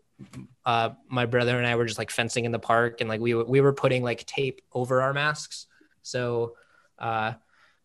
uh, 0.65 0.89
my 1.09 1.25
brother 1.25 1.57
and 1.57 1.65
I 1.67 1.75
were 1.75 1.85
just 1.85 1.97
like 1.99 2.11
fencing 2.11 2.45
in 2.45 2.51
the 2.51 2.59
park, 2.59 3.01
and 3.01 3.09
like 3.09 3.21
we 3.21 3.33
were- 3.33 3.45
we 3.45 3.61
were 3.61 3.73
putting 3.73 4.03
like 4.03 4.25
tape 4.25 4.61
over 4.73 5.01
our 5.01 5.13
masks. 5.13 5.67
So, 6.01 6.55
uh, 6.99 7.33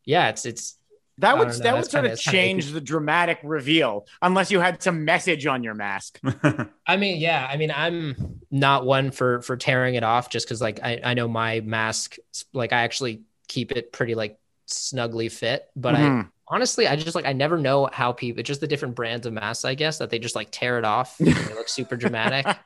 yeah, 0.05 0.29
it's 0.31 0.47
it's 0.47 0.77
That 1.19 1.37
would 1.39 1.49
know, 1.49 1.55
that 1.59 1.75
would 1.77 1.85
sort 1.91 2.05
kinda- 2.05 2.13
of 2.15 2.19
kinda 2.25 2.39
change 2.39 2.71
the 2.73 2.81
dramatic 2.81 3.39
reveal, 3.43 4.07
unless 4.23 4.51
you 4.51 4.61
had 4.61 4.83
some 4.83 5.05
message 5.05 5.47
on 5.47 5.63
your 5.63 5.75
mask. 5.75 6.19
I 6.87 6.97
mean, 6.97 7.21
yeah, 7.21 7.47
I 7.49 7.57
mean, 7.59 7.71
I'm 7.71 8.41
not 8.51 8.85
one 8.87 9.11
for 9.11 9.43
for 9.43 9.57
tearing 9.57 9.95
it 9.95 10.03
off 10.03 10.31
just 10.31 10.47
because 10.47 10.61
like 10.63 10.81
I 10.83 11.01
I 11.05 11.15
know 11.15 11.29
my 11.29 11.61
mask 11.61 12.17
like 12.55 12.73
I 12.73 12.83
actually 12.83 13.23
keep 13.53 13.73
it 13.73 13.93
pretty 13.93 14.15
like 14.15 14.39
snugly 14.67 15.29
fit, 15.29 15.69
but 15.77 15.95
Mhm. 15.95 16.31
honestly, 16.49 16.89
I 16.89 16.97
just 16.97 17.15
like 17.15 17.27
I 17.27 17.35
never 17.35 17.59
know 17.59 17.89
how 17.93 18.13
people 18.13 18.43
just 18.43 18.63
the 18.63 18.67
different 18.67 18.95
brands 18.95 19.27
of 19.27 19.35
masks, 19.35 19.67
I 19.67 19.75
guess, 19.75 19.99
that 19.99 20.09
they 20.09 20.19
just 20.19 20.35
like 20.35 20.49
tear 20.51 20.79
it 20.79 20.85
off. 20.85 21.19
they 21.19 21.33
look 21.55 21.69
super 21.69 21.97
dramatic. 21.97 22.47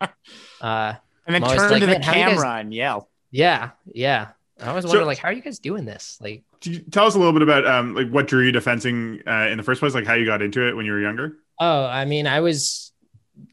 Uh, 0.58 0.94
and 1.26 1.34
then 1.34 1.42
turn 1.42 1.70
like, 1.70 1.80
to 1.80 1.86
the 1.86 2.00
camera 2.00 2.42
guys... 2.42 2.60
and 2.62 2.72
yell. 2.72 3.10
Yeah, 3.30 3.70
yeah. 3.92 4.28
I 4.58 4.72
was 4.72 4.86
wondering, 4.86 5.04
so, 5.04 5.06
like, 5.06 5.18
how 5.18 5.28
are 5.28 5.32
you 5.32 5.42
guys 5.42 5.58
doing 5.58 5.84
this? 5.84 6.18
Like, 6.20 6.44
tell 6.90 7.06
us 7.06 7.14
a 7.14 7.18
little 7.18 7.34
bit 7.34 7.42
about 7.42 7.66
um, 7.66 7.94
like 7.94 8.08
what 8.08 8.26
drew 8.26 8.42
you 8.42 8.52
to 8.52 8.60
fencing 8.62 9.20
uh, 9.26 9.48
in 9.50 9.58
the 9.58 9.62
first 9.62 9.80
place, 9.80 9.94
like 9.94 10.06
how 10.06 10.14
you 10.14 10.24
got 10.24 10.40
into 10.40 10.66
it 10.66 10.74
when 10.74 10.86
you 10.86 10.92
were 10.92 11.00
younger. 11.00 11.36
Oh, 11.60 11.84
I 11.84 12.06
mean, 12.06 12.26
I 12.26 12.40
was, 12.40 12.90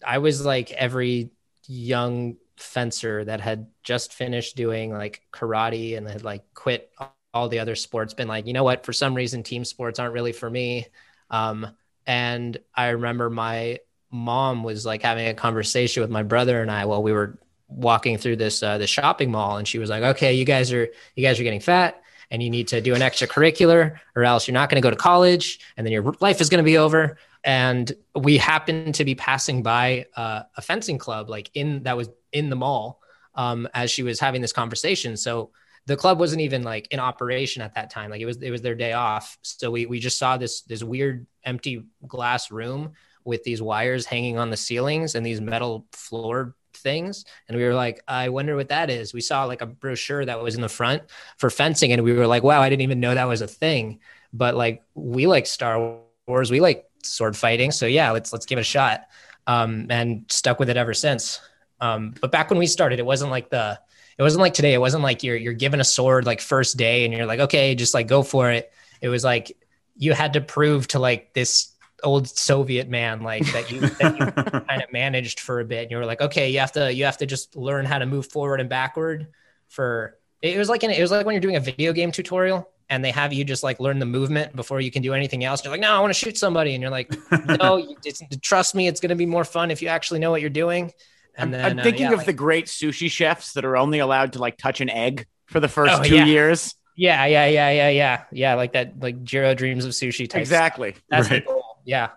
I 0.06 0.20
was 0.20 0.46
like 0.46 0.72
every 0.72 1.32
young 1.68 2.38
fencer 2.56 3.26
that 3.26 3.42
had 3.42 3.68
just 3.84 4.14
finished 4.14 4.56
doing 4.56 4.94
like 4.94 5.22
karate 5.34 5.98
and 5.98 6.08
had 6.08 6.24
like 6.24 6.44
quit 6.54 6.90
all 7.34 7.50
the 7.50 7.60
other 7.60 7.76
sports 7.76 8.14
been 8.14 8.28
like, 8.28 8.48
you 8.48 8.54
know 8.54 8.64
what, 8.64 8.86
for 8.86 8.94
some 8.94 9.14
reason, 9.14 9.44
team 9.44 9.66
sports 9.66 10.00
aren't 10.00 10.14
really 10.14 10.32
for 10.32 10.50
me. 10.50 10.88
Um, 11.30 11.68
and 12.06 12.58
I 12.76 12.90
remember 12.90 13.30
my 13.30 13.80
mom 14.12 14.64
was 14.64 14.86
like 14.86 15.02
having 15.02 15.28
a 15.28 15.34
conversation 15.34 16.02
with 16.02 16.12
my 16.12 16.24
brother 16.24 16.62
and 16.62 16.70
I 16.70 16.86
while 16.86 17.02
we 17.02 17.12
were 17.12 17.40
walking 17.68 18.18
through 18.18 18.36
this 18.36 18.62
uh, 18.62 18.78
the 18.78 18.88
shopping 18.88 19.32
mall, 19.32 19.58
and 19.58 19.68
she 19.68 19.80
was 19.80 19.90
like, 19.90 20.04
"Okay, 20.04 20.34
you 20.34 20.46
guys 20.46 20.72
are 20.72 20.88
you 21.16 21.24
guys 21.24 21.40
are 21.40 21.44
getting 21.44 21.60
fat." 21.60 22.00
And 22.32 22.42
you 22.42 22.50
need 22.50 22.70
to 22.70 22.82
do 22.82 22.96
an 22.96 23.02
extracurricular, 23.02 24.00
or 24.16 24.24
else 24.24 24.48
you're 24.48 24.54
not 24.54 24.70
going 24.70 24.82
to 24.82 24.86
go 24.86 24.90
to 24.90 24.96
college, 24.96 25.60
and 25.78 25.86
then 25.86 25.92
your 25.92 26.16
life 26.20 26.42
is 26.42 26.50
going 26.50 26.64
to 26.64 26.66
be 26.66 26.78
over. 26.78 27.18
And 27.44 27.92
we 28.16 28.38
happened 28.38 28.96
to 28.96 29.06
be 29.06 29.14
passing 29.14 29.62
by 29.62 30.08
uh, 30.16 30.44
a 30.56 30.62
fencing 30.62 30.98
club, 30.98 31.30
like 31.30 31.52
in 31.54 31.84
that 31.84 31.96
was 31.98 32.10
in 32.32 32.50
the 32.50 32.56
mall, 32.56 33.02
um, 33.36 33.68
as 33.74 33.92
she 33.92 34.02
was 34.02 34.20
having 34.20 34.42
this 34.42 34.54
conversation. 34.54 35.16
So 35.18 35.52
the 35.86 35.98
club 35.98 36.20
wasn't 36.20 36.42
even 36.42 36.64
like 36.64 36.88
in 36.92 37.00
operation 37.00 37.62
at 37.62 37.76
that 37.76 37.90
time. 37.90 38.10
Like 38.10 38.22
it 38.22 38.26
was 38.26 38.42
it 38.42 38.52
was 38.52 38.62
their 38.62 38.76
day 38.76 38.94
off. 38.94 39.38
So 39.42 39.72
we 39.72 39.86
we 39.86 40.00
just 40.00 40.18
saw 40.18 40.38
this 40.38 40.62
this 40.62 40.84
weird 40.84 41.28
empty 41.44 41.84
glass 42.08 42.52
room 42.52 42.94
with 43.26 43.44
these 43.44 43.62
wires 43.62 44.06
hanging 44.06 44.38
on 44.38 44.50
the 44.50 44.58
ceilings 44.58 45.16
and 45.16 45.26
these 45.26 45.42
metal 45.42 45.86
floor 45.92 46.56
things. 46.74 47.26
And 47.48 47.58
we 47.58 47.64
were 47.64 47.74
like 47.74 48.02
i 48.08 48.30
wonder 48.30 48.56
what 48.56 48.70
that 48.70 48.90
is. 48.90 49.14
We 49.14 49.22
saw 49.22 49.46
like 49.46 49.62
a 49.62 49.66
brochure 49.66 50.26
that 50.26 50.42
was 50.42 50.56
in 50.56 50.62
the 50.62 50.70
front 50.70 51.04
for 51.38 51.50
fencing 51.50 51.92
and 51.92 52.04
we 52.04 52.14
were 52.14 52.28
like 52.28 52.44
wow 52.44 52.62
i 52.62 52.70
didn't 52.70 52.82
even 52.82 53.00
know 53.00 53.14
that 53.14 53.28
was 53.28 53.42
a 53.42 53.48
thing. 53.48 54.00
But 54.32 54.56
like 54.56 54.84
we 54.96 55.28
like 55.28 55.46
star 55.46 56.00
wars. 56.28 56.50
We 56.50 56.62
like 56.62 56.86
sword 57.04 57.36
fighting. 57.36 57.72
So 57.72 57.86
yeah 57.86 58.12
let's 58.12 58.32
let's 58.32 58.46
give 58.46 58.58
it 58.58 58.62
a 58.62 58.66
shot 58.66 59.08
um, 59.48 59.88
and 59.90 60.26
stuck 60.30 60.60
with 60.60 60.70
it 60.70 60.78
ever 60.78 60.94
since. 60.94 61.42
Um, 61.82 62.14
but 62.22 62.32
back 62.32 62.50
when 62.50 62.60
we 62.60 62.68
started 62.68 63.00
it 63.00 63.06
wasn't 63.06 63.32
like 63.32 63.50
the 63.50 63.80
it 64.18 64.24
wasn't 64.24 64.42
like 64.42 64.54
today. 64.54 64.74
It 64.74 64.80
wasn't 64.80 65.04
like 65.04 65.24
you're 65.24 65.36
you're 65.36 65.54
given 65.54 65.80
a 65.80 65.84
sword 65.84 66.26
like 66.26 66.42
first 66.42 66.78
day 66.78 67.06
and 67.06 67.14
you're 67.14 67.26
like, 67.26 67.40
okay, 67.40 67.76
just 67.76 67.94
like 67.94 68.08
go 68.08 68.24
for 68.24 68.52
it. 68.52 68.72
It 69.02 69.10
was 69.10 69.24
like 69.24 69.58
you 69.96 70.14
had 70.14 70.34
to 70.34 70.42
prove 70.42 70.88
to 70.90 71.00
like 71.00 71.34
this 71.34 71.74
old 72.04 72.28
Soviet 72.28 72.90
man 72.90 73.22
like 73.22 73.46
that 73.54 73.72
you 73.72 73.80
that 73.82 74.20
you 74.20 74.62
kind 74.68 74.84
of 74.84 74.92
managed 74.92 75.40
for 75.40 75.60
a 75.60 75.66
bit. 75.66 75.84
And 75.84 75.92
you 75.92 75.98
were 75.98 76.06
like, 76.06 76.22
okay, 76.22 76.50
you 76.50 76.60
have 76.60 76.72
to 76.74 76.94
you 76.94 77.06
have 77.06 77.18
to 77.18 77.26
just 77.26 77.56
learn 77.56 77.86
how 77.86 78.00
to 78.00 78.06
move 78.06 78.28
forward 78.28 78.60
and 78.60 78.70
backward 78.70 79.28
for 79.68 80.18
it 80.42 80.58
was 80.58 80.70
like 80.70 80.84
an, 80.84 80.92
it 80.92 81.02
was 81.02 81.10
like 81.10 81.26
when 81.26 81.34
you're 81.34 81.42
doing 81.42 81.56
a 81.56 81.62
video 81.62 81.94
game 81.94 82.12
tutorial 82.12 82.70
and 82.90 83.04
they 83.04 83.12
have 83.12 83.34
you 83.34 83.44
just 83.44 83.64
like 83.64 83.80
learn 83.80 83.98
the 83.98 84.06
movement 84.06 84.56
before 84.56 84.82
you 84.82 84.92
can 84.92 85.02
do 85.02 85.14
anything 85.14 85.44
else. 85.44 85.64
You're 85.64 85.72
like, 85.72 85.82
no, 85.82 85.92
I 85.92 86.00
want 86.00 86.14
to 86.14 86.20
shoot 86.20 86.38
somebody, 86.38 86.74
and 86.74 86.82
you're 86.82 86.92
like, 86.92 87.12
no, 87.60 87.78
you, 87.78 87.96
trust 88.42 88.76
me, 88.76 88.88
it's 88.88 89.00
going 89.00 89.10
to 89.10 89.16
be 89.16 89.26
more 89.26 89.46
fun 89.46 89.72
if 89.72 89.82
you 89.82 89.88
actually 89.88 90.20
know 90.20 90.32
what 90.32 90.42
you're 90.42 90.50
doing. 90.50 90.92
And 91.36 91.54
then, 91.54 91.66
I'm, 91.66 91.80
uh, 91.80 91.84
thinking 91.84 92.08
uh, 92.08 92.10
yeah, 92.10 92.14
of 92.14 92.20
like, 92.20 92.26
the 92.28 92.34
great 92.34 92.66
sushi 92.68 93.10
chefs 93.10 93.54
that 93.54 93.66
are 93.66 93.76
only 93.76 94.00
allowed 94.00 94.34
to 94.34 94.40
like 94.40 94.58
touch 94.58 94.82
an 94.82 94.90
egg 94.90 95.26
for 95.48 95.60
the 95.60 95.68
first 95.68 96.00
oh, 96.00 96.04
two 96.04 96.16
yeah. 96.16 96.26
years. 96.26 96.76
Yeah, 96.96 97.26
yeah, 97.26 97.48
yeah, 97.48 97.72
yeah, 97.72 97.90
yeah, 97.90 98.24
yeah. 98.32 98.54
Like 98.54 98.74
that, 98.74 99.00
like 99.02 99.24
Jiro 99.24 99.56
dreams 99.56 99.86
of 99.86 99.92
sushi. 99.92 100.30
Type 100.30 100.42
exactly. 100.42 100.92
Stuff. 100.92 101.04
That's 101.10 101.32
right. 101.32 101.46
Yeah. 101.86 102.10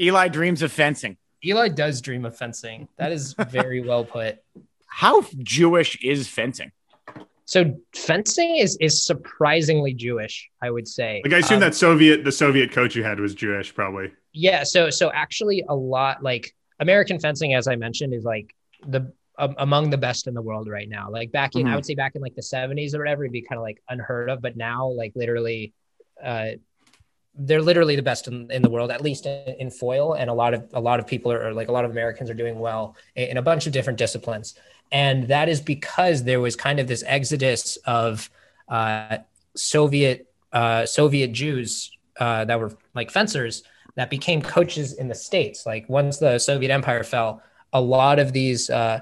Eli 0.00 0.28
dreams 0.28 0.62
of 0.62 0.70
fencing. 0.70 1.16
Eli 1.44 1.68
does 1.68 2.00
dream 2.00 2.24
of 2.24 2.36
fencing. 2.36 2.88
That 2.96 3.12
is 3.12 3.34
very 3.34 3.80
well 3.86 4.04
put. 4.04 4.38
How 4.86 5.24
Jewish 5.38 6.02
is 6.02 6.28
fencing? 6.28 6.72
So 7.44 7.80
fencing 7.94 8.56
is 8.56 8.76
is 8.80 9.04
surprisingly 9.04 9.92
Jewish, 9.92 10.48
I 10.62 10.70
would 10.70 10.86
say. 10.86 11.20
Like 11.24 11.32
I 11.32 11.38
assume 11.38 11.56
um, 11.56 11.60
that 11.62 11.74
Soviet 11.74 12.22
the 12.24 12.32
Soviet 12.32 12.70
coach 12.70 12.94
you 12.94 13.02
had 13.02 13.18
was 13.18 13.34
Jewish, 13.34 13.74
probably. 13.74 14.12
Yeah. 14.32 14.62
So 14.62 14.90
so 14.90 15.10
actually, 15.10 15.64
a 15.68 15.74
lot 15.74 16.22
like 16.22 16.54
American 16.78 17.18
fencing, 17.18 17.54
as 17.54 17.66
I 17.66 17.76
mentioned, 17.76 18.14
is 18.14 18.24
like 18.24 18.54
the 18.86 19.12
um, 19.38 19.54
among 19.58 19.88
the 19.88 19.96
best 19.96 20.26
in 20.26 20.34
the 20.34 20.42
world 20.42 20.68
right 20.68 20.88
now. 20.88 21.08
Like 21.10 21.32
back 21.32 21.56
in, 21.56 21.62
mm-hmm. 21.62 21.72
I 21.72 21.76
would 21.76 21.86
say 21.86 21.94
back 21.94 22.14
in 22.14 22.20
like 22.20 22.34
the 22.34 22.42
70s 22.42 22.94
or 22.94 22.98
whatever, 22.98 23.24
it'd 23.24 23.32
be 23.32 23.40
kind 23.40 23.58
of 23.58 23.62
like 23.62 23.82
unheard 23.88 24.28
of. 24.28 24.42
But 24.42 24.56
now, 24.56 24.88
like 24.88 25.12
literally, 25.14 25.72
uh, 26.22 26.50
they're 27.34 27.62
literally 27.62 27.96
the 27.96 28.02
best 28.02 28.28
in, 28.28 28.50
in 28.50 28.60
the 28.60 28.68
world, 28.68 28.90
at 28.90 29.00
least 29.00 29.24
in, 29.24 29.54
in, 29.58 29.70
foil. 29.70 30.12
And 30.12 30.28
a 30.28 30.34
lot 30.34 30.52
of 30.52 30.68
a 30.74 30.80
lot 30.80 31.00
of 31.00 31.06
people 31.06 31.32
are, 31.32 31.54
like 31.54 31.68
a 31.68 31.72
lot 31.72 31.86
of 31.86 31.90
Americans 31.90 32.28
are 32.28 32.34
doing 32.34 32.58
well 32.58 32.96
in, 33.14 33.30
in, 33.30 33.36
a 33.38 33.42
bunch 33.42 33.66
of 33.66 33.72
different 33.72 33.98
disciplines. 33.98 34.56
And 34.92 35.28
that 35.28 35.48
is 35.48 35.60
because 35.60 36.24
there 36.24 36.40
was 36.40 36.54
kind 36.54 36.78
of 36.78 36.86
this 36.86 37.02
exodus 37.06 37.76
of 37.86 38.28
uh, 38.68 39.18
Soviet 39.56 40.26
uh, 40.52 40.84
Soviet 40.84 41.32
Jews 41.32 41.90
uh, 42.18 42.44
that 42.44 42.60
were 42.60 42.76
like 42.94 43.10
fencers 43.10 43.62
that 43.94 44.10
became 44.10 44.42
coaches 44.42 44.92
in 44.94 45.08
the 45.08 45.14
states. 45.14 45.64
Like 45.64 45.88
once 45.88 46.18
the 46.18 46.38
Soviet 46.38 46.70
Empire 46.70 47.04
fell, 47.04 47.42
a 47.72 47.80
lot 47.80 48.18
of 48.18 48.32
these 48.32 48.70
uh, 48.70 49.00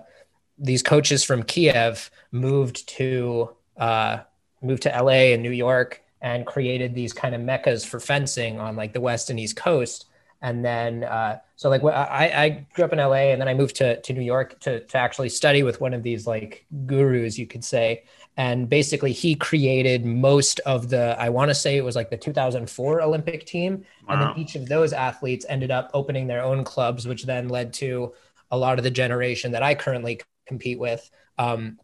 these 0.58 0.82
coaches 0.82 1.24
from 1.24 1.42
Kiev 1.42 2.10
moved 2.32 2.88
to 2.88 3.50
uh, 3.76 4.18
moved 4.62 4.82
to 4.82 4.88
LA 4.90 5.32
and 5.32 5.42
New 5.42 5.50
York 5.50 6.02
and 6.20 6.46
created 6.46 6.94
these 6.94 7.12
kind 7.12 7.34
of 7.34 7.40
meccas 7.40 7.84
for 7.84 8.00
fencing 8.00 8.58
on 8.58 8.76
like 8.76 8.92
the 8.92 9.00
west 9.00 9.30
and 9.30 9.38
east 9.38 9.56
coast. 9.56 10.06
And 10.40 10.64
then, 10.64 11.04
uh, 11.04 11.38
so 11.56 11.68
like 11.68 11.82
I, 11.84 12.30
I 12.44 12.66
grew 12.74 12.84
up 12.84 12.92
in 12.92 12.98
LA 12.98 13.32
and 13.32 13.40
then 13.40 13.48
I 13.48 13.54
moved 13.54 13.76
to, 13.76 14.00
to 14.00 14.12
New 14.12 14.22
York 14.22 14.58
to, 14.60 14.80
to 14.80 14.98
actually 14.98 15.28
study 15.28 15.62
with 15.62 15.80
one 15.80 15.94
of 15.94 16.02
these 16.02 16.26
like 16.26 16.64
gurus, 16.86 17.38
you 17.38 17.46
could 17.46 17.64
say. 17.64 18.04
And 18.36 18.68
basically, 18.68 19.12
he 19.12 19.34
created 19.34 20.06
most 20.06 20.60
of 20.60 20.90
the, 20.90 21.16
I 21.18 21.28
want 21.28 21.50
to 21.50 21.56
say 21.56 21.76
it 21.76 21.84
was 21.84 21.96
like 21.96 22.08
the 22.08 22.16
2004 22.16 23.02
Olympic 23.02 23.46
team. 23.46 23.84
Wow. 24.08 24.14
And 24.14 24.22
then 24.22 24.38
each 24.38 24.54
of 24.54 24.68
those 24.68 24.92
athletes 24.92 25.44
ended 25.48 25.72
up 25.72 25.90
opening 25.92 26.28
their 26.28 26.42
own 26.42 26.62
clubs, 26.62 27.08
which 27.08 27.24
then 27.24 27.48
led 27.48 27.72
to 27.74 28.12
a 28.50 28.58
lot 28.58 28.78
of 28.78 28.84
the 28.84 28.90
generation 28.90 29.52
that 29.52 29.62
I 29.62 29.74
currently 29.74 30.20
compete 30.46 30.78
with, 30.78 31.08
um, 31.38 31.78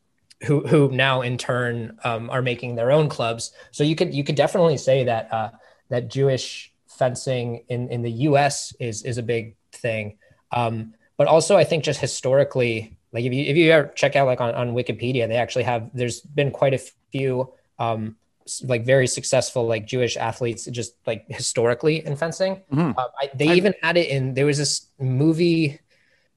who 0.44 0.66
who 0.66 0.90
now 0.90 1.22
in 1.22 1.38
turn 1.38 1.98
um, 2.04 2.30
are 2.30 2.42
making 2.42 2.74
their 2.74 2.90
own 2.90 3.08
clubs. 3.08 3.52
So 3.70 3.84
you 3.84 3.96
could 3.96 4.14
you 4.14 4.24
could 4.24 4.34
definitely 4.34 4.76
say 4.76 5.04
that 5.04 5.32
uh, 5.32 5.50
that 5.90 6.08
Jewish 6.08 6.72
fencing 6.88 7.64
in 7.68 7.88
in 7.88 8.02
the 8.02 8.10
U.S. 8.28 8.74
is 8.80 9.02
is 9.02 9.18
a 9.18 9.22
big 9.22 9.56
thing. 9.72 10.18
Um, 10.52 10.94
but 11.16 11.28
also, 11.28 11.56
I 11.56 11.64
think 11.64 11.84
just 11.84 12.00
historically, 12.00 12.96
like 13.12 13.24
if 13.24 13.32
you 13.32 13.44
if 13.44 13.56
you 13.56 13.70
ever 13.70 13.88
check 13.94 14.16
out 14.16 14.26
like 14.26 14.40
on, 14.40 14.54
on 14.54 14.74
Wikipedia, 14.74 15.28
they 15.28 15.36
actually 15.36 15.64
have 15.64 15.90
there's 15.94 16.20
been 16.20 16.50
quite 16.50 16.74
a 16.74 16.80
few 17.12 17.52
um, 17.78 18.16
like 18.64 18.84
very 18.84 19.06
successful 19.06 19.66
like 19.66 19.86
Jewish 19.86 20.16
athletes 20.16 20.66
just 20.66 20.94
like 21.06 21.24
historically 21.28 22.04
in 22.04 22.16
fencing. 22.16 22.56
Mm-hmm. 22.72 22.98
Um, 22.98 23.06
I, 23.20 23.30
they 23.34 23.48
I've, 23.48 23.56
even 23.56 23.74
had 23.82 23.96
it 23.96 24.08
in 24.08 24.34
there 24.34 24.46
was 24.46 24.58
this 24.58 24.86
movie 24.98 25.80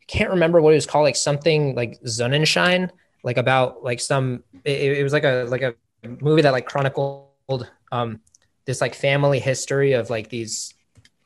can't 0.07 0.31
remember 0.31 0.61
what 0.61 0.71
it 0.71 0.75
was 0.75 0.85
called, 0.85 1.03
like 1.03 1.15
something 1.15 1.75
like 1.75 2.01
Sonnenschein, 2.01 2.89
like 3.23 3.37
about 3.37 3.83
like 3.83 3.99
some. 3.99 4.43
It, 4.63 4.97
it 4.97 5.03
was 5.03 5.13
like 5.13 5.23
a 5.23 5.45
like 5.49 5.61
a 5.61 5.75
movie 6.07 6.41
that 6.41 6.51
like 6.51 6.65
chronicled 6.65 7.69
um 7.91 8.19
this 8.65 8.81
like 8.81 8.95
family 8.95 9.39
history 9.39 9.93
of 9.93 10.09
like 10.09 10.29
these 10.29 10.73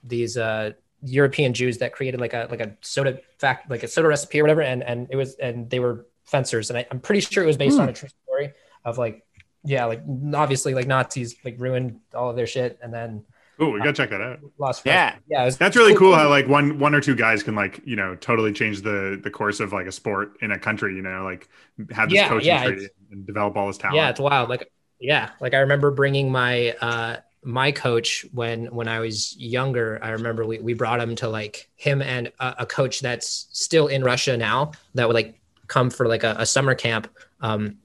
these 0.03 0.37
uh 0.37 0.71
European 1.03 1.53
Jews 1.53 1.79
that 1.79 1.93
created 1.93 2.19
like 2.19 2.33
a 2.33 2.47
like 2.49 2.61
a 2.61 2.75
soda 2.81 3.19
fact 3.39 3.69
like 3.69 3.83
a 3.83 3.87
soda 3.87 4.07
recipe 4.07 4.39
or 4.39 4.43
whatever, 4.43 4.61
and 4.61 4.83
and 4.83 5.07
it 5.09 5.15
was 5.15 5.35
and 5.35 5.69
they 5.69 5.79
were 5.79 6.05
fencers, 6.25 6.69
and 6.69 6.79
I, 6.79 6.85
am 6.91 6.99
pretty 6.99 7.21
sure 7.21 7.43
it 7.43 7.47
was 7.47 7.57
based 7.57 7.75
hmm. 7.75 7.81
on 7.81 7.89
a 7.89 7.93
true 7.93 8.09
story 8.23 8.53
of 8.85 8.97
like 8.97 9.25
yeah 9.63 9.85
like 9.85 10.01
obviously 10.33 10.73
like 10.73 10.87
Nazis 10.87 11.35
like 11.43 11.55
ruined 11.59 11.99
all 12.13 12.29
of 12.29 12.35
their 12.35 12.47
shit, 12.47 12.79
and 12.81 12.93
then 12.93 13.25
Oh, 13.61 13.69
we 13.69 13.77
gotta 13.77 13.93
check 13.93 14.09
that 14.09 14.21
out. 14.21 14.39
Lost 14.57 14.81
yeah, 14.87 15.17
yeah. 15.27 15.47
That's 15.51 15.75
really 15.77 15.91
cool, 15.93 16.09
cool. 16.09 16.15
How 16.15 16.27
like 16.29 16.47
one 16.47 16.79
one 16.79 16.95
or 16.95 16.99
two 16.99 17.15
guys 17.15 17.43
can 17.43 17.53
like 17.53 17.79
you 17.85 17.95
know 17.95 18.15
totally 18.15 18.51
change 18.53 18.81
the 18.81 19.19
the 19.23 19.29
course 19.29 19.59
of 19.59 19.71
like 19.71 19.85
a 19.85 19.91
sport 19.91 20.35
in 20.41 20.49
a 20.49 20.57
country. 20.57 20.95
You 20.95 21.03
know, 21.03 21.23
like 21.23 21.47
have 21.91 22.09
this 22.09 22.15
yeah, 22.15 22.27
coaching 22.27 22.47
yeah, 22.47 22.65
tree 22.65 22.89
and 23.11 23.27
develop 23.27 23.55
all 23.55 23.67
this 23.67 23.77
talent. 23.77 23.97
Yeah, 23.97 24.09
it's 24.09 24.19
wild. 24.19 24.49
Like 24.49 24.67
yeah, 24.99 25.29
like 25.39 25.53
I 25.53 25.59
remember 25.59 25.91
bringing 25.91 26.31
my 26.31 26.71
uh 26.81 27.17
my 27.43 27.71
coach 27.71 28.25
when 28.33 28.65
when 28.73 28.87
I 28.87 28.99
was 28.99 29.37
younger. 29.37 29.99
I 30.01 30.09
remember 30.09 30.43
we 30.43 30.57
we 30.57 30.73
brought 30.73 30.99
him 30.99 31.13
to 31.17 31.29
like 31.29 31.69
him 31.75 32.01
and 32.01 32.31
a, 32.39 32.55
a 32.59 32.65
coach 32.65 33.01
that's 33.01 33.47
still 33.51 33.85
in 33.85 34.03
Russia 34.03 34.37
now 34.37 34.71
that 34.95 35.07
would 35.07 35.13
like 35.13 35.39
come 35.67 35.91
for 35.91 36.07
like 36.07 36.23
a, 36.23 36.35
a 36.39 36.47
summer 36.47 36.73
camp 36.73 37.15
um 37.41 37.77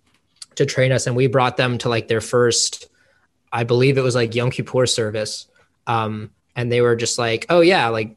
to 0.54 0.64
train 0.64 0.90
us, 0.90 1.06
and 1.06 1.14
we 1.14 1.26
brought 1.26 1.58
them 1.58 1.76
to 1.78 1.90
like 1.90 2.08
their 2.08 2.22
first. 2.22 2.88
I 3.52 3.64
believe 3.64 3.98
it 3.98 4.02
was 4.02 4.14
like 4.14 4.34
Yom 4.34 4.50
Kippur 4.50 4.86
service 4.86 5.48
um, 5.86 6.30
and 6.54 6.70
they 6.70 6.80
were 6.80 6.96
just 6.96 7.18
like, 7.18 7.46
"Oh 7.48 7.60
yeah, 7.60 7.88
like 7.88 8.16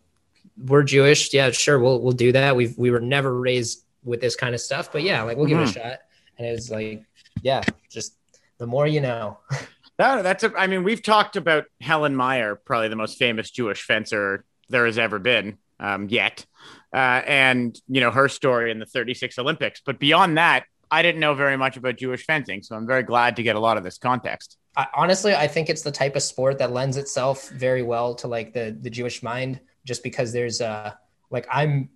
we're 0.58 0.84
Jewish. 0.84 1.34
Yeah, 1.34 1.52
sure, 1.52 1.80
we'll 1.80 2.02
we'll 2.02 2.14
do 2.14 2.32
that. 2.32 2.56
We 2.56 2.74
we 2.78 2.92
were 2.92 3.00
never 3.00 3.34
raised 3.34 3.84
with 4.04 4.22
this 4.22 4.36
kind 4.36 4.56
of 4.56 4.62
stuff, 4.62 4.92
but 4.92 5.04
yeah, 5.04 5.22
like 5.24 5.38
we'll 5.38 5.48
mm-hmm. 5.48 5.60
give 5.64 5.70
it 5.70 5.76
a 5.76 5.80
mm-hmm. 5.80 5.90
shot." 5.90 6.00
And 6.38 6.48
it 6.48 6.52
was 6.52 6.72
like, 6.72 7.04
yeah, 7.42 7.62
just 7.92 8.16
the 8.58 8.68
more 8.68 8.88
you 8.88 9.02
know. 9.02 9.40
That, 10.00 10.24
that's 10.24 10.46
a, 10.46 10.54
I 10.58 10.68
mean, 10.68 10.86
we've 10.86 11.04
talked 11.04 11.36
about 11.36 11.66
Helen 11.82 12.16
Mayer, 12.16 12.56
probably 12.56 12.88
the 12.88 12.96
most 12.96 13.18
famous 13.18 13.52
Jewish 13.52 13.84
fencer 13.84 14.46
there 14.70 14.86
has 14.86 14.98
ever 14.98 15.20
been 15.20 15.58
um, 15.78 16.08
yet. 16.08 16.46
Uh, 16.94 17.22
and, 17.26 17.78
you 17.90 18.00
know, 18.00 18.10
her 18.10 18.30
story 18.30 18.72
in 18.72 18.80
the 18.80 18.86
36 18.86 19.38
Olympics. 19.38 19.82
But 19.86 20.00
beyond 20.00 20.38
that, 20.38 20.64
I 20.92 21.02
didn't 21.02 21.22
know 21.22 21.34
very 21.34 21.58
much 21.58 21.78
about 21.78 21.98
Jewish 21.98 22.26
fencing. 22.26 22.64
So 22.64 22.76
I'm 22.76 22.88
very 22.88 23.04
glad 23.04 23.36
to 23.36 23.44
get 23.44 23.56
a 23.56 23.60
lot 23.60 23.78
of 23.78 23.84
this 23.84 23.98
context. 23.98 24.58
I, 24.76 24.88
honestly, 24.96 25.36
I 25.36 25.48
think 25.48 25.70
it's 25.70 25.82
the 25.82 25.92
type 25.92 26.16
of 26.16 26.24
sport 26.24 26.58
that 26.60 26.72
lends 26.72 26.98
itself 26.98 27.50
very 27.50 27.84
well 27.84 28.16
to 28.16 28.28
like 28.28 28.54
the, 28.54 28.78
the 28.82 28.90
Jewish 28.90 29.22
mind, 29.22 29.60
just 29.86 30.04
because 30.04 30.32
there's 30.32 30.62
uh, 30.62 30.94
like, 31.30 31.48
I'm 31.52 31.90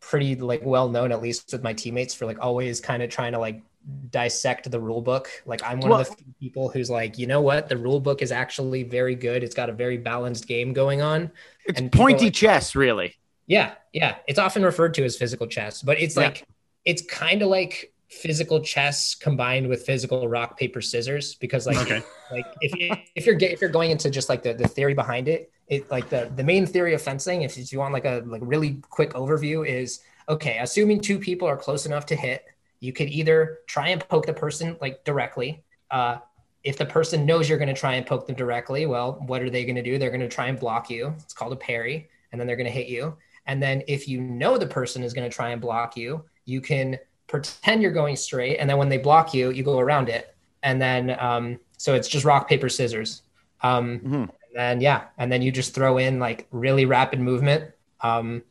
pretty 0.00 0.36
like 0.36 0.62
well 0.64 0.88
known, 0.88 1.12
at 1.12 1.20
least 1.20 1.52
with 1.52 1.62
my 1.62 1.72
teammates 1.72 2.14
for 2.14 2.26
like 2.26 2.38
always 2.40 2.80
kind 2.80 3.02
of 3.02 3.10
trying 3.10 3.32
to 3.32 3.38
like 3.38 3.62
dissect 4.10 4.70
the 4.70 4.80
rule 4.80 5.00
book. 5.00 5.28
Like 5.46 5.62
I'm 5.64 5.80
one 5.80 5.90
well, 5.90 6.00
of 6.00 6.10
the 6.10 6.16
few 6.16 6.34
people 6.40 6.68
who's 6.68 6.90
like, 6.90 7.18
you 7.18 7.26
know 7.26 7.40
what, 7.40 7.68
the 7.68 7.76
rule 7.76 8.00
book 8.00 8.22
is 8.22 8.32
actually 8.32 8.82
very 8.82 9.14
good. 9.14 9.42
It's 9.42 9.54
got 9.54 9.68
a 9.68 9.72
very 9.72 9.96
balanced 9.96 10.46
game 10.46 10.72
going 10.72 11.02
on. 11.02 11.30
It's 11.64 11.80
and 11.80 11.90
pointy 11.90 12.26
like, 12.26 12.34
chess, 12.34 12.74
really. 12.74 13.14
Yeah, 13.46 13.74
yeah. 13.92 14.16
It's 14.26 14.38
often 14.38 14.64
referred 14.64 14.94
to 14.94 15.04
as 15.04 15.16
physical 15.16 15.46
chess, 15.46 15.82
but 15.82 16.00
it's 16.00 16.16
yeah. 16.16 16.22
like 16.22 16.46
it's 16.84 17.02
kind 17.02 17.42
of 17.42 17.48
like 17.48 17.92
physical 18.08 18.60
chess 18.60 19.14
combined 19.14 19.68
with 19.68 19.84
physical 19.84 20.28
rock 20.28 20.56
paper 20.56 20.80
scissors 20.80 21.34
because 21.34 21.66
like 21.66 21.78
okay. 21.78 22.02
like 22.30 22.46
if 22.60 22.74
you, 22.78 22.94
if 23.16 23.26
you're 23.26 23.36
if 23.40 23.60
you're 23.60 23.68
going 23.68 23.90
into 23.90 24.08
just 24.10 24.28
like 24.28 24.42
the, 24.42 24.54
the 24.54 24.68
theory 24.68 24.94
behind 24.94 25.26
it 25.26 25.50
it 25.66 25.90
like 25.90 26.08
the 26.08 26.30
the 26.36 26.44
main 26.44 26.64
theory 26.64 26.94
of 26.94 27.02
fencing 27.02 27.42
if 27.42 27.72
you 27.72 27.78
want 27.80 27.92
like 27.92 28.04
a 28.04 28.22
like 28.26 28.42
really 28.44 28.80
quick 28.90 29.12
overview 29.14 29.66
is 29.66 30.00
okay 30.28 30.58
assuming 30.60 31.00
two 31.00 31.18
people 31.18 31.48
are 31.48 31.56
close 31.56 31.84
enough 31.84 32.06
to 32.06 32.14
hit 32.14 32.44
you 32.80 32.92
could 32.92 33.08
either 33.08 33.60
try 33.66 33.88
and 33.88 34.06
poke 34.08 34.26
the 34.26 34.32
person 34.32 34.76
like 34.80 35.04
directly. 35.04 35.64
Uh, 35.90 36.18
if 36.62 36.76
the 36.76 36.86
person 36.86 37.24
knows 37.24 37.48
you're 37.48 37.58
going 37.58 37.72
to 37.72 37.80
try 37.80 37.94
and 37.94 38.06
poke 38.06 38.26
them 38.26 38.36
directly, 38.36 38.86
well, 38.86 39.22
what 39.26 39.42
are 39.42 39.50
they 39.50 39.64
going 39.64 39.76
to 39.76 39.82
do? 39.82 39.98
They're 39.98 40.10
going 40.10 40.20
to 40.20 40.28
try 40.28 40.48
and 40.48 40.58
block 40.58 40.90
you. 40.90 41.14
It's 41.18 41.32
called 41.32 41.52
a 41.52 41.56
parry, 41.56 42.08
and 42.32 42.40
then 42.40 42.46
they're 42.46 42.56
going 42.56 42.66
to 42.66 42.72
hit 42.72 42.88
you. 42.88 43.16
And 43.46 43.62
then 43.62 43.82
if 43.86 44.08
you 44.08 44.20
know 44.20 44.58
the 44.58 44.66
person 44.66 45.04
is 45.04 45.12
going 45.12 45.28
to 45.28 45.34
try 45.34 45.50
and 45.50 45.60
block 45.60 45.96
you, 45.96 46.24
you 46.44 46.60
can 46.60 46.98
pretend 47.26 47.82
you're 47.82 47.92
going 47.92 48.16
straight, 48.16 48.56
and 48.58 48.68
then 48.68 48.78
when 48.78 48.88
they 48.88 48.98
block 48.98 49.34
you, 49.34 49.50
you 49.50 49.62
go 49.62 49.78
around 49.78 50.08
it. 50.08 50.34
And 50.62 50.80
then 50.80 51.16
um, 51.20 51.58
so 51.76 51.94
it's 51.94 52.08
just 52.08 52.24
rock 52.24 52.48
paper 52.48 52.68
scissors. 52.68 53.22
Um, 53.62 53.98
mm-hmm. 53.98 54.24
And 54.56 54.80
yeah, 54.80 55.04
and 55.18 55.30
then 55.30 55.42
you 55.42 55.52
just 55.52 55.74
throw 55.74 55.98
in 55.98 56.18
like 56.18 56.46
really 56.50 56.86
rapid 56.86 57.20
movement, 57.20 57.70
um, 58.00 58.42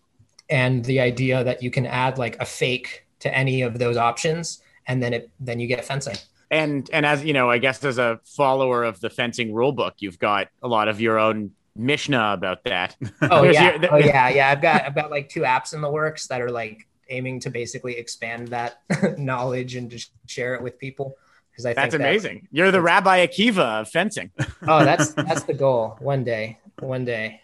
and 0.49 0.85
the 0.85 0.99
idea 0.99 1.43
that 1.43 1.63
you 1.63 1.71
can 1.71 1.85
add 1.85 2.17
like 2.17 2.39
a 2.39 2.45
fake 2.45 3.05
to 3.19 3.35
any 3.35 3.63
of 3.63 3.79
those 3.79 3.97
options, 3.97 4.61
and 4.87 5.01
then 5.01 5.13
it 5.13 5.29
then 5.39 5.59
you 5.59 5.67
get 5.67 5.83
fencing. 5.83 6.15
And 6.51 6.87
and 6.93 7.05
as 7.05 7.23
you 7.23 7.33
know, 7.33 7.49
I 7.49 7.57
guess 7.57 7.83
as 7.83 7.97
a 7.97 8.19
follower 8.23 8.83
of 8.83 8.99
the 8.99 9.09
fencing 9.09 9.53
rule 9.53 9.71
book, 9.71 9.95
you've 9.97 10.19
got 10.19 10.49
a 10.61 10.67
lot 10.67 10.87
of 10.87 11.01
your 11.01 11.17
own 11.17 11.51
Mishnah 11.75 12.33
about 12.33 12.63
that. 12.65 12.95
Oh 13.23 13.43
yeah, 13.51 13.75
your, 13.75 13.93
oh 13.93 13.97
yeah, 13.97 14.29
yeah. 14.29 14.49
I've 14.49 14.61
got 14.61 14.83
I've 14.83 14.95
got 14.95 15.09
like 15.09 15.29
two 15.29 15.41
apps 15.41 15.73
in 15.73 15.81
the 15.81 15.89
works 15.89 16.27
that 16.27 16.41
are 16.41 16.51
like 16.51 16.87
aiming 17.09 17.39
to 17.41 17.49
basically 17.49 17.97
expand 17.97 18.49
that 18.49 18.81
knowledge 19.17 19.75
and 19.75 19.89
just 19.89 20.11
share 20.25 20.55
it 20.55 20.61
with 20.61 20.79
people. 20.79 21.17
Because 21.51 21.65
I 21.65 21.73
that's 21.73 21.95
amazing. 21.95 22.41
That, 22.41 22.57
You're 22.57 22.71
the 22.71 22.81
Rabbi 22.81 23.25
Akiva 23.25 23.81
of 23.81 23.89
fencing. 23.89 24.31
oh, 24.67 24.83
that's 24.83 25.13
that's 25.13 25.43
the 25.43 25.53
goal. 25.53 25.95
One 25.99 26.23
day, 26.23 26.59
one 26.79 27.05
day. 27.05 27.41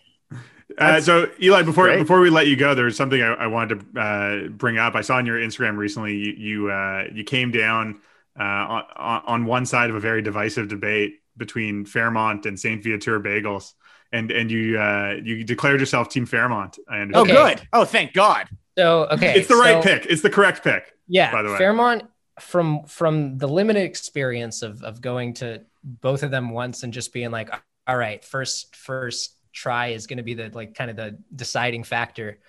Uh, 0.77 1.01
so 1.01 1.29
Eli, 1.41 1.61
before 1.63 1.85
great. 1.85 1.99
before 1.99 2.19
we 2.19 2.29
let 2.29 2.47
you 2.47 2.55
go, 2.55 2.75
there's 2.75 2.97
something 2.97 3.21
I, 3.21 3.33
I 3.33 3.47
wanted 3.47 3.93
to 3.93 3.99
uh, 3.99 4.47
bring 4.49 4.77
up. 4.77 4.95
I 4.95 5.01
saw 5.01 5.15
on 5.15 5.25
your 5.25 5.39
Instagram 5.39 5.77
recently 5.77 6.15
you 6.15 6.31
you, 6.31 6.71
uh, 6.71 7.05
you 7.13 7.23
came 7.23 7.51
down 7.51 8.01
uh, 8.39 8.43
on, 8.43 8.83
on 9.25 9.45
one 9.45 9.65
side 9.65 9.89
of 9.89 9.95
a 9.95 9.99
very 9.99 10.21
divisive 10.21 10.67
debate 10.67 11.15
between 11.37 11.85
Fairmount 11.85 12.45
and 12.45 12.59
Saint 12.59 12.83
Viateur 12.83 13.19
Bagels, 13.19 13.73
and 14.11 14.31
and 14.31 14.51
you 14.51 14.79
uh, 14.79 15.17
you 15.23 15.43
declared 15.43 15.79
yourself 15.79 16.09
Team 16.09 16.25
Fairmount. 16.25 16.79
And 16.87 17.15
oh, 17.15 17.25
good. 17.25 17.61
Oh, 17.73 17.85
thank 17.85 18.13
God. 18.13 18.47
So 18.77 19.07
okay, 19.11 19.37
it's 19.37 19.47
the 19.47 19.55
so, 19.55 19.59
right 19.59 19.83
pick. 19.83 20.05
It's 20.05 20.21
the 20.21 20.29
correct 20.29 20.63
pick. 20.63 20.93
Yeah, 21.07 21.31
by 21.31 21.43
the 21.43 21.51
way, 21.51 21.57
Fairmount 21.57 22.03
from 22.39 22.85
from 22.85 23.37
the 23.37 23.47
limited 23.47 23.83
experience 23.83 24.61
of 24.61 24.81
of 24.83 25.01
going 25.01 25.33
to 25.35 25.61
both 25.83 26.23
of 26.23 26.31
them 26.31 26.51
once 26.51 26.83
and 26.83 26.93
just 26.93 27.13
being 27.13 27.31
like, 27.31 27.49
all 27.87 27.97
right, 27.97 28.23
first 28.23 28.75
first 28.75 29.35
try 29.53 29.87
is 29.87 30.07
going 30.07 30.17
to 30.17 30.23
be 30.23 30.33
the 30.33 30.49
like 30.53 30.73
kind 30.73 30.89
of 30.89 30.95
the 30.95 31.17
deciding 31.35 31.83
factor 31.83 32.39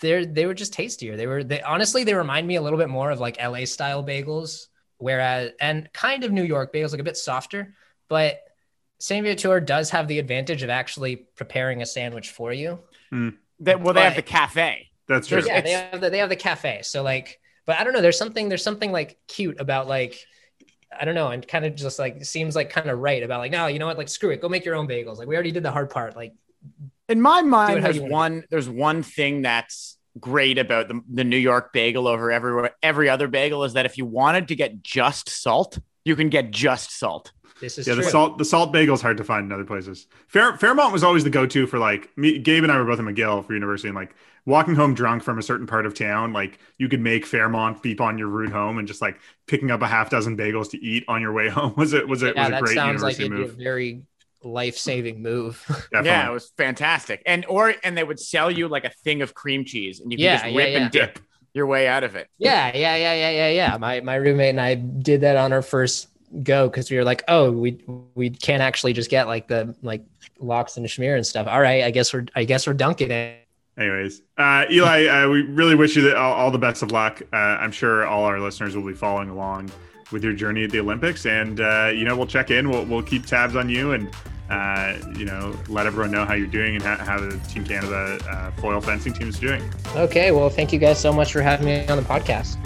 they're 0.00 0.24
they 0.24 0.46
were 0.46 0.54
just 0.54 0.72
tastier 0.72 1.16
they 1.16 1.26
were 1.26 1.42
they 1.42 1.60
honestly 1.62 2.04
they 2.04 2.14
remind 2.14 2.46
me 2.46 2.56
a 2.56 2.62
little 2.62 2.78
bit 2.78 2.88
more 2.88 3.10
of 3.10 3.20
like 3.20 3.36
la 3.42 3.64
style 3.64 4.04
bagels 4.04 4.66
whereas 4.98 5.50
and 5.60 5.92
kind 5.92 6.24
of 6.24 6.30
new 6.30 6.44
york 6.44 6.72
bagels 6.72 6.92
like 6.92 7.00
a 7.00 7.04
bit 7.04 7.16
softer 7.16 7.74
but 8.08 8.40
saint 8.98 9.24
viateur 9.24 9.60
does 9.60 9.90
have 9.90 10.06
the 10.08 10.18
advantage 10.18 10.62
of 10.62 10.70
actually 10.70 11.16
preparing 11.16 11.82
a 11.82 11.86
sandwich 11.86 12.30
for 12.30 12.52
you 12.52 12.78
mm. 13.12 13.34
that 13.58 13.80
well 13.80 13.92
they 13.92 14.00
but, 14.00 14.04
have 14.04 14.16
the 14.16 14.22
cafe 14.22 14.89
that's 15.10 15.28
true 15.28 15.42
yeah 15.44 15.60
they 15.60 15.72
have 15.72 16.00
the, 16.00 16.08
they 16.08 16.18
have 16.18 16.28
the 16.28 16.36
cafe 16.36 16.80
so 16.82 17.02
like 17.02 17.40
but 17.66 17.78
i 17.78 17.84
don't 17.84 17.92
know 17.92 18.00
there's 18.00 18.18
something 18.18 18.48
there's 18.48 18.64
something 18.64 18.92
like 18.92 19.18
cute 19.26 19.60
about 19.60 19.86
like 19.86 20.26
I 20.98 21.04
don't 21.04 21.14
know, 21.14 21.28
and 21.28 21.46
kind 21.46 21.64
of 21.64 21.76
just 21.76 21.98
like 21.98 22.24
seems 22.24 22.56
like 22.56 22.70
kind 22.70 22.90
of 22.90 22.98
right 22.98 23.22
about 23.22 23.38
like, 23.38 23.52
no, 23.52 23.68
you 23.68 23.78
know 23.78 23.86
what, 23.86 23.96
like 23.96 24.08
screw 24.08 24.30
it, 24.30 24.40
go 24.40 24.48
make 24.48 24.64
your 24.64 24.74
own 24.74 24.88
bagels. 24.88 25.18
Like 25.18 25.28
we 25.28 25.34
already 25.34 25.52
did 25.52 25.62
the 25.62 25.70
hard 25.70 25.88
part. 25.88 26.16
Like 26.16 26.34
in 27.08 27.20
my 27.20 27.42
mind, 27.42 27.84
there's 27.84 28.00
one 28.00 28.44
there's 28.50 28.68
one 28.68 29.02
thing 29.02 29.42
that's 29.42 29.96
great 30.18 30.58
about 30.58 30.88
the, 30.88 31.00
the 31.08 31.24
New 31.24 31.36
York 31.36 31.72
bagel 31.72 32.08
over 32.08 32.32
every 32.32 32.70
every 32.82 33.08
other 33.08 33.28
bagel 33.28 33.64
is 33.64 33.74
that 33.74 33.86
if 33.86 33.98
you 33.98 34.04
wanted 34.04 34.48
to 34.48 34.56
get 34.56 34.82
just 34.82 35.28
salt, 35.28 35.78
you 36.04 36.16
can 36.16 36.28
get 36.28 36.50
just 36.50 36.98
salt. 36.98 37.32
This 37.60 37.78
is 37.78 37.86
yeah. 37.86 37.94
True. 37.94 38.04
The 38.04 38.10
salt 38.10 38.38
the 38.38 38.44
salt 38.44 38.72
bagel 38.72 38.94
is 38.94 39.02
hard 39.02 39.16
to 39.18 39.24
find 39.24 39.46
in 39.46 39.52
other 39.52 39.64
places. 39.64 40.06
Fair, 40.28 40.56
Fairmount 40.56 40.92
was 40.92 41.04
always 41.04 41.24
the 41.24 41.30
go 41.30 41.46
to 41.46 41.66
for 41.66 41.78
like 41.78 42.16
me. 42.16 42.38
Gabe 42.38 42.62
and 42.62 42.72
I 42.72 42.78
were 42.78 42.84
both 42.84 42.98
in 42.98 43.04
McGill 43.04 43.44
for 43.44 43.52
university, 43.52 43.88
and 43.88 43.96
like 43.96 44.14
walking 44.46 44.74
home 44.74 44.94
drunk 44.94 45.22
from 45.22 45.38
a 45.38 45.42
certain 45.42 45.66
part 45.66 45.86
of 45.86 45.94
town, 45.94 46.32
like 46.32 46.58
you 46.78 46.88
could 46.88 47.00
make 47.00 47.26
Fairmount 47.26 47.82
beep 47.82 48.00
on 48.00 48.18
your 48.18 48.28
route 48.28 48.52
home, 48.52 48.78
and 48.78 48.88
just 48.88 49.02
like 49.02 49.20
picking 49.46 49.70
up 49.70 49.82
a 49.82 49.86
half 49.86 50.10
dozen 50.10 50.36
bagels 50.36 50.70
to 50.70 50.82
eat 50.82 51.04
on 51.08 51.20
your 51.20 51.32
way 51.32 51.48
home 51.48 51.74
was 51.76 51.92
it 51.92 52.08
was 52.08 52.22
it 52.22 52.34
yeah, 52.36 52.48
was 52.48 52.58
a 52.58 52.60
great 52.62 52.76
university 52.76 53.24
like 53.24 53.32
move. 53.32 53.50
A 53.50 53.62
very 53.62 54.02
life 54.42 54.76
saving 54.76 55.22
move. 55.22 55.64
yeah, 55.92 56.28
it 56.28 56.32
was 56.32 56.52
fantastic. 56.56 57.22
And 57.26 57.44
or 57.46 57.74
and 57.84 57.96
they 57.96 58.04
would 58.04 58.20
sell 58.20 58.50
you 58.50 58.68
like 58.68 58.84
a 58.84 58.90
thing 59.04 59.22
of 59.22 59.34
cream 59.34 59.64
cheese, 59.64 60.00
and 60.00 60.10
you 60.10 60.18
could 60.18 60.24
yeah, 60.24 60.42
just 60.42 60.56
rip 60.56 60.70
yeah, 60.70 60.78
and 60.78 60.90
dip 60.90 61.18
your 61.52 61.66
way 61.66 61.88
out 61.88 62.04
of 62.04 62.16
it. 62.16 62.28
Yeah, 62.38 62.74
yeah, 62.74 62.96
yeah, 62.96 63.14
yeah, 63.14 63.30
yeah, 63.30 63.48
yeah. 63.48 63.76
My 63.76 64.00
my 64.00 64.16
roommate 64.16 64.50
and 64.50 64.60
I 64.60 64.74
did 64.74 65.22
that 65.22 65.36
on 65.36 65.52
our 65.52 65.62
first 65.62 66.08
go 66.42 66.68
because 66.68 66.90
we 66.90 66.96
were 66.96 67.04
like, 67.04 67.22
oh, 67.28 67.50
we 67.50 67.82
we 68.14 68.30
can't 68.30 68.62
actually 68.62 68.92
just 68.92 69.10
get 69.10 69.26
like 69.26 69.48
the 69.48 69.74
like 69.82 70.04
lox 70.38 70.76
and 70.76 70.86
schmear 70.86 71.16
and 71.16 71.26
stuff. 71.26 71.46
All 71.46 71.60
right, 71.60 71.84
I 71.84 71.90
guess 71.90 72.12
we're 72.12 72.26
I 72.34 72.44
guess 72.44 72.66
we're 72.66 72.74
dunking 72.74 73.10
it. 73.10 73.46
Anyways 73.78 74.20
uh, 74.36 74.64
eli 74.70 75.06
uh, 75.06 75.28
we 75.28 75.42
really 75.42 75.74
wish 75.74 75.96
you 75.96 76.02
the, 76.02 76.16
all, 76.16 76.34
all, 76.34 76.50
the 76.50 76.58
best 76.58 76.82
of 76.82 76.92
luck. 76.92 77.22
Uh, 77.32 77.36
i'm 77.36 77.72
sure 77.72 78.06
all 78.06 78.24
our 78.24 78.40
listeners 78.40 78.76
will 78.76 78.86
be 78.86 78.92
following 78.92 79.30
along 79.30 79.70
with 80.12 80.24
your 80.24 80.32
journey 80.32 80.64
at 80.64 80.70
the 80.70 80.80
olympics. 80.80 81.24
And 81.24 81.60
uh, 81.60 81.90
you 81.94 82.04
know 82.04 82.16
we'll 82.16 82.26
check 82.26 82.50
in. 82.50 82.68
We'll, 82.68 82.84
we'll 82.84 83.02
keep 83.02 83.26
tabs 83.26 83.56
on 83.56 83.68
you 83.68 83.92
and 83.92 84.10
uh, 84.50 84.96
you 85.16 85.24
know 85.24 85.56
let 85.68 85.86
everyone 85.86 86.10
know 86.10 86.24
how 86.24 86.34
you're 86.34 86.46
doing 86.46 86.74
and 86.74 86.82
how, 86.82 86.96
how 86.96 87.20
the 87.20 87.38
team 87.48 87.64
canada 87.64 88.18
uh, 88.28 88.50
foil 88.60 88.80
fencing 88.80 89.12
team 89.12 89.28
is 89.28 89.38
doing. 89.38 89.62
Okay 89.96 90.30
well 90.30 90.50
thank 90.50 90.72
you 90.72 90.78
guys 90.78 90.98
so 90.98 91.12
much 91.12 91.32
for 91.32 91.40
having 91.40 91.66
me 91.66 91.86
on 91.86 91.96
the 91.96 92.04
podcast 92.04 92.58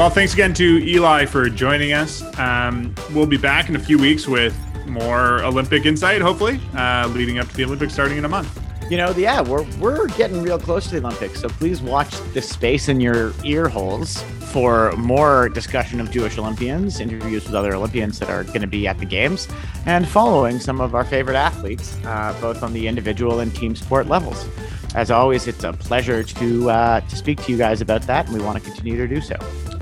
Well, 0.00 0.08
thanks 0.08 0.32
again 0.32 0.54
to 0.54 0.82
Eli 0.82 1.26
for 1.26 1.50
joining 1.50 1.92
us. 1.92 2.22
Um, 2.38 2.94
we'll 3.12 3.26
be 3.26 3.36
back 3.36 3.68
in 3.68 3.76
a 3.76 3.78
few 3.78 3.98
weeks 3.98 4.26
with 4.26 4.56
more 4.86 5.44
Olympic 5.44 5.84
insight, 5.84 6.22
hopefully, 6.22 6.58
uh, 6.74 7.06
leading 7.12 7.38
up 7.38 7.48
to 7.48 7.54
the 7.54 7.64
Olympics 7.64 7.92
starting 7.92 8.16
in 8.16 8.24
a 8.24 8.28
month. 8.28 8.62
You 8.90 8.96
know, 8.96 9.10
yeah, 9.10 9.42
we're 9.42 9.66
we're 9.78 10.06
getting 10.08 10.40
real 10.40 10.58
close 10.58 10.84
to 10.84 10.98
the 10.98 11.06
Olympics, 11.06 11.42
so 11.42 11.50
please 11.50 11.82
watch 11.82 12.18
the 12.32 12.40
space 12.40 12.88
in 12.88 12.98
your 12.98 13.34
ear 13.44 13.68
holes 13.68 14.22
for 14.52 14.92
more 14.92 15.50
discussion 15.50 16.00
of 16.00 16.10
Jewish 16.10 16.38
Olympians, 16.38 16.98
interviews 16.98 17.44
with 17.44 17.54
other 17.54 17.74
Olympians 17.74 18.18
that 18.20 18.30
are 18.30 18.44
going 18.44 18.62
to 18.62 18.66
be 18.66 18.88
at 18.88 18.98
the 18.98 19.04
games, 19.04 19.48
and 19.84 20.08
following 20.08 20.60
some 20.60 20.80
of 20.80 20.94
our 20.94 21.04
favorite 21.04 21.36
athletes, 21.36 21.98
uh, 22.06 22.34
both 22.40 22.62
on 22.62 22.72
the 22.72 22.88
individual 22.88 23.40
and 23.40 23.54
team 23.54 23.76
sport 23.76 24.06
levels. 24.06 24.48
As 24.94 25.10
always, 25.10 25.46
it's 25.46 25.62
a 25.62 25.74
pleasure 25.74 26.24
to 26.24 26.70
uh, 26.70 27.00
to 27.00 27.16
speak 27.16 27.42
to 27.42 27.52
you 27.52 27.58
guys 27.58 27.82
about 27.82 28.00
that, 28.06 28.28
and 28.28 28.38
we 28.38 28.42
want 28.42 28.56
to 28.56 28.64
continue 28.64 28.96
to 28.96 29.06
do 29.06 29.20
so 29.20 29.36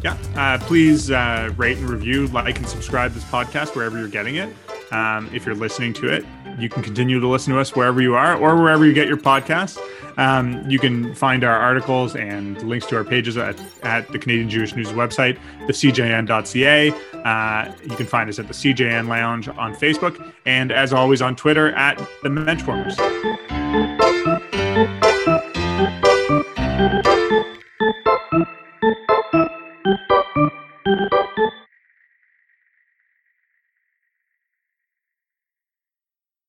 yeah. 0.08 0.54
Uh, 0.54 0.58
please 0.58 1.10
uh, 1.10 1.52
rate 1.56 1.76
and 1.76 1.88
review, 1.90 2.28
like, 2.28 2.56
and 2.56 2.66
subscribe 2.66 3.12
this 3.12 3.24
podcast 3.24 3.76
wherever 3.76 3.98
you're 3.98 4.08
getting 4.08 4.36
it. 4.36 4.48
Um, 4.90 5.28
if 5.34 5.44
you're 5.44 5.54
listening 5.54 5.92
to 5.94 6.10
it, 6.10 6.24
you 6.58 6.70
can 6.70 6.82
continue 6.82 7.20
to 7.20 7.28
listen 7.28 7.52
to 7.52 7.60
us 7.60 7.76
wherever 7.76 8.00
you 8.00 8.14
are 8.14 8.34
or 8.34 8.56
wherever 8.56 8.86
you 8.86 8.94
get 8.94 9.06
your 9.06 9.18
podcast. 9.18 9.78
Um, 10.16 10.68
you 10.68 10.78
can 10.78 11.14
find 11.14 11.44
our 11.44 11.56
articles 11.56 12.16
and 12.16 12.60
links 12.62 12.86
to 12.86 12.96
our 12.96 13.04
pages 13.04 13.36
at, 13.36 13.60
at 13.82 14.08
the 14.08 14.18
Canadian 14.18 14.48
Jewish 14.48 14.74
News 14.74 14.88
website, 14.88 15.38
thecjn.ca. 15.66 16.90
Uh, 17.22 17.72
you 17.82 17.96
can 17.96 18.06
find 18.06 18.30
us 18.30 18.38
at 18.38 18.48
the 18.48 18.54
CJN 18.54 19.08
Lounge 19.08 19.48
on 19.48 19.74
Facebook 19.74 20.32
and, 20.46 20.72
as 20.72 20.94
always, 20.94 21.20
on 21.20 21.36
Twitter 21.36 21.72
at 21.72 21.98
the 22.22 22.30
Menchformers. 22.30 22.96